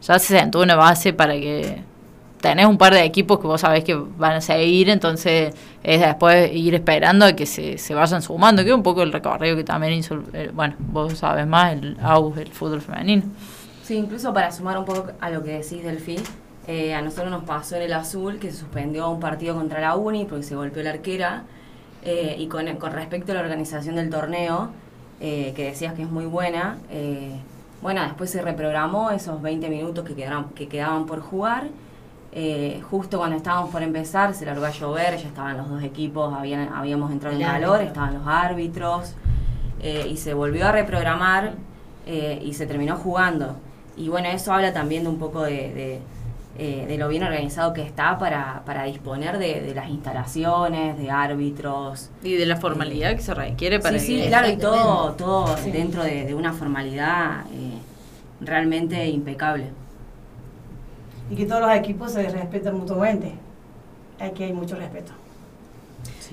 ya 0.02 0.18
se 0.18 0.38
sentó 0.38 0.60
una 0.60 0.76
base 0.76 1.12
para 1.12 1.34
que 1.34 1.82
tenés 2.40 2.66
un 2.66 2.78
par 2.78 2.94
de 2.94 3.04
equipos 3.04 3.38
que 3.38 3.46
vos 3.46 3.60
sabés 3.60 3.84
que 3.84 3.94
van 3.94 4.32
a 4.32 4.40
seguir, 4.40 4.88
entonces 4.88 5.54
es 5.82 6.00
después 6.00 6.52
ir 6.54 6.74
esperando 6.74 7.24
a 7.26 7.32
que 7.34 7.46
se, 7.46 7.78
se 7.78 7.94
vayan 7.94 8.22
sumando, 8.22 8.62
que 8.62 8.70
es 8.70 8.74
un 8.74 8.82
poco 8.82 9.02
el 9.02 9.12
recorrido 9.12 9.56
que 9.56 9.64
también 9.64 9.92
hizo, 9.94 10.22
eh, 10.32 10.50
bueno, 10.52 10.74
vos 10.78 11.18
sabés 11.18 11.46
más, 11.46 11.72
el 11.74 11.96
AUS, 12.02 12.38
el 12.38 12.48
fútbol 12.48 12.80
femenino. 12.80 13.22
Sí, 13.82 13.96
incluso 13.96 14.32
para 14.32 14.52
sumar 14.52 14.78
un 14.78 14.84
poco 14.84 15.06
a 15.20 15.30
lo 15.30 15.42
que 15.42 15.58
decís 15.58 15.82
del 15.82 15.98
FI, 15.98 16.18
eh, 16.66 16.94
a 16.94 17.02
nosotros 17.02 17.30
nos 17.30 17.44
pasó 17.44 17.76
en 17.76 17.82
el 17.82 17.92
azul 17.92 18.38
que 18.38 18.50
se 18.52 18.58
suspendió 18.58 19.10
un 19.10 19.18
partido 19.18 19.56
contra 19.56 19.80
la 19.80 19.96
Uni 19.96 20.26
porque 20.26 20.44
se 20.44 20.54
golpeó 20.54 20.82
la 20.82 20.90
arquera. 20.90 21.44
eh, 22.02 22.36
y 22.38 22.46
con, 22.46 22.66
con 22.76 22.92
respecto 22.92 23.32
a 23.32 23.34
la 23.34 23.40
organización 23.42 23.96
del 23.96 24.08
torneo, 24.08 24.70
eh, 25.20 25.52
que 25.54 25.64
decías 25.64 25.94
que 25.94 26.02
es 26.02 26.10
muy 26.10 26.24
buena, 26.24 26.78
bueno, 27.82 28.02
después 28.02 28.30
se 28.30 28.42
reprogramó 28.42 29.10
esos 29.10 29.42
20 29.42 29.68
minutos 29.68 30.04
que 30.04 30.14
quedaban, 30.14 30.50
que 30.50 30.68
quedaban 30.68 31.06
por 31.06 31.20
jugar. 31.20 31.68
Eh, 32.32 32.80
justo 32.88 33.18
cuando 33.18 33.36
estábamos 33.36 33.70
por 33.70 33.82
empezar, 33.82 34.34
se 34.34 34.46
largó 34.46 34.64
a 34.64 34.70
llover, 34.70 35.16
ya 35.16 35.26
estaban 35.26 35.56
los 35.56 35.68
dos 35.68 35.82
equipos, 35.82 36.32
habían, 36.32 36.72
habíamos 36.72 37.10
entrado 37.10 37.34
en 37.34 37.42
El 37.42 37.48
calor, 37.48 37.70
árbitro. 37.76 37.88
estaban 37.88 38.14
los 38.14 38.26
árbitros, 38.26 39.14
eh, 39.82 40.06
y 40.08 40.16
se 40.16 40.32
volvió 40.34 40.68
a 40.68 40.72
reprogramar 40.72 41.54
eh, 42.06 42.40
y 42.44 42.54
se 42.54 42.66
terminó 42.66 42.96
jugando. 42.96 43.56
Y 43.96 44.08
bueno, 44.08 44.28
eso 44.28 44.52
habla 44.52 44.72
también 44.72 45.02
de 45.02 45.08
un 45.08 45.18
poco 45.18 45.42
de, 45.42 45.50
de, 45.74 46.00
eh, 46.58 46.86
de 46.86 46.98
lo 46.98 47.08
bien 47.08 47.24
organizado 47.24 47.72
que 47.72 47.82
está 47.82 48.16
para, 48.18 48.62
para 48.64 48.84
disponer 48.84 49.38
de, 49.38 49.60
de 49.62 49.74
las 49.74 49.88
instalaciones, 49.88 50.96
de 50.98 51.10
árbitros. 51.10 52.10
Y 52.22 52.34
de 52.34 52.46
la 52.46 52.56
formalidad 52.56 53.14
que 53.16 53.22
se 53.22 53.34
requiere 53.34 53.80
para 53.80 53.98
Sí, 53.98 54.06
sí, 54.06 54.20
que- 54.22 54.28
claro, 54.28 54.48
y 54.48 54.56
todo, 54.56 55.12
todo 55.14 55.56
Sí. 55.56 55.72
dentro 55.72 56.04
de, 56.04 56.24
de 56.26 56.34
una 56.34 56.52
formalidad 56.52 57.40
eh, 57.52 57.78
realmente 58.40 59.08
impecable. 59.08 59.70
Y 61.30 61.36
que 61.36 61.46
todos 61.46 61.60
los 61.62 61.72
equipos 61.72 62.12
se 62.12 62.28
respetan 62.28 62.76
mutuamente. 62.78 63.32
Aquí 64.18 64.42
hay 64.44 64.52
mucho 64.52 64.76
respeto. 64.76 65.12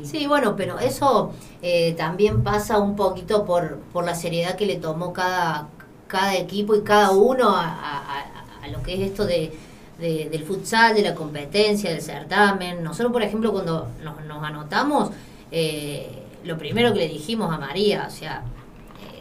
Sí, 0.04 0.28
bueno, 0.28 0.56
pero 0.56 0.80
eso 0.80 1.32
eh, 1.62 1.94
también 1.98 2.44
pasa 2.44 2.78
un 2.80 2.96
poquito 2.96 3.46
por, 3.46 3.78
por 3.94 4.06
la 4.06 4.14
seriedad 4.16 4.56
que 4.56 4.66
le 4.66 4.76
tomó 4.78 5.12
cada, 5.14 5.68
cada 6.08 6.36
equipo 6.36 6.76
y 6.76 6.82
cada 6.84 7.12
uno 7.12 7.50
a, 7.50 7.64
a- 7.66 8.20
a- 8.20 8.64
a 8.64 8.68
lo 8.68 8.84
que 8.84 8.94
es 8.94 9.00
esto 9.12 9.26
de, 9.26 9.52
de- 10.00 10.30
del 10.30 10.44
futsal, 10.44 10.94
de 10.96 11.02
la 11.02 11.16
competencia, 11.16 11.90
del 11.90 12.02
certamen. 12.02 12.84
Nosotros, 12.84 13.12
por 13.12 13.24
ejemplo, 13.24 13.52
cuando 13.52 13.88
nos, 14.04 14.24
nos 14.26 14.44
anotamos, 14.44 15.10
eh, 15.52 16.08
lo 16.44 16.58
primero 16.58 16.94
que 16.94 17.00
le 17.00 17.08
dijimos 17.08 17.52
a 17.54 17.58
María, 17.58 18.06
o 18.08 18.12
sea, 18.12 18.44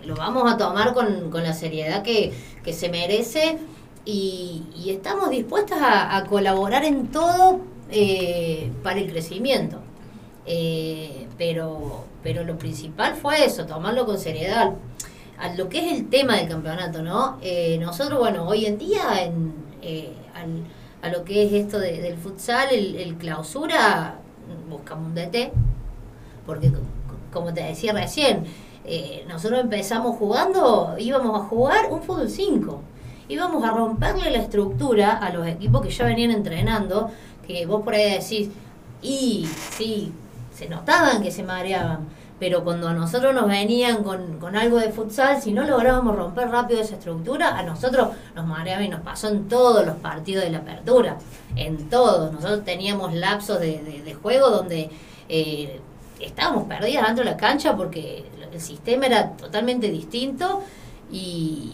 eh, 0.03 0.07
lo 0.07 0.15
vamos 0.15 0.53
a 0.53 0.57
tomar 0.59 0.93
con, 0.95 1.31
con 1.31 1.43
la 1.43 1.55
seriedad 1.55 2.03
que, 2.03 2.33
que 2.63 2.73
se 2.75 2.89
merece 2.91 3.59
y, 4.07 4.63
y 4.75 4.91
estamos 4.91 5.29
dispuestas 5.31 5.79
a, 5.83 6.25
colaborar 6.25 6.85
en 6.85 7.09
todo 7.09 7.61
eh, 7.91 8.71
para 8.83 9.01
el 9.01 9.11
crecimiento. 9.11 9.79
Eh, 10.47 11.27
pero, 11.37 12.05
pero 12.23 12.45
lo 12.45 12.57
principal 12.59 13.15
fue 13.17 13.45
eso, 13.45 13.67
tomarlo 13.67 14.07
con 14.07 14.19
seriedad. 14.19 14.73
A 15.39 15.53
lo 15.55 15.69
que 15.69 15.79
es 15.91 15.93
el 15.99 16.09
tema 16.09 16.37
del 16.37 16.49
campeonato, 16.49 17.03
¿no? 17.03 17.37
Eh, 17.43 17.77
nosotros, 17.81 18.19
bueno, 18.19 18.47
hoy 18.49 18.65
en 18.67 18.79
día, 18.79 19.23
en, 19.23 19.53
eh, 19.83 20.13
al- 20.35 20.65
a 21.03 21.11
lo 21.15 21.25
que 21.25 21.45
es 21.45 21.53
esto 21.53 21.79
de- 21.79 22.01
del 22.01 22.17
futsal, 22.17 22.69
el, 22.73 23.17
clausura, 23.17 24.19
buscamos 24.71 25.09
un 25.09 25.15
DT, 25.15 25.53
porque 26.47 26.73
co- 26.73 26.79
como 27.33 27.53
te 27.53 27.63
decía 27.63 27.93
recién, 27.93 28.45
eh, 28.85 29.25
nosotros 29.29 29.61
empezamos 29.61 30.17
jugando, 30.17 30.95
íbamos 30.99 31.39
a 31.41 31.45
jugar 31.45 31.93
un 31.93 32.03
fútbol 32.03 32.31
5. 32.31 32.81
Íbamos 33.29 33.65
a 33.65 33.71
romperle 33.73 34.31
la 34.31 34.39
estructura 34.39 35.13
a 35.17 35.31
los 35.31 35.47
equipos 35.47 35.83
que 35.83 35.91
ya 35.91 36.05
venían 36.05 36.31
entrenando, 36.31 37.11
que 37.47 37.67
vos 37.67 37.83
por 37.83 37.95
ahí 37.95 38.13
decís, 38.19 38.51
y 39.03 39.47
sí, 39.73 40.13
se 40.55 40.69
notaban 40.69 41.23
que 41.23 41.31
se 41.31 41.43
mareaban, 41.43 42.01
pero 42.39 42.63
cuando 42.65 42.89
a 42.89 42.93
nosotros 42.93 43.35
nos 43.35 43.49
venían 43.49 44.03
con, 44.05 44.39
con 44.39 44.57
algo 44.57 44.79
de 44.79 44.91
futsal, 44.91 45.41
si 45.41 45.53
no 45.53 45.65
lográbamos 45.65 46.17
romper 46.17 46.49
rápido 46.51 46.81
esa 46.81 46.95
estructura, 46.97 47.57
a 47.59 47.63
nosotros 47.63 48.09
nos 48.35 48.47
mareaba 48.47 48.83
y 48.83 48.89
nos 48.89 49.01
pasó 49.01 49.29
en 49.29 49.49
todos 49.49 49.85
los 49.87 49.97
partidos 49.97 50.45
de 50.45 50.51
la 50.51 50.59
apertura, 50.59 51.17
en 51.57 51.89
todos. 51.89 52.33
Nosotros 52.33 52.65
teníamos 52.65 53.15
lapsos 53.15 53.59
de, 53.61 53.83
de- 53.83 54.03
de 54.03 54.15
juego 54.15 54.51
donde 54.51 54.91
eh, 55.29 55.81
estábamos 56.21 56.65
perdidas 56.65 57.07
dentro 57.07 57.25
de 57.25 57.31
la 57.31 57.37
cancha 57.37 57.75
porque 57.77 58.25
el 58.53 58.61
sistema 58.61 59.07
era 59.07 59.31
totalmente 59.33 59.89
distinto 59.91 60.63
y, 61.11 61.73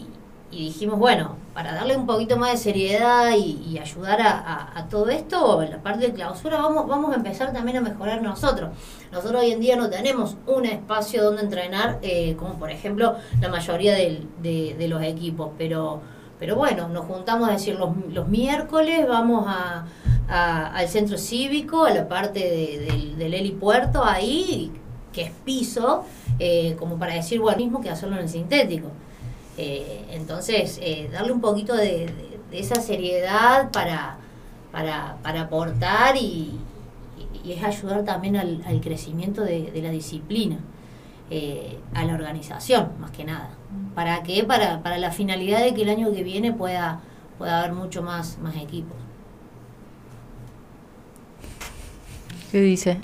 y 0.55 0.65
dijimos, 0.65 0.99
bueno, 0.99 1.35
para 1.53 1.73
darle 1.73 1.95
un 1.95 2.05
poquito 2.05 2.37
más 2.37 2.51
de 2.51 2.57
seriedad 2.57 3.31
y, 3.35 3.77
ayudar 3.79 4.19
a, 4.21 4.87
todo 4.89 5.09
esto, 5.09 5.61
en 5.61 5.71
la 5.71 5.81
parte 5.81 6.07
de 6.07 6.13
clausura 6.13 6.57
vamos, 6.57 6.87
vamos 6.87 7.11
a 7.11 7.15
empezar 7.15 7.51
también 7.51 7.77
a 7.77 7.81
mejorar 7.81 8.21
nosotros. 8.21 8.69
Nosotros 9.11 9.41
hoy 9.41 9.51
en 9.51 9.59
día 9.59 9.75
no 9.75 9.89
tenemos 9.89 10.37
un 10.45 10.65
espacio 10.65 11.23
donde 11.23 11.41
entrenar, 11.41 11.99
eh, 12.01 12.35
como 12.37 12.53
por 12.53 12.69
ejemplo 12.69 13.15
la 13.41 13.49
mayoría 13.49 13.93
de, 13.93 14.87
los 14.87 15.01
equipos, 15.03 15.49
pero, 15.57 16.01
pero 16.39 16.55
bueno, 16.55 16.87
nos 16.89 17.05
juntamos 17.05 17.49
a 17.49 17.53
decir 17.53 17.75
los, 17.79 17.89
los 18.09 18.27
miércoles, 18.27 19.07
vamos 19.07 19.45
a, 19.47 19.85
al 20.29 20.87
centro 20.87 21.17
cívico, 21.17 21.85
a 21.85 21.91
la 21.91 22.07
parte 22.07 22.39
de- 22.39 22.85
del, 22.85 23.17
del 23.17 23.33
helipuerto 23.33 24.03
ahí, 24.03 24.71
que 25.11 25.23
es 25.23 25.31
piso, 25.45 26.03
eh, 26.39 26.75
como 26.77 26.97
para 26.97 27.13
decir, 27.13 27.39
bueno, 27.39 27.57
mismo 27.59 27.81
que 27.81 27.89
hacerlo 27.89 28.15
en 28.15 28.23
el 28.23 28.29
sintético. 28.29 28.89
Eh, 29.57 30.05
entonces, 30.11 30.79
eh, 30.81 31.09
darle 31.11 31.31
un 31.31 31.41
poquito 31.41 31.75
de, 31.75 32.07
de- 32.07 32.39
de 32.49 32.59
esa 32.59 32.75
seriedad 32.81 33.71
para, 33.71 34.17
para, 34.71 35.17
para 35.23 35.41
aportar 35.41 36.15
y, 36.17 36.59
es 37.45 37.61
ayudar 37.63 38.03
también 38.05 38.37
al, 38.37 38.63
al 38.65 38.79
crecimiento 38.79 39.41
de, 39.43 39.69
de 39.71 39.81
la 39.81 39.89
disciplina, 39.89 40.57
eh, 41.29 41.77
a 41.93 42.05
la 42.05 42.13
organización, 42.13 42.91
más 43.01 43.11
que 43.11 43.25
nada. 43.25 43.49
¿Para 43.95 44.23
qué? 44.23 44.43
Para, 44.45 44.81
para 44.81 44.97
la 44.97 45.11
finalidad 45.11 45.61
de 45.61 45.73
que 45.73 45.81
el 45.81 45.89
año 45.89 46.11
que 46.13 46.23
viene 46.23 46.53
pueda, 46.53 47.01
pueda 47.37 47.59
haber 47.59 47.73
mucho 47.73 48.01
más, 48.01 48.37
más 48.39 48.55
equipos. 48.55 48.95
¿Qué 52.51 52.61
dice? 52.61 52.99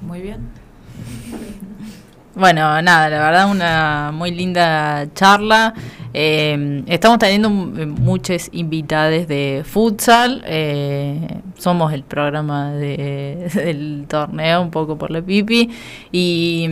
Muy 0.00 0.20
bien. 0.20 0.48
Bueno, 2.36 2.82
nada, 2.82 3.08
la 3.10 3.18
verdad 3.20 3.50
una 3.50 4.10
muy 4.12 4.32
linda 4.32 5.06
charla. 5.14 5.72
Eh, 6.12 6.82
estamos 6.88 7.18
teniendo 7.18 7.48
m- 7.48 7.86
muchas 7.86 8.48
invitadas 8.52 9.28
de 9.28 9.62
futsal. 9.64 10.42
eh, 10.46 11.28
somos 11.56 11.92
el 11.92 12.02
programa 12.02 12.72
de- 12.72 13.48
del 13.54 14.06
torneo, 14.08 14.62
un 14.62 14.70
poco 14.72 14.98
por 14.98 15.12
la 15.12 15.22
pipi. 15.22 15.70
Y, 16.10 16.68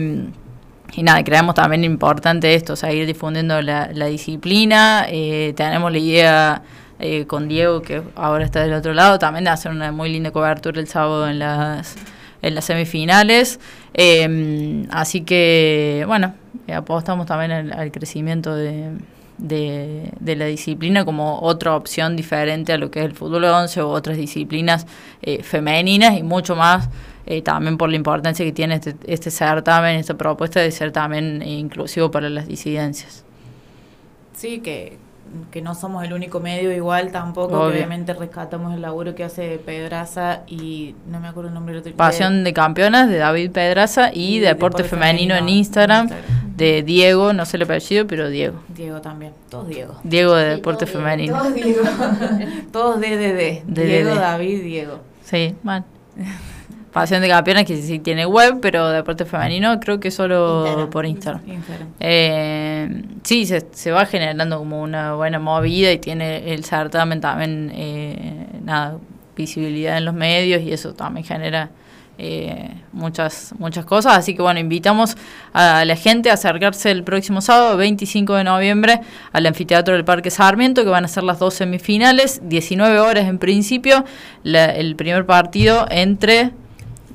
y 0.95 1.03
nada, 1.03 1.23
creemos 1.23 1.55
también 1.55 1.85
importante 1.85 2.53
esto, 2.55 2.75
seguir 2.75 3.05
difundiendo 3.05 3.61
la, 3.61 3.89
la 3.93 4.07
disciplina. 4.07 5.05
Eh, 5.07 5.53
tenemos 5.55 5.91
la 5.93 5.97
idea 5.97 6.61
eh, 6.99 7.25
con 7.25 7.47
Diego, 7.47 7.81
que 7.81 8.01
ahora 8.15 8.43
está 8.43 8.61
del 8.63 8.73
otro 8.73 8.93
lado, 8.93 9.17
también 9.17 9.45
de 9.45 9.51
hacer 9.51 9.71
una 9.71 9.93
muy 9.93 10.09
linda 10.11 10.31
cobertura 10.31 10.79
el 10.81 10.87
sábado 10.89 11.27
en 11.29 11.39
las 11.39 11.95
en 12.43 12.53
las 12.53 12.65
semifinales. 12.65 13.59
Eh, 13.95 14.85
así 14.91 15.21
que, 15.21 16.03
bueno, 16.05 16.35
apostamos 16.71 17.25
también 17.25 17.51
al, 17.51 17.73
al 17.73 17.91
crecimiento 17.91 18.55
de, 18.55 18.91
de, 19.37 20.35
la 20.35 20.45
disciplina 20.45 21.05
como 21.05 21.39
otra 21.41 21.75
opción 21.75 22.15
diferente 22.15 22.73
a 22.73 22.77
lo 22.77 22.91
que 22.91 22.99
es 22.99 23.05
el 23.05 23.13
fútbol 23.13 23.45
11 23.45 23.81
o 23.81 23.89
otras 23.89 24.17
disciplinas 24.17 24.87
eh, 25.21 25.43
femeninas 25.43 26.17
y 26.17 26.23
mucho 26.23 26.55
más 26.55 26.89
eh, 27.25 27.41
también 27.41 27.77
por 27.77 27.89
la 27.89 27.95
importancia 27.95 28.45
que 28.45 28.51
tiene 28.51 28.75
este, 28.75 28.95
este 29.05 29.31
certamen, 29.31 29.97
esta 29.97 30.15
propuesta 30.15 30.59
de 30.59 30.71
ser 30.71 30.91
también 30.91 31.41
inclusivo 31.41 32.11
para 32.11 32.29
las 32.29 32.47
disidencias. 32.47 33.23
Sí, 34.35 34.59
que, 34.59 34.97
que 35.51 35.61
no 35.61 35.75
somos 35.75 36.03
el 36.03 36.13
único 36.13 36.39
medio 36.39 36.71
igual 36.71 37.11
tampoco, 37.11 37.49
que 37.49 37.55
obviamente 37.55 38.13
rescatamos 38.13 38.73
el 38.73 38.81
laburo 38.81 39.15
que 39.15 39.23
hace 39.23 39.57
Pedraza 39.57 40.41
y 40.47 40.95
no 41.07 41.19
me 41.19 41.27
acuerdo 41.27 41.49
el 41.49 41.53
nombre 41.53 41.73
del 41.73 41.81
otro. 41.81 41.93
Pasión 41.95 42.43
de 42.43 42.53
Campeonas 42.53 43.09
de 43.09 43.17
David 43.17 43.51
Pedraza 43.51 44.11
y, 44.13 44.37
Y 44.37 44.39
Deporte, 44.39 44.83
Deporte 44.83 44.83
Femenino, 44.83 45.35
Femenino 45.35 45.35
en 45.35 45.49
Instagram, 45.49 46.07
Instagram. 46.07 46.57
de 46.57 46.83
Diego, 46.83 47.33
no 47.33 47.45
sé 47.45 47.57
el 47.57 47.63
apellido, 47.63 48.07
pero 48.07 48.29
Diego. 48.29 48.59
Diego 48.69 49.01
también, 49.01 49.33
todos 49.49 49.67
Diego. 49.67 49.99
Diego 50.03 50.35
de 50.35 50.45
Deporte 50.49 50.85
Femenino. 50.85 51.37
Todos 51.37 51.53
Diego. 51.53 51.81
todos 52.71 52.99
DDD. 52.99 53.63
Diego, 53.67 54.15
David, 54.15 54.63
Diego. 54.63 54.99
Sí, 55.23 55.55
man. 55.63 55.85
Pasión 56.93 57.21
de 57.21 57.27
Campeonas 57.27 57.65
que 57.65 57.75
sí 57.81 57.97
tiene 57.99 58.25
web, 58.25 58.59
pero 58.61 58.89
Deporte 58.89 59.25
Femenino 59.25 59.79
creo 59.79 59.99
que 59.99 60.11
solo 60.11 60.61
Instagram. 60.65 60.89
por 60.91 61.05
Instagram. 61.05 61.41
Instagram. 61.49 61.87
Eh, 61.99 63.03
sí, 63.23 63.45
se, 63.47 63.65
se 63.71 63.91
va 63.91 64.05
generando 64.05 64.59
como 64.59 64.81
una 64.81 65.15
buena 65.15 65.39
movida 65.39 65.91
y 65.91 65.97
tiene 65.97 66.53
el 66.53 66.63
certamen 66.63 67.19
también, 67.19 67.71
eh, 67.73 68.45
nada, 68.63 68.97
visibilidad 69.35 69.97
en 69.97 70.05
los 70.05 70.13
medios 70.13 70.61
y 70.61 70.71
eso 70.71 70.93
también 70.93 71.25
genera 71.25 71.71
eh, 72.19 72.69
muchas, 72.91 73.55
muchas 73.57 73.85
cosas. 73.85 74.15
Así 74.15 74.35
que 74.35 74.43
bueno, 74.43 74.59
invitamos 74.59 75.17
a 75.51 75.83
la 75.85 75.95
gente 75.95 76.29
a 76.29 76.33
acercarse 76.33 76.91
el 76.91 77.03
próximo 77.03 77.41
sábado, 77.41 77.75
25 77.75 78.35
de 78.35 78.43
noviembre, 78.43 78.99
al 79.31 79.47
anfiteatro 79.47 79.95
del 79.95 80.05
Parque 80.05 80.29
Sarmiento, 80.29 80.83
que 80.83 80.89
van 80.91 81.05
a 81.05 81.07
ser 81.07 81.23
las 81.23 81.39
dos 81.39 81.55
semifinales, 81.55 82.41
19 82.47 82.99
horas 82.99 83.25
en 83.27 83.39
principio, 83.39 84.05
la- 84.43 84.65
el 84.75 84.95
primer 84.95 85.25
partido 85.25 85.87
entre... 85.89 86.51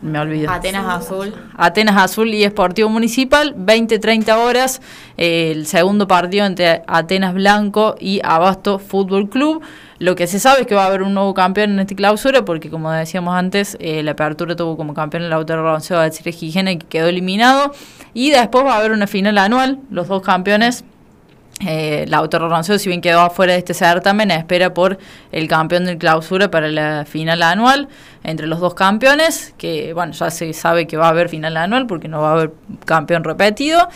Me 0.01 0.19
olvido. 0.19 0.51
Atenas 0.51 0.87
Azul. 0.87 1.35
Atenas 1.57 1.97
Azul 1.97 2.33
y 2.33 2.45
Esportivo 2.45 2.89
Municipal, 2.89 3.55
20-30 3.57 4.37
horas. 4.37 4.81
eh, 5.17 5.51
el 5.51 5.67
segundo 5.67 6.07
partido 6.07 6.47
entre 6.47 6.83
Atenas 6.87 7.35
Blanco 7.35 7.97
y 7.99 8.21
Abasto 8.23 8.79
Fútbol 8.79 9.29
Club. 9.29 9.63
Lo 9.99 10.15
que 10.15 10.29
se 10.29 10.39
sabe 10.39 10.61
es 10.61 10.67
que 10.69 10.77
va 10.77 10.85
a 10.85 10.87
haber 10.87 11.03
un 11.03 11.15
nuevo 11.15 11.35
campeón 11.35 11.73
en 11.73 11.81
esta 11.81 11.97
clausura, 11.97 12.45
porque 12.45 12.71
como 12.71 12.93
decíamos 12.93 13.35
antes, 13.35 13.77
eh, 13.81 14.05
la 14.05 14.13
apertura 14.13 14.55
tuvo 14.55 14.77
como 14.77 14.95
campeón 14.95 15.25
el 15.25 15.31
Lautaro 15.31 15.65
Ronceo 15.65 15.99
de 15.99 16.13
Chile 16.13 16.33
y 16.39 16.77
que 16.79 16.87
quedó 16.87 17.09
eliminado. 17.09 17.73
Y 18.15 18.31
después 18.31 18.65
va 18.65 18.75
a 18.75 18.79
haber 18.79 18.93
una 18.93 19.09
final 19.09 19.37
anual, 19.39 19.81
los 19.91 20.07
dos 20.07 20.23
campeones. 20.23 20.85
Eh, 21.67 22.05
Lautaro 22.09 22.49
Ronceo, 22.49 22.79
si 22.79 22.89
bien 22.89 23.01
quedó 23.01 23.21
afuera 23.21 23.53
de 23.53 23.59
este 23.59 23.75
certamen, 23.75 24.31
espera 24.31 24.73
por 24.75 24.99
el 25.33 25.49
campeón 25.49 25.87
de 25.87 25.99
clausura 25.99 26.51
para 26.51 26.69
la 26.69 27.05
final 27.05 27.43
anual 27.43 27.89
entre 28.23 28.47
los 28.47 28.61
dos 28.61 28.75
campeones, 28.75 29.55
que 29.59 29.93
bueno, 29.93 30.13
ya 30.13 30.31
se 30.31 30.53
sabe 30.53 30.87
que 30.87 30.97
va 30.97 31.07
a 31.07 31.11
haber 31.11 31.29
final 31.29 31.57
anual 31.57 31.87
porque 31.89 32.07
no 32.07 32.21
va 32.21 32.31
a 32.31 32.33
haber 32.35 32.53
campeón 32.85 33.25
repetido. 33.25 33.89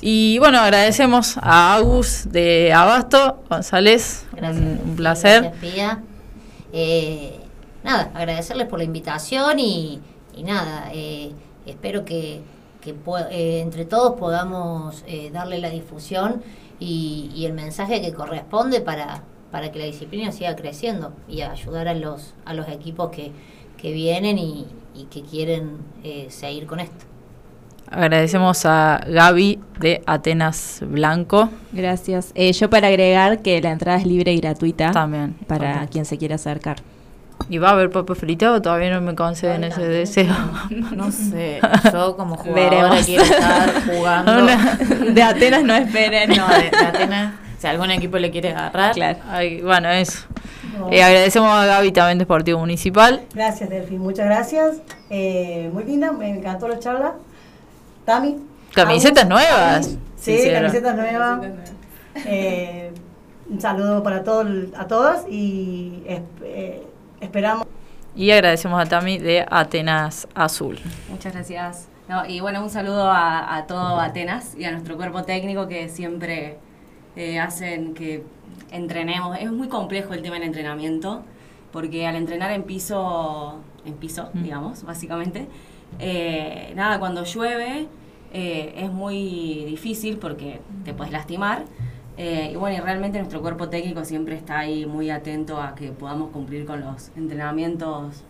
Y 0.00 0.38
bueno, 0.38 0.58
agradecemos 0.60 1.36
a 1.38 1.74
Agus 1.74 2.30
de 2.30 2.72
Abasto, 2.72 3.42
González, 3.50 4.26
un, 4.40 4.80
un 4.84 4.96
placer. 4.96 5.42
Gracias, 5.42 5.60
Pía. 5.60 6.02
Eh, 6.72 7.38
nada, 7.82 8.10
agradecerles 8.14 8.66
por 8.66 8.78
la 8.78 8.84
invitación 8.84 9.58
y, 9.60 10.00
y 10.34 10.42
nada, 10.42 10.90
eh, 10.92 11.32
espero 11.66 12.04
que, 12.04 12.40
eh, 12.84 13.60
entre 13.62 13.84
todos 13.84 14.18
podamos 14.18 15.04
darle 15.32 15.58
la 15.58 15.70
difusión 15.70 16.42
y, 16.80 17.30
y 17.34 17.46
el 17.46 17.52
mensaje 17.52 18.00
que 18.00 18.12
corresponde 18.12 18.80
para, 18.80 19.22
para 19.50 19.70
que 19.70 19.78
la 19.78 19.84
disciplina 19.84 20.32
siga 20.32 20.56
creciendo 20.56 21.12
y 21.28 21.42
ayudar 21.42 21.88
a 21.88 21.94
los, 21.94 22.34
a 22.44 22.54
los 22.54 22.68
equipos 22.68 23.10
que, 23.10 23.32
que 23.76 23.92
vienen 23.92 24.38
y, 24.38 24.66
y 24.94 25.04
que 25.04 25.22
quieren 25.22 25.78
eh, 26.02 26.26
seguir 26.30 26.66
con 26.66 26.80
esto. 26.80 27.04
Agradecemos 27.90 28.64
a 28.64 29.04
Gaby 29.06 29.60
de 29.78 30.02
Atenas 30.06 30.80
Blanco. 30.86 31.50
Gracias. 31.72 32.32
Eh, 32.34 32.52
yo 32.52 32.70
para 32.70 32.88
agregar 32.88 33.40
que 33.42 33.60
la 33.60 33.70
entrada 33.70 33.98
es 33.98 34.06
libre 34.06 34.32
y 34.32 34.40
gratuita. 34.40 34.90
También. 34.90 35.34
Para 35.46 35.70
también. 35.70 35.88
quien 35.88 36.04
se 36.04 36.18
quiera 36.18 36.36
acercar. 36.36 36.78
¿Y 37.48 37.58
va 37.58 37.68
a 37.68 37.72
haber 37.72 37.90
papa 37.90 38.14
frita 38.14 38.52
o 38.52 38.62
todavía 38.62 38.90
no 38.90 39.00
me 39.02 39.14
conceden 39.14 39.64
ese 39.64 39.86
deseo? 39.86 40.34
No 40.96 41.10
sé, 41.12 41.60
yo 41.92 42.16
como 42.16 42.36
jugadora 42.38 42.70
Veremos. 42.70 43.04
quiero 43.06 43.22
estar 43.24 43.82
jugando. 43.86 44.32
Una- 44.42 44.76
de 45.12 45.22
Atenas 45.22 45.62
no 45.62 45.74
esperen. 45.74 46.30
No, 46.30 46.48
de, 46.48 46.70
de 46.70 46.76
Atenas, 46.86 47.34
si 47.58 47.66
algún 47.66 47.90
equipo 47.90 48.16
le 48.18 48.30
quiere 48.30 48.50
agarrar. 48.54 48.94
Ay, 49.30 49.60
bueno, 49.60 49.90
eso. 49.90 50.20
Eh, 50.90 51.02
agradecemos 51.02 51.50
a 51.52 51.66
Gaby 51.66 51.92
también 51.92 52.18
de 52.18 52.22
Deportivo 52.24 52.58
Municipal. 52.58 53.22
Gracias, 53.34 53.68
Delfi, 53.70 53.96
muchas 53.98 54.26
gracias. 54.26 54.76
Eh, 55.10 55.70
muy 55.72 55.84
linda, 55.84 56.12
me 56.12 56.30
encantó 56.30 56.66
la 56.66 56.78
charla. 56.78 57.12
Tami. 58.04 58.38
Camisetas 58.72 59.24
Agus, 59.24 59.34
nuevas. 59.34 59.86
Tami. 59.86 59.98
Sí, 60.16 60.50
camisetas 60.52 60.96
nuevas. 60.96 61.40
Eh, 62.26 62.90
un 63.50 63.60
saludo 63.60 64.02
para 64.02 64.24
todo, 64.24 64.46
a 64.76 64.86
todas 64.86 65.26
y 65.28 66.02
eh, 66.06 66.82
esperamos. 67.24 67.66
Y 68.16 68.30
agradecemos 68.30 68.80
a 68.80 68.86
Tami 68.88 69.18
de 69.18 69.44
Atenas 69.50 70.28
Azul. 70.34 70.78
Muchas 71.10 71.32
gracias. 71.32 71.88
No, 72.08 72.24
y 72.26 72.40
bueno, 72.40 72.62
un 72.62 72.70
saludo 72.70 73.10
a, 73.10 73.56
a 73.56 73.66
todo 73.66 73.98
Atenas 73.98 74.54
y 74.56 74.64
a 74.64 74.70
nuestro 74.72 74.96
cuerpo 74.96 75.22
técnico 75.24 75.66
que 75.66 75.88
siempre 75.88 76.58
eh, 77.16 77.40
hacen 77.40 77.94
que 77.94 78.22
entrenemos. 78.70 79.36
Es 79.38 79.50
muy 79.50 79.68
complejo 79.68 80.12
el 80.14 80.22
tema 80.22 80.34
del 80.36 80.44
entrenamiento, 80.44 81.22
porque 81.72 82.06
al 82.06 82.16
entrenar 82.16 82.52
en 82.52 82.62
piso, 82.64 83.60
en 83.84 83.94
piso, 83.94 84.28
Mm. 84.34 84.42
digamos, 84.42 84.84
básicamente, 84.84 85.48
eh, 85.98 86.72
nada, 86.76 86.98
cuando 86.98 87.24
llueve 87.24 87.88
eh, 88.32 88.74
es 88.76 88.90
muy 88.92 89.64
difícil 89.64 90.18
porque 90.18 90.60
te 90.84 90.92
puedes 90.92 91.12
lastimar. 91.12 91.64
Eh, 92.16 92.50
y 92.52 92.56
bueno, 92.56 92.76
y 92.76 92.80
realmente 92.80 93.18
nuestro 93.18 93.40
cuerpo 93.42 93.68
técnico 93.68 94.04
siempre 94.04 94.36
está 94.36 94.60
ahí 94.60 94.86
muy 94.86 95.10
atento 95.10 95.60
a 95.60 95.74
que 95.74 95.88
podamos 95.90 96.30
cumplir 96.30 96.64
con 96.64 96.80
los 96.80 97.10
entrenamientos 97.16 98.22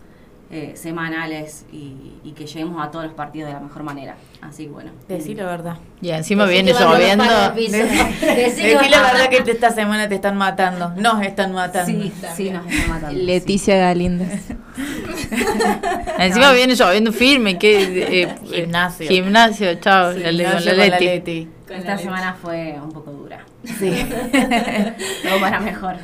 eh, 0.51 0.73
semanales 0.75 1.65
y, 1.71 1.93
y 2.23 2.31
que 2.31 2.45
lleguemos 2.47 2.83
a 2.83 2.89
todos 2.91 3.05
los 3.05 3.13
partidos 3.13 3.47
de 3.47 3.53
la 3.53 3.59
mejor 3.59 3.83
manera. 3.83 4.15
Así 4.41 4.65
que 4.65 4.71
bueno. 4.71 4.91
Decí 5.07 5.33
la 5.35 5.45
verdad. 5.45 5.77
Y 6.01 6.09
encima 6.09 6.45
Decí 6.45 6.53
viene 6.63 6.79
lloviendo. 6.79 7.23
Decí 7.55 8.61
Decí 8.63 8.89
la 8.89 9.01
verdad 9.01 9.29
que 9.29 9.51
esta 9.51 9.71
semana 9.71 10.07
te 10.09 10.15
están 10.15 10.37
matando. 10.37 10.91
Nos 10.97 11.21
están 11.23 11.51
matando. 11.53 11.91
Sí, 11.91 12.11
sí, 12.35 12.49
nos 12.51 12.65
están 12.67 12.89
matando. 12.89 13.19
Leticia 13.19 13.75
Galíndez. 13.77 14.45
Encima 16.19 16.51
viene 16.53 16.75
lloviendo 16.75 17.11
firme. 17.11 17.57
Que, 17.57 18.21
eh, 18.23 18.35
Gimnasio. 18.45 19.07
Gimnasio, 19.07 19.73
chao. 19.75 20.13
Sí, 20.13 20.19
la- 20.19 20.51
con 20.53 20.65
la 20.65 20.99
Leti. 20.99 21.49
Esta 21.69 21.97
semana 21.97 22.33
fue 22.33 22.77
un 22.81 22.91
poco 22.91 23.11
dura. 23.11 23.39
Sí. 23.63 23.91
Todo 25.23 25.39
para 25.39 25.59
mejor. 25.59 25.95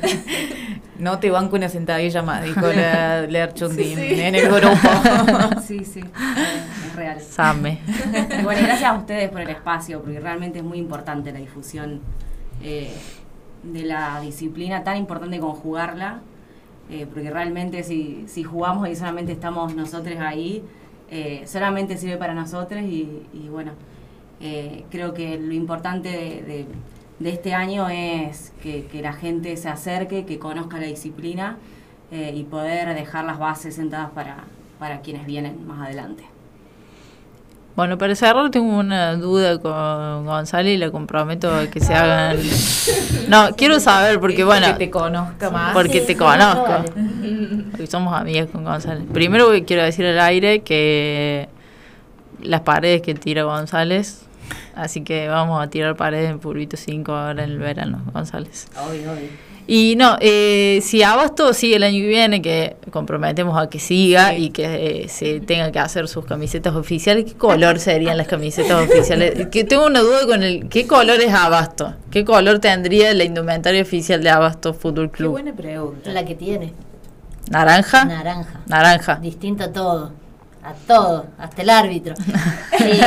No 0.98 1.18
te 1.18 1.30
banco 1.30 1.56
una 1.56 1.68
sentadilla 1.68 2.22
más, 2.22 2.44
dijo 2.44 2.66
la 2.66 3.22
Lear 3.22 3.54
Chundin 3.54 3.96
Sí, 3.96 4.08
sí. 4.08 4.20
en 4.20 4.34
el 4.34 4.48
grupo. 4.48 4.76
Sí, 5.62 5.84
sí, 5.84 6.00
es 6.00 6.96
real. 6.96 7.20
Same. 7.20 7.78
Y 8.38 8.42
bueno, 8.42 8.60
gracias 8.62 8.90
a 8.90 8.94
ustedes 8.94 9.30
por 9.30 9.40
el 9.40 9.48
espacio, 9.50 10.02
porque 10.02 10.18
realmente 10.20 10.58
es 10.58 10.64
muy 10.64 10.78
importante 10.78 11.32
la 11.32 11.38
difusión 11.38 12.00
eh, 12.62 12.92
de 13.62 13.82
la 13.84 14.20
disciplina, 14.20 14.82
tan 14.84 14.96
importante 14.96 15.38
como 15.38 15.54
jugarla, 15.54 16.20
eh, 16.90 17.06
porque 17.12 17.30
realmente 17.30 17.84
si, 17.84 18.24
si 18.26 18.42
jugamos 18.42 18.88
y 18.88 18.96
solamente 18.96 19.32
estamos 19.32 19.74
nosotros 19.74 20.16
ahí, 20.20 20.62
eh, 21.10 21.44
solamente 21.46 21.96
sirve 21.96 22.16
para 22.16 22.34
nosotros 22.34 22.82
y, 22.82 23.22
y 23.32 23.48
bueno, 23.48 23.72
eh, 24.42 24.84
creo 24.90 25.14
que 25.14 25.38
lo 25.38 25.52
importante 25.54 26.08
de, 26.10 26.42
de- 26.42 26.66
de 27.18 27.30
este 27.30 27.54
año 27.54 27.88
es 27.88 28.52
que, 28.62 28.86
que 28.86 29.00
la 29.00 29.12
gente 29.12 29.56
se 29.56 29.68
acerque, 29.68 30.24
que 30.26 30.38
conozca 30.40 30.78
la 30.78 30.86
disciplina 30.86 31.56
eh, 32.10 32.32
y 32.34 32.42
poder 32.42 32.92
dejar 32.94 33.24
las 33.24 33.38
bases 33.38 33.76
sentadas 33.76 34.10
para, 34.10 34.38
para 34.80 35.00
quienes 35.02 35.24
vienen 35.26 35.64
más 35.66 35.86
adelante. 35.86 36.24
Bueno, 37.76 37.96
para 37.96 38.14
cerrar 38.14 38.50
tengo 38.50 38.76
una 38.76 39.14
duda 39.14 39.58
con 39.58 40.26
Gonzalo 40.26 40.68
y 40.68 40.76
la 40.76 40.90
comprometo 40.90 41.54
a 41.54 41.68
que 41.68 41.80
se 41.80 41.94
hagan... 41.94 42.36
No, 43.28 43.50
quiero 43.56 43.80
saber 43.80 44.20
porque 44.20 44.44
bueno... 44.44 44.66
Que 44.66 44.74
te 44.74 44.90
conozca 44.90 45.48
más. 45.48 45.72
Porque 45.72 46.00
Sí, 46.00 46.06
te 46.06 46.12
sí, 46.12 46.16
conozco. 46.16 46.64
vale. 46.68 47.64
Porque 47.70 47.86
somos 47.86 48.12
amigas 48.14 48.48
con 48.52 48.64
González. 48.64 49.04
Primero 49.12 49.46
quiero 49.66 49.84
decir 49.84 50.04
al 50.04 50.20
aire 50.20 50.60
que 50.60 51.48
las 52.42 52.60
paredes 52.60 53.00
que 53.00 53.14
tira 53.14 53.44
González, 53.44 54.26
así 54.74 55.02
que 55.02 55.28
vamos 55.28 55.62
a 55.62 55.68
tirar 55.68 55.96
paredes 55.96 56.30
en 56.30 56.38
Pulvito 56.38 56.76
5 56.76 57.12
ahora 57.12 57.44
en 57.44 57.50
el 57.50 57.58
verano, 57.58 58.02
González. 58.12 58.68
Obvio, 58.76 59.12
obvio. 59.12 59.52
Y 59.66 59.94
no, 59.96 60.16
eh, 60.20 60.80
si 60.82 61.04
Abasto 61.04 61.54
sigue 61.54 61.76
el 61.76 61.84
año 61.84 62.00
que 62.00 62.08
viene, 62.08 62.42
que 62.42 62.76
comprometemos 62.90 63.56
a 63.56 63.68
que 63.70 63.78
siga 63.78 64.34
y 64.36 64.50
que 64.50 65.04
eh, 65.04 65.08
se 65.08 65.38
tenga 65.40 65.70
que 65.70 65.78
hacer 65.78 66.08
sus 66.08 66.24
camisetas 66.24 66.74
oficiales, 66.74 67.26
¿qué 67.26 67.34
color 67.34 67.78
serían 67.78 68.16
las 68.16 68.26
camisetas 68.26 68.88
oficiales? 68.90 69.46
Que 69.48 69.62
tengo 69.62 69.86
una 69.86 70.00
duda 70.00 70.26
con 70.26 70.42
el, 70.42 70.68
¿qué 70.68 70.88
color 70.88 71.20
es 71.20 71.32
Abasto? 71.32 71.94
¿Qué 72.10 72.24
color 72.24 72.58
tendría 72.58 73.14
la 73.14 73.22
indumentaria 73.22 73.82
oficial 73.82 74.20
de 74.22 74.30
Abasto 74.30 74.74
Fútbol 74.74 75.10
Qué 75.12 75.18
Club? 75.18 75.30
buena 75.30 75.52
pregunta. 75.54 76.10
La 76.10 76.24
que 76.24 76.34
tiene. 76.34 76.72
¿Naranja? 77.48 78.04
Naranja. 78.04 78.60
Naranja. 78.66 79.14
Distinto 79.16 79.62
a 79.64 79.72
todo. 79.72 80.12
A 80.64 80.72
todo. 80.74 81.26
Hasta 81.38 81.62
el 81.62 81.70
árbitro. 81.70 82.14
Sí. 82.78 83.00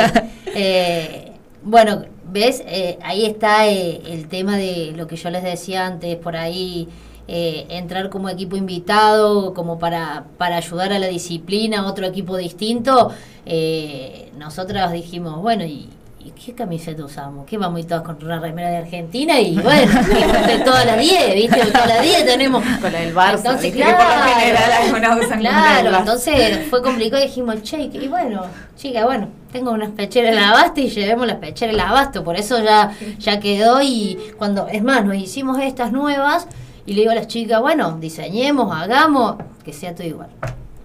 Eh, 0.57 1.24
bueno, 1.66 2.03
¿ves? 2.32 2.63
Eh, 2.66 2.97
ahí 3.01 3.26
está 3.26 3.68
eh, 3.68 4.01
el 4.05 4.30
tema 4.30 4.55
de 4.55 4.93
lo 4.95 5.07
que 5.07 5.18
yo 5.18 5.30
les 5.30 5.43
decía 5.43 5.86
antes, 5.86 6.16
por 6.16 6.38
ahí 6.38 6.88
eh, 7.28 7.66
entrar 7.70 8.11
como 8.11 8.30
equipo 8.30 8.55
invitado, 8.55 9.55
como 9.55 9.80
para, 9.80 10.26
para 10.38 10.57
ayudar 10.57 10.93
a 10.93 10.99
la 10.99 11.07
disciplina, 11.07 11.88
otro 11.88 12.05
equipo 12.05 12.38
distinto. 12.38 13.11
Eh, 13.47 14.32
nosotros 14.38 14.91
dijimos, 14.91 15.41
bueno, 15.41 15.66
¿y, 15.66 15.89
y 16.26 16.32
qué 16.32 16.53
camiseta 16.53 17.05
usamos? 17.05 17.45
¿Qué 17.45 17.55
vamos 17.55 17.78
a 17.78 17.80
ir 17.82 17.88
todos 17.88 18.01
con 18.01 18.17
una 18.23 18.39
remera 18.39 18.71
de 18.71 18.78
Argentina? 18.78 19.39
Y 19.39 19.53
bueno, 19.59 19.91
de 20.47 20.57
todas 20.65 20.84
las 20.84 20.97
10, 20.97 21.36
¿viste? 21.36 21.65
Todas 21.67 21.88
las 21.88 22.01
10 22.01 22.26
tenemos. 22.26 22.63
Con 22.82 22.91
la 22.91 22.99
del 22.99 23.13
Barça, 23.13 23.38
Entonces, 23.38 23.61
viste 23.61 23.78
que 23.78 23.93
por 23.93 24.05
lo 24.05 24.23
general 24.39 24.99
claro, 24.99 25.21
usan 25.23 25.43
la 25.43 25.49
claro, 25.49 25.97
entonces 25.99 26.67
fue 26.67 26.82
complicado 26.82 27.21
y 27.21 27.28
dijimos, 27.28 27.61
che, 27.61 27.78
y 27.78 28.07
bueno, 28.07 28.41
chica, 28.76 29.05
bueno, 29.05 29.28
tengo 29.51 29.71
unas 29.71 29.91
pecheras 29.91 30.36
de 30.36 30.41
abasto 30.41 30.82
y 30.82 30.89
llevemos 30.89 31.28
las 31.28 31.38
pecheras 31.38 31.76
de 31.76 31.82
abasto, 31.82 32.23
por 32.23 32.38
eso 32.38 32.63
ya, 32.63 32.91
ya 33.19 33.39
quedó 33.39 33.84
y 33.84 34.17
cuando, 34.39 34.67
es 34.67 34.82
más, 34.82 35.05
nos 35.05 35.17
hicimos 35.17 35.59
estas 35.59 35.91
nuevas 35.91 36.47
y 36.88 36.93
le 36.93 37.01
digo 37.01 37.11
a 37.11 37.15
las 37.15 37.28
chicas, 37.28 37.61
bueno, 37.61 37.97
diseñemos, 37.99 38.76
hagamos, 38.76 39.36
que 39.63 39.73
sea 39.73 39.93
todo 39.93 40.07
igual. 40.07 40.30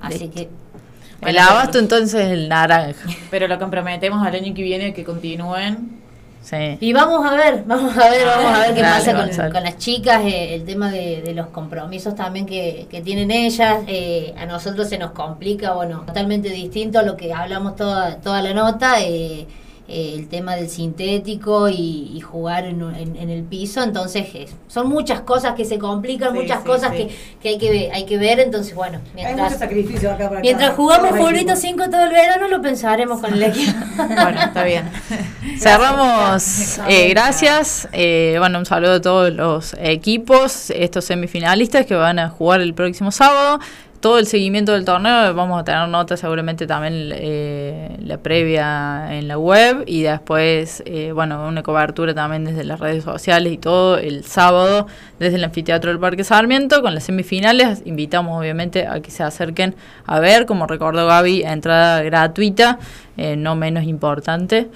Así 0.02 0.28
que... 0.28 0.50
El 1.22 1.38
abasto 1.38 1.78
entonces 1.78 2.20
es 2.20 2.30
el 2.32 2.48
naranja. 2.48 3.08
Pero 3.30 3.46
lo 3.48 3.58
comprometemos 3.58 4.26
al 4.26 4.34
año 4.34 4.54
que 4.54 4.62
viene 4.62 4.94
que 4.94 5.04
continúen. 5.04 6.00
Sí. 6.42 6.78
Y 6.80 6.92
vamos 6.94 7.24
a 7.30 7.34
ver, 7.34 7.64
vamos 7.66 7.94
a 7.96 8.08
ver, 8.08 8.26
vamos 8.26 8.52
a 8.52 8.60
ver 8.60 8.74
qué 8.74 8.80
Dale, 8.80 9.12
pasa 9.12 9.50
con, 9.50 9.62
las 9.62 9.76
chicas, 9.76 10.22
eh, 10.24 10.54
el 10.54 10.64
tema 10.64 10.90
de, 10.90 11.20
de 11.20 11.34
los 11.34 11.48
compromisos 11.48 12.14
también 12.14 12.46
que, 12.46 12.86
que 12.90 13.02
tienen 13.02 13.30
ellas, 13.30 13.84
eh, 13.86 14.34
a 14.38 14.46
nosotros 14.46 14.88
se 14.88 14.96
nos 14.96 15.10
complica, 15.10 15.72
bueno, 15.72 16.02
totalmente 16.06 16.48
distinto 16.48 16.98
a 16.98 17.02
lo 17.02 17.16
que 17.16 17.34
hablamos 17.34 17.76
toda, 17.76 18.16
toda 18.16 18.40
la 18.40 18.54
nota, 18.54 19.02
eh, 19.02 19.46
eh, 19.90 20.14
el 20.16 20.28
tema 20.28 20.54
del 20.56 20.70
sintético 20.70 21.68
y, 21.68 22.10
y 22.14 22.20
jugar 22.20 22.64
en, 22.64 22.82
un- 22.82 22.94
en- 22.94 23.16
en 23.16 23.28
el 23.28 23.42
piso, 23.42 23.82
entonces 23.82 24.26
son 24.68 24.88
muchas 24.88 25.20
cosas 25.22 25.54
que 25.54 25.64
se 25.64 25.78
complican, 25.78 26.32
Sí, 26.32 26.38
muchas 26.40 26.60
sí, 26.62 26.66
cosas 26.66 26.92
sí. 26.96 27.08
Que, 27.08 27.10
que 27.42 27.48
hay 27.50 27.58
que 27.58 27.70
ver, 27.70 27.92
hay 27.92 28.04
que 28.06 28.16
ver, 28.18 28.40
entonces 28.40 28.74
bueno, 28.74 28.98
Hay 29.08 29.24
mientras, 29.24 29.48
mucho 29.52 29.58
sacrificio 29.58 30.10
acá 30.12 30.28
para 30.28 30.40
mientras 30.40 30.74
jugamos 30.76 31.10
equipo. 31.10 31.26
5 31.56 31.90
todo 31.90 32.04
el 32.04 32.10
verano 32.10 32.48
lo 32.48 32.62
pensaremos 32.62 33.20
con 33.20 33.32
el 33.34 33.42
equipo. 33.42 33.72
Bueno, 33.96 34.40
está 34.40 34.64
bien. 34.64 34.88
Cerramos, 35.58 36.78
eh, 36.88 37.08
gracias. 37.10 37.88
Eh, 37.92 38.36
bueno, 38.38 38.58
un 38.58 38.66
saludo 38.66 38.94
a 38.94 39.00
todos 39.00 39.32
los 39.32 39.74
equipos, 39.78 40.70
estos 40.70 41.04
semifinalistas 41.04 41.86
que 41.86 41.94
van 41.94 42.18
a 42.18 42.28
jugar 42.28 42.60
el 42.60 42.74
próximo 42.74 43.10
sábado. 43.10 43.58
Todo 44.00 44.18
el 44.18 44.26
seguimiento 44.26 44.72
del 44.72 44.86
torneo, 44.86 45.34
vamos 45.34 45.60
a 45.60 45.64
tener 45.64 45.86
notas 45.86 46.20
seguramente 46.20 46.66
también 46.66 47.10
eh, 47.12 47.98
la 48.02 48.16
previa 48.16 49.14
en 49.14 49.28
la 49.28 49.36
web 49.36 49.84
y 49.86 50.00
después, 50.00 50.82
eh, 50.86 51.12
bueno, 51.12 51.46
una 51.46 51.62
cobertura 51.62 52.14
también 52.14 52.46
desde 52.46 52.64
las 52.64 52.80
redes 52.80 53.04
sociales 53.04 53.52
y 53.52 53.58
todo 53.58 53.98
el 53.98 54.24
sábado 54.24 54.86
desde 55.18 55.36
el 55.36 55.44
anfiteatro 55.44 55.90
del 55.90 56.00
Parque 56.00 56.24
Sarmiento 56.24 56.80
con 56.80 56.94
las 56.94 57.04
semifinales. 57.04 57.82
Invitamos 57.84 58.40
obviamente 58.40 58.86
a 58.86 59.00
que 59.00 59.10
se 59.10 59.22
acerquen 59.22 59.74
a 60.06 60.18
ver, 60.18 60.46
como 60.46 60.66
recordó 60.66 61.06
Gaby, 61.06 61.42
entrada 61.42 62.02
gratuita, 62.02 62.78
eh, 63.18 63.36
no 63.36 63.54
menos 63.54 63.84
importante. 63.84 64.70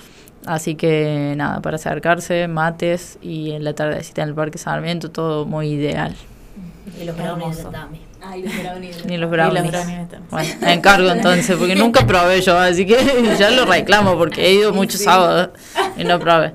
Así 0.44 0.74
que 0.74 1.32
nada, 1.34 1.62
para 1.62 1.76
acercarse, 1.76 2.46
mates 2.46 3.18
y 3.22 3.52
en 3.52 3.64
la 3.64 3.72
tardecita 3.74 4.20
en 4.20 4.28
el 4.28 4.34
Parque 4.34 4.58
Sarmiento, 4.58 5.10
todo 5.10 5.46
muy 5.46 5.68
ideal. 5.68 6.14
y 7.00 7.04
los 7.04 7.16
Tami. 7.16 8.03
Ay, 8.26 8.42
los 8.42 8.62
brownies. 8.62 9.06
Ni 9.06 9.16
los 9.16 9.28
Y 9.28 9.32
brownies. 9.32 9.62
los 9.62 9.72
brownies 9.72 10.00
están. 10.00 10.22
Bueno, 10.30 10.54
me 10.60 10.72
encargo 10.72 11.10
entonces, 11.10 11.56
porque 11.56 11.74
nunca 11.74 12.06
probé 12.06 12.40
yo, 12.40 12.58
así 12.58 12.86
que 12.86 12.96
ya 13.38 13.50
lo 13.50 13.64
reclamo 13.66 14.16
porque 14.16 14.46
he 14.46 14.54
ido 14.54 14.72
muchos 14.72 14.98
sí. 14.98 15.04
sábados 15.04 15.50
y 15.96 16.04
no 16.04 16.18
probé. 16.18 16.52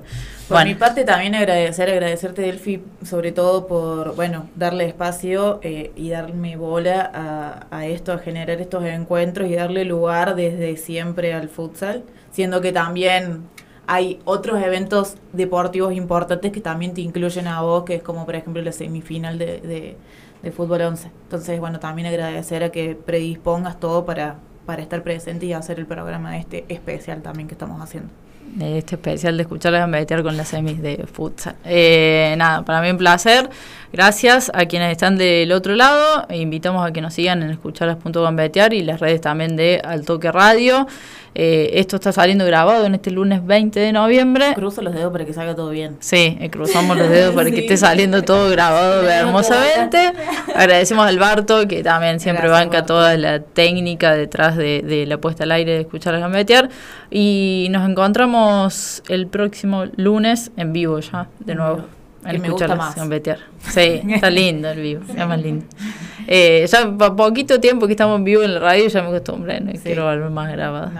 Por 0.48 0.64
mi 0.64 0.74
parte 0.74 1.04
también 1.04 1.36
agradecer, 1.36 1.88
agradecerte 1.88 2.42
Delphi, 2.42 2.82
sobre 3.04 3.30
todo 3.30 3.68
por, 3.68 4.16
bueno, 4.16 4.48
darle 4.56 4.84
espacio 4.84 5.60
eh, 5.62 5.92
y 5.94 6.10
darme 6.10 6.56
bola 6.56 7.08
a, 7.14 7.66
a 7.70 7.86
esto, 7.86 8.12
a 8.12 8.18
generar 8.18 8.60
estos 8.60 8.84
encuentros 8.84 9.48
y 9.48 9.54
darle 9.54 9.84
lugar 9.84 10.34
desde 10.34 10.76
siempre 10.76 11.34
al 11.34 11.48
futsal, 11.48 12.02
siendo 12.32 12.60
que 12.60 12.72
también 12.72 13.44
hay 13.86 14.20
otros 14.24 14.62
eventos 14.62 15.16
deportivos 15.32 15.92
importantes 15.94 16.52
que 16.52 16.60
también 16.60 16.94
te 16.94 17.00
incluyen 17.00 17.46
a 17.48 17.62
vos, 17.62 17.84
que 17.84 17.96
es 17.96 18.02
como 18.02 18.24
por 18.24 18.36
ejemplo 18.36 18.62
la 18.62 18.72
semifinal 18.72 19.38
de, 19.38 19.60
de, 19.60 19.96
de 20.42 20.50
Fútbol 20.52 20.82
11. 20.82 21.10
Entonces, 21.24 21.60
bueno, 21.60 21.80
también 21.80 22.06
agradecer 22.06 22.64
a 22.64 22.70
que 22.70 22.94
predispongas 22.94 23.78
todo 23.78 24.04
para, 24.04 24.36
para 24.66 24.82
estar 24.82 25.02
presente 25.02 25.46
y 25.46 25.52
hacer 25.52 25.78
el 25.78 25.86
programa 25.86 26.38
este 26.38 26.64
especial 26.68 27.22
también 27.22 27.48
que 27.48 27.54
estamos 27.54 27.80
haciendo 27.80 28.10
de 28.54 28.78
este 28.78 28.96
especial 28.96 29.36
de 29.36 29.42
escuchar 29.42 29.74
a 29.74 29.80
gambetear 29.80 30.22
con 30.22 30.36
las 30.36 30.48
semis 30.48 30.82
de 30.82 31.06
futsal. 31.12 31.56
Eh, 31.64 32.34
nada, 32.36 32.64
para 32.64 32.82
mí 32.82 32.90
un 32.90 32.98
placer. 32.98 33.48
Gracias 33.92 34.52
a 34.54 34.66
quienes 34.66 34.92
están 34.92 35.18
del 35.18 35.50
otro 35.52 35.74
lado. 35.74 36.26
E 36.28 36.38
invitamos 36.38 36.86
a 36.86 36.92
que 36.92 37.00
nos 37.00 37.14
sigan 37.14 37.42
en 37.42 37.50
escucharlas.gambetear 37.50 38.72
y 38.72 38.82
las 38.82 39.00
redes 39.00 39.20
también 39.20 39.56
de 39.56 39.80
Altoque 39.84 40.30
Radio. 40.30 40.86
Eh, 41.34 41.78
esto 41.78 41.96
está 41.96 42.10
saliendo 42.12 42.44
grabado 42.44 42.84
en 42.86 42.94
este 42.94 43.10
lunes 43.10 43.44
20 43.46 43.78
de 43.78 43.92
noviembre. 43.92 44.52
Cruzo 44.54 44.82
los 44.82 44.94
dedos 44.94 45.12
para 45.12 45.24
que 45.24 45.32
salga 45.32 45.54
todo 45.54 45.70
bien. 45.70 45.96
Sí, 46.00 46.36
eh, 46.40 46.50
cruzamos 46.50 46.96
los 46.96 47.08
dedos 47.08 47.34
para 47.34 47.50
que 47.50 47.60
esté 47.60 47.76
saliendo 47.76 48.22
todo 48.22 48.50
grabado 48.50 49.08
hermosamente. 49.08 50.12
Agradecemos 50.54 51.06
al 51.06 51.18
Barto, 51.18 51.68
que 51.68 51.84
también 51.84 52.18
siempre 52.18 52.48
banca 52.48 52.84
toda 52.84 53.16
la 53.16 53.40
técnica 53.40 54.14
detrás 54.14 54.56
de, 54.56 55.04
la 55.06 55.18
puesta 55.18 55.44
al 55.44 55.52
aire 55.52 55.72
de 55.72 55.80
escuchar 55.80 56.14
a 56.16 56.18
gambetear. 56.18 56.68
Y 57.10 57.68
nos 57.70 57.88
encontramos 57.88 58.29
el 59.08 59.26
próximo 59.26 59.84
lunes 59.96 60.50
en 60.56 60.72
vivo 60.72 61.00
ya, 61.00 61.28
de 61.40 61.54
nuevo. 61.54 61.84
Que 62.28 62.38
me 62.38 62.50
gusta 62.50 62.74
más. 62.76 62.96
Gambetear. 62.96 63.38
Sí, 63.60 64.02
está 64.08 64.30
lindo 64.30 64.68
el 64.68 64.80
vivo, 64.80 65.02
es 65.08 65.26
más 65.26 65.40
lindo. 65.40 65.64
Eh, 66.26 66.66
ya 66.68 66.96
poquito 66.96 67.60
tiempo 67.60 67.86
que 67.86 67.94
estamos 67.94 68.18
en 68.18 68.24
vivo 68.24 68.42
en 68.42 68.54
la 68.54 68.60
radio 68.60 68.88
ya 68.88 69.02
me 69.02 69.08
acostumbré, 69.08 69.60
no 69.60 69.72
quiero 69.82 70.04
volver 70.04 70.30
más 70.30 70.52
grabado. 70.52 70.90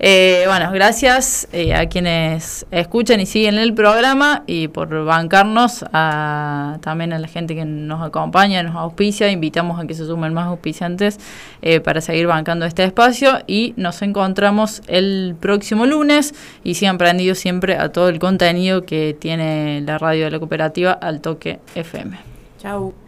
Eh, 0.00 0.44
bueno, 0.46 0.70
gracias 0.72 1.48
eh, 1.52 1.74
a 1.74 1.88
quienes 1.88 2.66
escuchan 2.70 3.20
y 3.20 3.26
siguen 3.26 3.58
el 3.58 3.74
programa 3.74 4.44
y 4.46 4.68
por 4.68 5.04
bancarnos, 5.04 5.84
a, 5.92 6.78
también 6.82 7.12
a 7.12 7.18
la 7.18 7.26
gente 7.26 7.54
que 7.56 7.64
nos 7.64 8.06
acompaña, 8.06 8.62
nos 8.62 8.76
auspicia, 8.76 9.30
invitamos 9.30 9.80
a 9.80 9.86
que 9.86 9.94
se 9.94 10.06
sumen 10.06 10.32
más 10.32 10.46
auspiciantes 10.46 11.18
eh, 11.62 11.80
para 11.80 12.00
seguir 12.00 12.28
bancando 12.28 12.64
este 12.64 12.84
espacio 12.84 13.40
y 13.46 13.74
nos 13.76 14.00
encontramos 14.02 14.82
el 14.86 15.34
próximo 15.40 15.84
lunes 15.86 16.34
y 16.62 16.74
sigan 16.74 16.96
prendidos 16.98 17.38
siempre 17.38 17.76
a 17.76 17.90
todo 17.90 18.08
el 18.08 18.20
contenido 18.20 18.82
que 18.82 19.16
tiene 19.18 19.80
la 19.80 19.98
radio 19.98 20.26
de 20.26 20.30
la 20.30 20.38
cooperativa 20.38 20.92
al 20.92 21.20
toque 21.20 21.58
FM. 21.74 22.18
Chau. 22.58 23.07